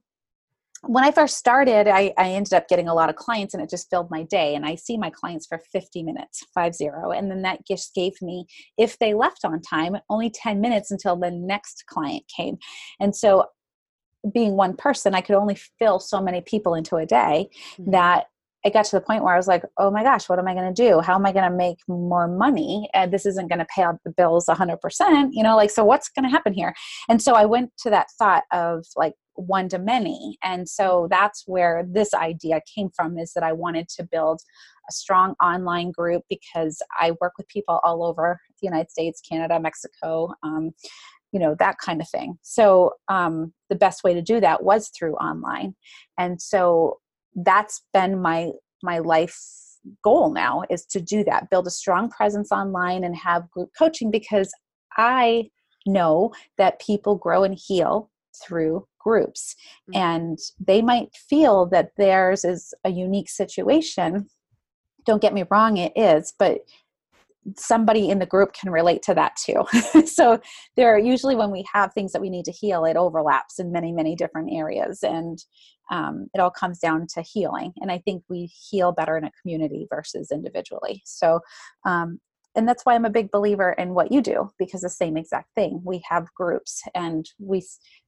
when 0.83 1.03
I 1.03 1.11
first 1.11 1.37
started, 1.37 1.87
I, 1.87 2.13
I 2.17 2.31
ended 2.31 2.53
up 2.53 2.67
getting 2.67 2.87
a 2.87 2.93
lot 2.93 3.09
of 3.09 3.15
clients 3.15 3.53
and 3.53 3.61
it 3.61 3.69
just 3.69 3.89
filled 3.89 4.09
my 4.09 4.23
day. 4.23 4.55
And 4.55 4.65
I 4.65 4.75
see 4.75 4.97
my 4.97 5.09
clients 5.09 5.45
for 5.45 5.59
50 5.71 6.03
minutes, 6.03 6.45
five 6.53 6.73
zero. 6.73 7.11
And 7.11 7.29
then 7.29 7.41
that 7.41 7.65
just 7.67 7.93
gave 7.93 8.13
me, 8.21 8.45
if 8.77 8.97
they 8.99 9.13
left 9.13 9.43
on 9.43 9.61
time, 9.61 9.97
only 10.09 10.29
10 10.29 10.61
minutes 10.61 10.91
until 10.91 11.15
the 11.15 11.31
next 11.31 11.85
client 11.87 12.23
came. 12.35 12.57
And 12.99 13.15
so 13.15 13.45
being 14.33 14.55
one 14.55 14.75
person, 14.75 15.15
I 15.15 15.21
could 15.21 15.35
only 15.35 15.57
fill 15.79 15.99
so 15.99 16.21
many 16.21 16.41
people 16.41 16.73
into 16.75 16.95
a 16.95 17.05
day 17.05 17.49
mm-hmm. 17.77 17.91
that 17.91 18.27
it 18.65 18.73
got 18.73 18.83
to 18.85 18.95
the 18.95 19.01
point 19.01 19.23
where 19.23 19.33
I 19.33 19.37
was 19.37 19.47
like, 19.47 19.63
oh 19.77 19.89
my 19.89 20.03
gosh, 20.03 20.27
what 20.27 20.37
am 20.37 20.47
I 20.47 20.53
going 20.53 20.73
to 20.73 20.89
do? 20.89 20.99
How 20.99 21.15
am 21.15 21.25
I 21.25 21.31
going 21.31 21.49
to 21.49 21.55
make 21.55 21.77
more 21.87 22.27
money? 22.27 22.89
And 22.93 23.11
this 23.11 23.25
isn't 23.25 23.47
going 23.47 23.59
to 23.59 23.67
pay 23.73 23.83
out 23.83 23.99
the 24.03 24.11
bills 24.11 24.47
100%, 24.47 25.29
you 25.31 25.43
know, 25.43 25.55
like, 25.55 25.69
so 25.69 25.85
what's 25.85 26.09
going 26.09 26.23
to 26.23 26.29
happen 26.29 26.53
here? 26.53 26.73
And 27.07 27.21
so 27.21 27.35
I 27.35 27.45
went 27.45 27.71
to 27.83 27.89
that 27.91 28.07
thought 28.17 28.43
of 28.51 28.85
like 28.97 29.13
one 29.39 29.69
to 29.69 29.79
many. 29.79 30.37
And 30.43 30.67
so 30.67 31.07
that's 31.09 31.43
where 31.45 31.85
this 31.87 32.13
idea 32.13 32.61
came 32.73 32.89
from 32.95 33.17
is 33.17 33.33
that 33.33 33.43
I 33.43 33.53
wanted 33.53 33.87
to 33.89 34.03
build 34.03 34.41
a 34.89 34.91
strong 34.91 35.35
online 35.41 35.91
group 35.91 36.23
because 36.29 36.81
I 36.99 37.11
work 37.21 37.33
with 37.37 37.47
people 37.47 37.79
all 37.83 38.03
over 38.03 38.39
the 38.61 38.67
United 38.67 38.91
States, 38.91 39.21
Canada, 39.21 39.59
Mexico. 39.59 40.33
Um, 40.43 40.71
you 41.31 41.39
know 41.39 41.55
that 41.59 41.77
kind 41.77 42.01
of 42.01 42.09
thing 42.09 42.39
so 42.41 42.93
um, 43.07 43.53
the 43.69 43.75
best 43.75 44.03
way 44.03 44.15
to 44.15 44.21
do 44.21 44.39
that 44.39 44.63
was 44.63 44.89
through 44.89 45.13
online 45.17 45.75
and 46.17 46.41
so 46.41 46.97
that's 47.35 47.83
been 47.93 48.19
my 48.19 48.49
my 48.81 48.97
life 48.97 49.37
goal 50.03 50.33
now 50.33 50.63
is 50.71 50.85
to 50.85 50.99
do 50.99 51.23
that 51.23 51.51
build 51.51 51.67
a 51.67 51.71
strong 51.71 52.09
presence 52.09 52.51
online 52.51 53.03
and 53.03 53.15
have 53.15 53.49
group 53.51 53.69
coaching 53.77 54.09
because 54.09 54.51
i 54.97 55.47
know 55.85 56.31
that 56.57 56.81
people 56.81 57.15
grow 57.15 57.43
and 57.43 57.57
heal 57.57 58.09
through 58.43 58.85
groups 58.99 59.55
mm-hmm. 59.89 59.99
and 60.01 60.39
they 60.59 60.81
might 60.81 61.09
feel 61.13 61.65
that 61.65 61.91
theirs 61.97 62.43
is 62.43 62.73
a 62.83 62.89
unique 62.89 63.29
situation 63.29 64.27
don't 65.05 65.21
get 65.21 65.33
me 65.33 65.43
wrong 65.49 65.77
it 65.77 65.93
is 65.95 66.33
but 66.37 66.59
somebody 67.57 68.09
in 68.09 68.19
the 68.19 68.25
group 68.25 68.53
can 68.53 68.71
relate 68.71 69.01
to 69.03 69.13
that 69.13 69.35
too. 69.35 69.63
so 70.05 70.39
there 70.75 70.93
are 70.93 70.99
usually 70.99 71.35
when 71.35 71.51
we 71.51 71.65
have 71.71 71.93
things 71.93 72.11
that 72.11 72.21
we 72.21 72.29
need 72.29 72.45
to 72.45 72.51
heal, 72.51 72.85
it 72.85 72.97
overlaps 72.97 73.59
in 73.59 73.71
many, 73.71 73.91
many 73.91 74.15
different 74.15 74.51
areas. 74.51 75.03
And 75.03 75.39
um, 75.91 76.27
it 76.33 76.39
all 76.39 76.51
comes 76.51 76.79
down 76.79 77.07
to 77.15 77.21
healing. 77.21 77.73
And 77.77 77.91
I 77.91 77.99
think 77.99 78.23
we 78.29 78.45
heal 78.45 78.91
better 78.91 79.17
in 79.17 79.23
a 79.23 79.31
community 79.41 79.87
versus 79.89 80.31
individually. 80.31 81.01
So 81.05 81.39
um, 81.85 82.19
and 82.55 82.67
that's 82.67 82.85
why 82.85 82.95
i'm 82.95 83.05
a 83.05 83.09
big 83.09 83.31
believer 83.31 83.73
in 83.73 83.93
what 83.93 84.11
you 84.11 84.21
do 84.21 84.49
because 84.57 84.81
the 84.81 84.89
same 84.89 85.17
exact 85.17 85.53
thing. 85.55 85.81
We 85.83 86.01
have 86.09 86.33
groups 86.33 86.81
and 86.95 87.29
we 87.39 87.65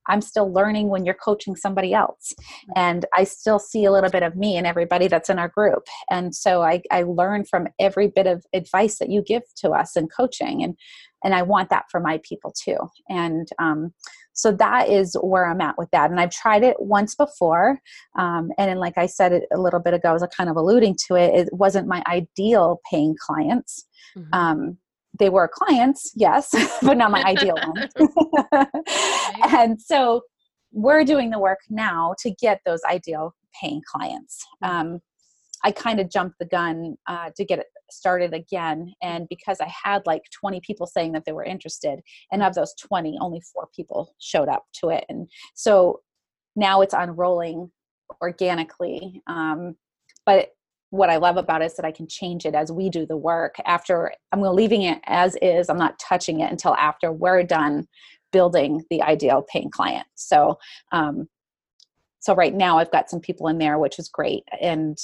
i'm 0.08 0.22
still 0.22 0.52
learning 0.52 0.90
when 0.90 1.06
you're 1.06 1.16
coaching 1.16 1.56
somebody 1.56 1.94
else. 1.94 2.34
And 2.76 3.06
i 3.16 3.24
still 3.24 3.60
see 3.60 3.86
a 3.86 3.92
little 3.92 4.10
bit 4.10 4.24
of 4.24 4.36
me 4.36 4.58
in 4.58 4.66
everybody 4.66 5.08
that's 5.08 5.30
in 5.30 5.40
our 5.40 5.50
group. 5.50 5.84
And 6.10 6.36
so 6.36 6.62
i, 6.62 6.82
I 6.92 7.04
learn 7.04 7.46
from 7.46 7.68
every 7.80 8.08
bit 8.08 8.28
of 8.28 8.46
advice 8.54 9.00
that 9.00 9.10
you 9.10 9.22
give 9.22 9.44
to 9.58 9.72
us 9.72 9.96
in 9.96 10.08
coaching 10.08 10.64
and 10.64 10.76
and 11.24 11.36
i 11.36 11.42
want 11.42 11.70
that 11.70 11.86
for 11.92 12.00
my 12.00 12.20
people 12.28 12.54
too. 12.60 12.78
And 13.10 13.48
um, 13.60 13.94
so 14.34 14.52
that 14.54 14.90
is 14.90 15.16
where 15.22 15.46
i'm 15.46 15.62
at 15.62 15.78
with 15.78 15.90
that. 15.92 16.10
And 16.10 16.20
i've 16.20 16.32
tried 16.32 16.64
it 16.64 16.78
once 16.80 17.16
before 17.16 17.80
um, 18.18 18.50
and 18.58 18.70
then 18.70 18.78
like 18.78 18.98
i 18.98 19.06
said 19.06 19.44
a 19.54 19.60
little 19.60 19.80
bit 19.80 19.94
ago 19.94 20.10
i 20.10 20.14
was 20.14 20.26
kind 20.36 20.50
of 20.50 20.56
alluding 20.56 20.98
to 21.08 21.16
it 21.16 21.34
it 21.36 21.50
wasn't 21.52 21.88
my 21.88 22.02
ideal 22.08 22.82
paying 22.90 23.16
clients 23.20 23.86
mm-hmm. 24.18 24.34
um, 24.34 24.78
they 25.20 25.30
were 25.30 25.50
clients 25.52 26.12
yes 26.16 26.50
but 26.82 26.98
not 26.98 27.12
my 27.12 27.24
ideal 27.24 27.56
ones 27.56 27.94
and 29.50 29.82
so 29.82 30.22
we're 30.72 31.04
doing 31.04 31.30
the 31.30 31.40
work 31.40 31.60
now 31.70 32.14
to 32.20 32.32
get 32.42 32.62
those 32.66 32.82
ideal 32.90 33.34
paying 33.60 33.82
clients 33.92 34.46
mm-hmm. 34.64 34.94
um, 34.94 35.00
I 35.64 35.72
kind 35.72 36.00
of 36.00 36.10
jumped 36.10 36.40
the 36.40 36.46
gun 36.46 36.96
uh, 37.08 37.30
to 37.36 37.46
get 37.46 37.60
it 37.60 37.68
started 37.92 38.34
again. 38.34 38.94
And 39.02 39.28
because 39.30 39.60
I 39.62 39.72
had 39.84 40.02
like 40.06 40.24
20 40.40 40.62
people 40.66 40.88
saying 40.88 41.12
that 41.14 41.24
they 41.26 41.34
were 41.34 41.44
interested, 41.44 42.00
and 42.32 42.42
of 42.42 42.56
those 42.56 42.74
20, 42.82 43.18
only 43.22 43.42
four 43.54 43.68
people 43.76 44.16
showed 44.20 44.50
up 44.50 44.64
to 44.82 44.90
it. 44.90 45.06
And 45.10 45.30
so 45.56 46.02
now 46.56 46.82
it's 46.82 46.94
unrolling 46.94 47.72
organically. 48.22 49.22
Um, 49.28 49.76
but 50.26 50.50
what 50.92 51.10
I 51.10 51.18
love 51.18 51.38
about 51.38 51.62
it 51.62 51.66
is 51.66 51.76
that 51.76 51.86
I 51.86 51.92
can 51.92 52.08
change 52.08 52.46
it 52.46 52.54
as 52.54 52.72
we 52.72 52.90
do 52.90 53.06
the 53.06 53.18
work. 53.18 53.56
After 53.66 54.14
I'm 54.32 54.42
leaving 54.42 54.84
it 54.84 55.00
as 55.06 55.36
is, 55.42 55.70
I'm 55.70 55.78
not 55.78 55.98
touching 56.00 56.42
it 56.42 56.52
until 56.52 56.76
after 56.76 57.12
we're 57.12 57.44
done 57.44 57.88
building 58.32 58.84
the 58.90 59.02
ideal 59.02 59.44
paying 59.50 59.72
client. 59.72 60.06
So, 60.16 60.60
um, 60.92 61.28
so 62.20 62.36
right 62.36 62.54
now 62.54 62.78
I've 62.78 62.92
got 62.92 63.10
some 63.10 63.22
people 63.22 63.48
in 63.48 63.58
there, 63.58 63.80
which 63.80 64.00
is 64.00 64.10
great. 64.10 64.44
And 64.62 64.98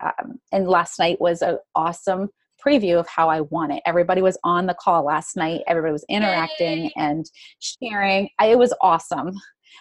um, 0.00 0.40
and 0.50 0.66
last 0.66 0.98
night 0.98 1.20
was 1.20 1.42
an 1.42 1.58
awesome 1.74 2.28
preview 2.64 2.98
of 2.98 3.08
how 3.08 3.28
I 3.28 3.42
want 3.42 3.72
it. 3.72 3.82
Everybody 3.84 4.22
was 4.22 4.38
on 4.44 4.66
the 4.66 4.74
call 4.74 5.04
last 5.04 5.36
night. 5.36 5.62
Everybody 5.66 5.92
was 5.92 6.04
interacting 6.08 6.84
Yay. 6.84 6.92
and 6.96 7.26
sharing. 7.60 8.28
I, 8.38 8.46
it 8.46 8.58
was 8.58 8.74
awesome. 8.80 9.32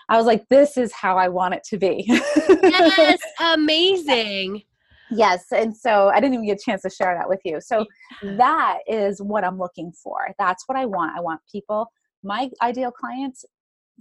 I 0.09 0.17
was 0.17 0.25
like, 0.25 0.47
this 0.49 0.77
is 0.77 0.91
how 0.93 1.17
I 1.17 1.27
want 1.27 1.53
it 1.53 1.63
to 1.65 1.77
be. 1.77 2.03
yes, 2.07 3.19
amazing. 3.39 4.63
Yes. 5.11 5.45
And 5.51 5.75
so 5.75 6.09
I 6.09 6.19
didn't 6.19 6.35
even 6.35 6.45
get 6.47 6.59
a 6.59 6.63
chance 6.63 6.81
to 6.83 6.89
share 6.89 7.15
that 7.17 7.27
with 7.27 7.41
you. 7.43 7.59
So 7.61 7.85
that 8.23 8.79
is 8.87 9.21
what 9.21 9.43
I'm 9.43 9.57
looking 9.57 9.91
for. 9.91 10.29
That's 10.39 10.63
what 10.67 10.77
I 10.77 10.85
want. 10.85 11.17
I 11.17 11.21
want 11.21 11.41
people, 11.51 11.91
my 12.23 12.49
ideal 12.61 12.91
clients 12.91 13.45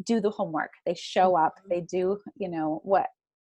do 0.04 0.20
the 0.20 0.30
homework. 0.30 0.70
They 0.86 0.94
show 0.94 1.36
up, 1.36 1.54
mm-hmm. 1.58 1.68
they 1.70 1.80
do, 1.82 2.18
you 2.36 2.48
know, 2.48 2.80
what 2.84 3.06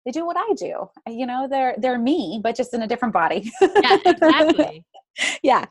they 0.06 0.12
do 0.12 0.26
what 0.26 0.38
I 0.38 0.54
do. 0.54 0.90
You 1.08 1.26
know, 1.26 1.48
they're 1.50 1.76
they're 1.78 2.00
me, 2.00 2.40
but 2.42 2.56
just 2.56 2.74
in 2.74 2.82
a 2.82 2.88
different 2.88 3.14
body. 3.14 3.52
yeah, 3.62 3.98
exactly. 4.06 4.86
yeah. 5.44 5.66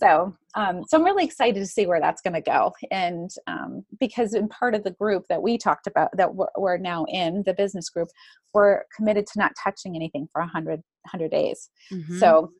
So, 0.00 0.34
um, 0.54 0.82
so 0.88 0.96
I'm 0.96 1.04
really 1.04 1.24
excited 1.24 1.60
to 1.60 1.66
see 1.66 1.86
where 1.86 2.00
that's 2.00 2.22
going 2.22 2.34
to 2.34 2.40
go, 2.40 2.72
and 2.90 3.30
um, 3.46 3.84
because 3.98 4.34
in 4.34 4.48
part 4.48 4.74
of 4.74 4.82
the 4.82 4.92
group 4.92 5.24
that 5.28 5.42
we 5.42 5.58
talked 5.58 5.86
about, 5.86 6.10
that 6.16 6.34
we're, 6.34 6.48
we're 6.56 6.78
now 6.78 7.04
in 7.08 7.42
the 7.44 7.54
business 7.54 7.88
group, 7.90 8.08
we're 8.54 8.82
committed 8.96 9.26
to 9.26 9.38
not 9.38 9.52
touching 9.62 9.94
anything 9.94 10.28
for 10.32 10.40
100, 10.40 10.80
100 11.12 11.30
days. 11.30 11.68
Mm-hmm. 11.92 12.18
So 12.18 12.50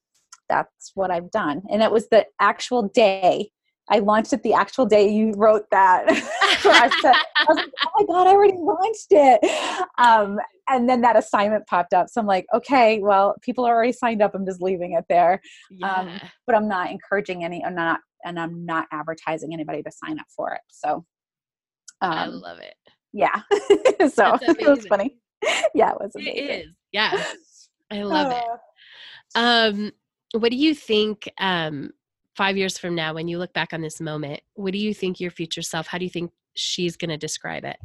that's 0.48 0.92
what 0.94 1.10
I've 1.10 1.30
done, 1.30 1.62
and 1.70 1.82
it 1.82 1.90
was 1.90 2.08
the 2.08 2.26
actual 2.40 2.88
day 2.88 3.50
I 3.90 3.98
launched 3.98 4.32
it 4.32 4.42
the 4.42 4.54
actual 4.54 4.86
day 4.86 5.08
you 5.08 5.32
wrote 5.36 5.64
that. 5.70 6.04
I, 6.64 6.90
was 7.48 7.56
like, 7.56 7.70
oh 7.84 7.90
my 7.98 8.06
God, 8.06 8.26
I 8.26 8.30
already 8.30 8.56
launched 8.56 9.08
it. 9.10 9.40
Um, 9.98 10.38
and 10.68 10.88
then 10.88 11.00
that 11.00 11.16
assignment 11.16 11.66
popped 11.66 11.92
up. 11.92 12.08
So 12.08 12.20
I'm 12.20 12.26
like, 12.26 12.46
okay, 12.54 13.00
well, 13.00 13.34
people 13.42 13.64
are 13.66 13.74
already 13.74 13.92
signed 13.92 14.22
up. 14.22 14.34
I'm 14.34 14.46
just 14.46 14.62
leaving 14.62 14.92
it 14.92 15.04
there. 15.08 15.40
Um, 15.72 15.78
yeah. 15.78 15.94
Um, 15.94 16.20
but 16.46 16.54
I'm 16.54 16.68
not 16.68 16.90
encouraging 16.90 17.44
any, 17.44 17.64
I'm 17.64 17.74
not, 17.74 18.00
and 18.24 18.38
I'm 18.38 18.64
not 18.64 18.86
advertising 18.92 19.52
anybody 19.52 19.82
to 19.82 19.90
sign 19.90 20.18
up 20.20 20.26
for 20.34 20.52
it. 20.52 20.60
So 20.68 21.04
um, 22.00 22.12
I 22.12 22.26
love 22.26 22.58
it. 22.60 22.74
Yeah. 23.12 23.40
so 24.12 24.38
it 24.42 24.68
was 24.68 24.86
funny. 24.86 25.16
Yeah, 25.74 25.92
it 25.92 26.00
was 26.00 26.14
amazing. 26.14 26.36
It 26.36 26.66
is. 26.66 26.74
Yeah. 26.92 27.24
I 27.90 28.02
love 28.02 28.32
uh, 28.32 28.36
it. 28.36 28.60
Um, 29.34 29.92
what 30.32 30.50
do 30.50 30.56
you 30.56 30.74
think 30.74 31.28
um, 31.40 31.90
five 32.40 32.56
years 32.56 32.78
from 32.78 32.94
now, 32.94 33.12
when 33.12 33.28
you 33.28 33.36
look 33.36 33.52
back 33.52 33.74
on 33.74 33.82
this 33.82 34.00
moment, 34.00 34.40
what 34.54 34.72
do 34.72 34.78
you 34.78 34.94
think 34.94 35.20
your 35.20 35.30
future 35.30 35.60
self, 35.60 35.86
how 35.86 35.98
do 35.98 36.04
you 36.04 36.10
think 36.10 36.32
she's 36.56 36.96
going 36.96 37.10
to 37.10 37.18
describe 37.18 37.66
it? 37.66 37.76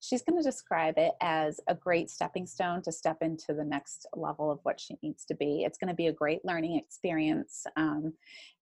She's 0.00 0.22
going 0.22 0.38
to 0.38 0.42
describe 0.42 0.94
it 0.96 1.12
as 1.20 1.60
a 1.68 1.74
great 1.74 2.08
stepping 2.08 2.46
stone 2.46 2.80
to 2.84 2.90
step 2.90 3.18
into 3.20 3.52
the 3.52 3.62
next 3.62 4.06
level 4.16 4.50
of 4.50 4.60
what 4.62 4.80
she 4.80 4.96
needs 5.02 5.26
to 5.26 5.34
be. 5.34 5.64
It's 5.66 5.76
going 5.76 5.88
to 5.88 5.94
be 5.94 6.06
a 6.06 6.12
great 6.14 6.42
learning 6.46 6.78
experience. 6.78 7.66
Um, 7.76 8.14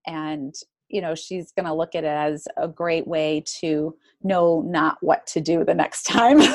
and 0.08 0.56
you 0.88 1.00
know 1.00 1.14
she's 1.14 1.52
going 1.52 1.66
to 1.66 1.74
look 1.74 1.94
at 1.94 2.02
it 2.02 2.08
as 2.08 2.48
a 2.56 2.66
great 2.66 3.06
way 3.06 3.44
to 3.60 3.96
know 4.24 4.60
not 4.66 4.98
what 5.02 5.24
to 5.28 5.40
do 5.40 5.64
the 5.64 5.74
next 5.74 6.04
time 6.04 6.38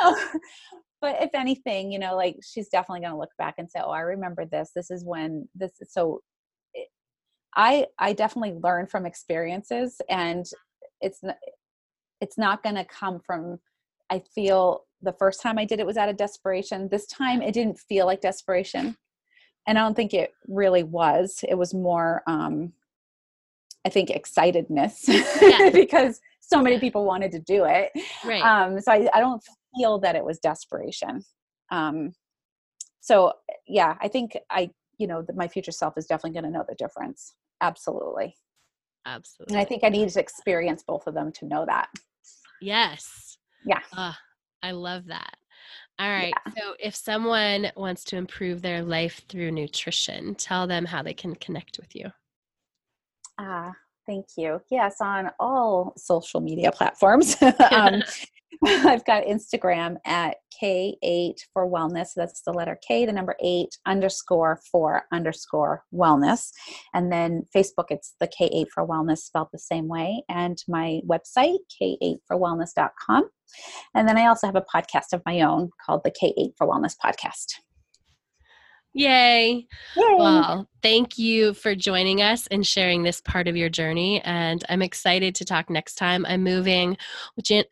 but 1.00 1.16
if 1.20 1.30
anything 1.34 1.92
you 1.92 1.98
know 1.98 2.16
like 2.16 2.36
she's 2.42 2.68
definitely 2.68 3.00
going 3.00 3.12
to 3.12 3.18
look 3.18 3.30
back 3.38 3.54
and 3.58 3.70
say 3.70 3.80
oh 3.82 3.90
i 3.90 4.00
remember 4.00 4.44
this. 4.44 4.70
This 4.74 4.90
is 4.90 5.04
when 5.04 5.48
this 5.54 5.72
so 5.88 6.20
it, 6.74 6.88
i 7.54 7.86
i 7.98 8.12
definitely 8.12 8.58
learn 8.62 8.86
from 8.86 9.06
experiences 9.06 10.00
and 10.08 10.46
it's 11.00 11.22
not 11.22 11.36
it's 12.20 12.38
not 12.38 12.62
going 12.62 12.76
to 12.76 12.84
come 12.84 13.20
from 13.20 13.58
i 14.10 14.22
feel 14.34 14.84
the 15.02 15.12
first 15.12 15.42
time 15.42 15.58
i 15.58 15.64
did 15.64 15.80
it 15.80 15.86
was 15.86 15.96
out 15.96 16.08
of 16.08 16.16
desperation. 16.16 16.88
This 16.90 17.06
time 17.06 17.42
it 17.42 17.52
didn't 17.52 17.78
feel 17.78 18.06
like 18.06 18.20
desperation 18.20 18.96
and 19.66 19.78
i 19.78 19.82
don't 19.82 19.94
think 19.94 20.14
it 20.14 20.32
really 20.48 20.82
was. 20.82 21.44
It 21.48 21.56
was 21.56 21.74
more 21.74 22.22
um 22.26 22.72
i 23.84 23.88
think 23.88 24.10
excitedness 24.10 25.06
yeah. 25.42 25.70
because 25.72 26.20
so 26.40 26.62
many 26.62 26.78
people 26.78 27.04
wanted 27.04 27.32
to 27.32 27.40
do 27.40 27.64
it. 27.64 27.90
Right. 28.24 28.42
Um 28.42 28.80
so 28.80 28.92
I, 28.92 29.08
I 29.12 29.20
don't 29.20 29.42
feel 29.76 29.98
that 30.00 30.16
it 30.16 30.24
was 30.24 30.38
desperation. 30.38 31.22
Um, 31.70 32.12
so 33.00 33.32
yeah, 33.66 33.96
I 34.00 34.08
think 34.08 34.36
I, 34.50 34.70
you 34.98 35.06
know, 35.06 35.24
my 35.34 35.48
future 35.48 35.72
self 35.72 35.96
is 35.96 36.06
definitely 36.06 36.40
going 36.40 36.50
to 36.52 36.58
know 36.58 36.64
the 36.68 36.74
difference. 36.74 37.34
Absolutely. 37.60 38.36
Absolutely. 39.06 39.54
And 39.54 39.60
I 39.60 39.64
think 39.64 39.84
I 39.84 39.88
need 39.88 40.08
to 40.08 40.20
experience 40.20 40.82
both 40.86 41.06
of 41.06 41.14
them 41.14 41.30
to 41.32 41.46
know 41.46 41.64
that. 41.66 41.88
Yes. 42.60 43.38
Yeah. 43.64 43.80
Uh, 43.96 44.12
I 44.62 44.72
love 44.72 45.06
that. 45.06 45.36
All 45.98 46.10
right. 46.10 46.34
Yeah. 46.46 46.52
So 46.58 46.74
if 46.80 46.94
someone 46.94 47.70
wants 47.76 48.04
to 48.04 48.16
improve 48.16 48.60
their 48.60 48.82
life 48.82 49.22
through 49.28 49.52
nutrition, 49.52 50.34
tell 50.34 50.66
them 50.66 50.84
how 50.84 51.02
they 51.02 51.14
can 51.14 51.34
connect 51.36 51.78
with 51.78 51.94
you. 51.94 52.10
Ah, 53.38 53.68
uh, 53.68 53.72
thank 54.06 54.26
you. 54.36 54.60
Yes, 54.70 54.96
on 55.00 55.30
all 55.38 55.92
social 55.96 56.40
media 56.40 56.72
platforms. 56.72 57.36
um, 57.70 58.02
I've 58.64 59.04
got 59.04 59.24
Instagram 59.24 59.96
at 60.04 60.36
K8 60.62 61.34
for 61.52 61.70
wellness. 61.70 62.10
That's 62.16 62.42
the 62.42 62.52
letter 62.52 62.78
K, 62.86 63.04
the 63.04 63.12
number 63.12 63.36
eight 63.42 63.76
underscore 63.86 64.60
for 64.70 65.02
underscore 65.12 65.84
wellness. 65.92 66.50
And 66.94 67.12
then 67.12 67.44
Facebook, 67.54 67.86
it's 67.90 68.14
the 68.20 68.28
K8 68.28 68.66
for 68.72 68.86
wellness 68.86 69.18
spelled 69.18 69.48
the 69.52 69.58
same 69.58 69.88
way. 69.88 70.22
And 70.28 70.58
my 70.68 71.00
website, 71.08 71.58
K8forwellness.com. 71.80 73.28
And 73.94 74.08
then 74.08 74.18
I 74.18 74.26
also 74.26 74.46
have 74.46 74.56
a 74.56 74.64
podcast 74.74 75.12
of 75.12 75.22
my 75.24 75.40
own 75.40 75.70
called 75.84 76.02
the 76.04 76.10
K8 76.10 76.52
for 76.56 76.66
Wellness 76.66 76.96
podcast. 77.02 77.65
Yay. 78.96 79.66
Yay. 79.94 80.16
Well, 80.16 80.66
thank 80.82 81.18
you 81.18 81.52
for 81.52 81.74
joining 81.74 82.22
us 82.22 82.46
and 82.46 82.66
sharing 82.66 83.02
this 83.02 83.20
part 83.20 83.46
of 83.46 83.54
your 83.54 83.68
journey. 83.68 84.22
And 84.22 84.64
I'm 84.70 84.80
excited 84.80 85.34
to 85.34 85.44
talk 85.44 85.68
next 85.68 85.96
time. 85.96 86.24
I'm 86.24 86.42
moving. 86.42 86.96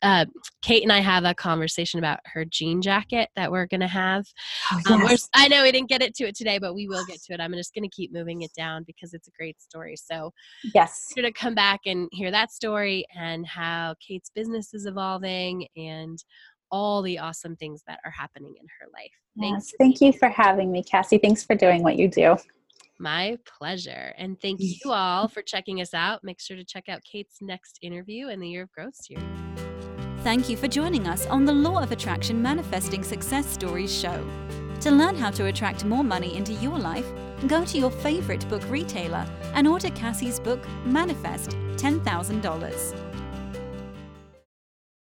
Uh, 0.02 0.26
Kate 0.60 0.82
and 0.82 0.92
I 0.92 1.00
have 1.00 1.24
a 1.24 1.34
conversation 1.34 1.98
about 1.98 2.20
her 2.26 2.44
jean 2.44 2.82
jacket 2.82 3.30
that 3.36 3.50
we're 3.50 3.64
going 3.64 3.80
to 3.80 3.86
have. 3.86 4.26
Oh, 4.70 4.80
um, 4.92 5.00
yes. 5.00 5.30
um, 5.32 5.44
I 5.44 5.48
know 5.48 5.62
we 5.62 5.72
didn't 5.72 5.88
get 5.88 6.02
it 6.02 6.14
to 6.16 6.24
it 6.24 6.36
today, 6.36 6.58
but 6.58 6.74
we 6.74 6.88
will 6.88 7.06
get 7.06 7.22
to 7.22 7.32
it. 7.32 7.40
I'm 7.40 7.54
just 7.54 7.72
going 7.72 7.88
to 7.88 7.96
keep 7.96 8.12
moving 8.12 8.42
it 8.42 8.52
down 8.54 8.84
because 8.86 9.14
it's 9.14 9.28
a 9.28 9.32
great 9.38 9.62
story. 9.62 9.96
So, 9.96 10.30
yes, 10.74 11.10
going 11.16 11.24
to 11.24 11.32
come 11.32 11.54
back 11.54 11.80
and 11.86 12.06
hear 12.12 12.30
that 12.32 12.52
story 12.52 13.06
and 13.16 13.46
how 13.46 13.94
Kate's 14.06 14.30
business 14.34 14.74
is 14.74 14.84
evolving 14.84 15.68
and 15.74 16.22
all 16.74 17.02
the 17.02 17.20
awesome 17.20 17.54
things 17.54 17.84
that 17.86 18.00
are 18.04 18.10
happening 18.10 18.52
in 18.60 18.66
her 18.80 18.88
life. 18.92 19.12
Thanks. 19.38 19.68
Yes, 19.68 19.74
thank 19.78 20.00
you 20.00 20.12
for 20.12 20.28
having 20.28 20.72
me, 20.72 20.82
Cassie. 20.82 21.18
Thanks 21.18 21.44
for 21.44 21.54
doing 21.54 21.84
what 21.84 21.96
you 21.96 22.08
do. 22.08 22.36
My 22.98 23.38
pleasure. 23.46 24.12
And 24.18 24.40
thank 24.40 24.58
you 24.60 24.90
all 24.90 25.28
for 25.28 25.40
checking 25.40 25.80
us 25.80 25.94
out. 25.94 26.24
Make 26.24 26.40
sure 26.40 26.56
to 26.56 26.64
check 26.64 26.88
out 26.88 27.00
Kate's 27.04 27.38
next 27.40 27.78
interview 27.80 28.28
in 28.28 28.40
the 28.40 28.48
Year 28.48 28.64
of 28.64 28.72
Growth 28.72 28.96
series. 28.96 29.24
Thank 30.24 30.48
you 30.48 30.56
for 30.56 30.66
joining 30.66 31.06
us 31.06 31.26
on 31.26 31.44
the 31.44 31.52
Law 31.52 31.80
of 31.80 31.92
Attraction 31.92 32.42
Manifesting 32.42 33.04
Success 33.04 33.46
Stories 33.46 33.96
show. 33.96 34.26
To 34.80 34.90
learn 34.90 35.14
how 35.14 35.30
to 35.30 35.46
attract 35.46 35.84
more 35.84 36.02
money 36.02 36.36
into 36.36 36.54
your 36.54 36.78
life, 36.78 37.06
go 37.46 37.64
to 37.64 37.78
your 37.78 37.90
favorite 37.90 38.48
book 38.48 38.62
retailer 38.68 39.24
and 39.54 39.68
order 39.68 39.90
Cassie's 39.90 40.40
book, 40.40 40.66
Manifest 40.84 41.50
$10,000. 41.76 43.03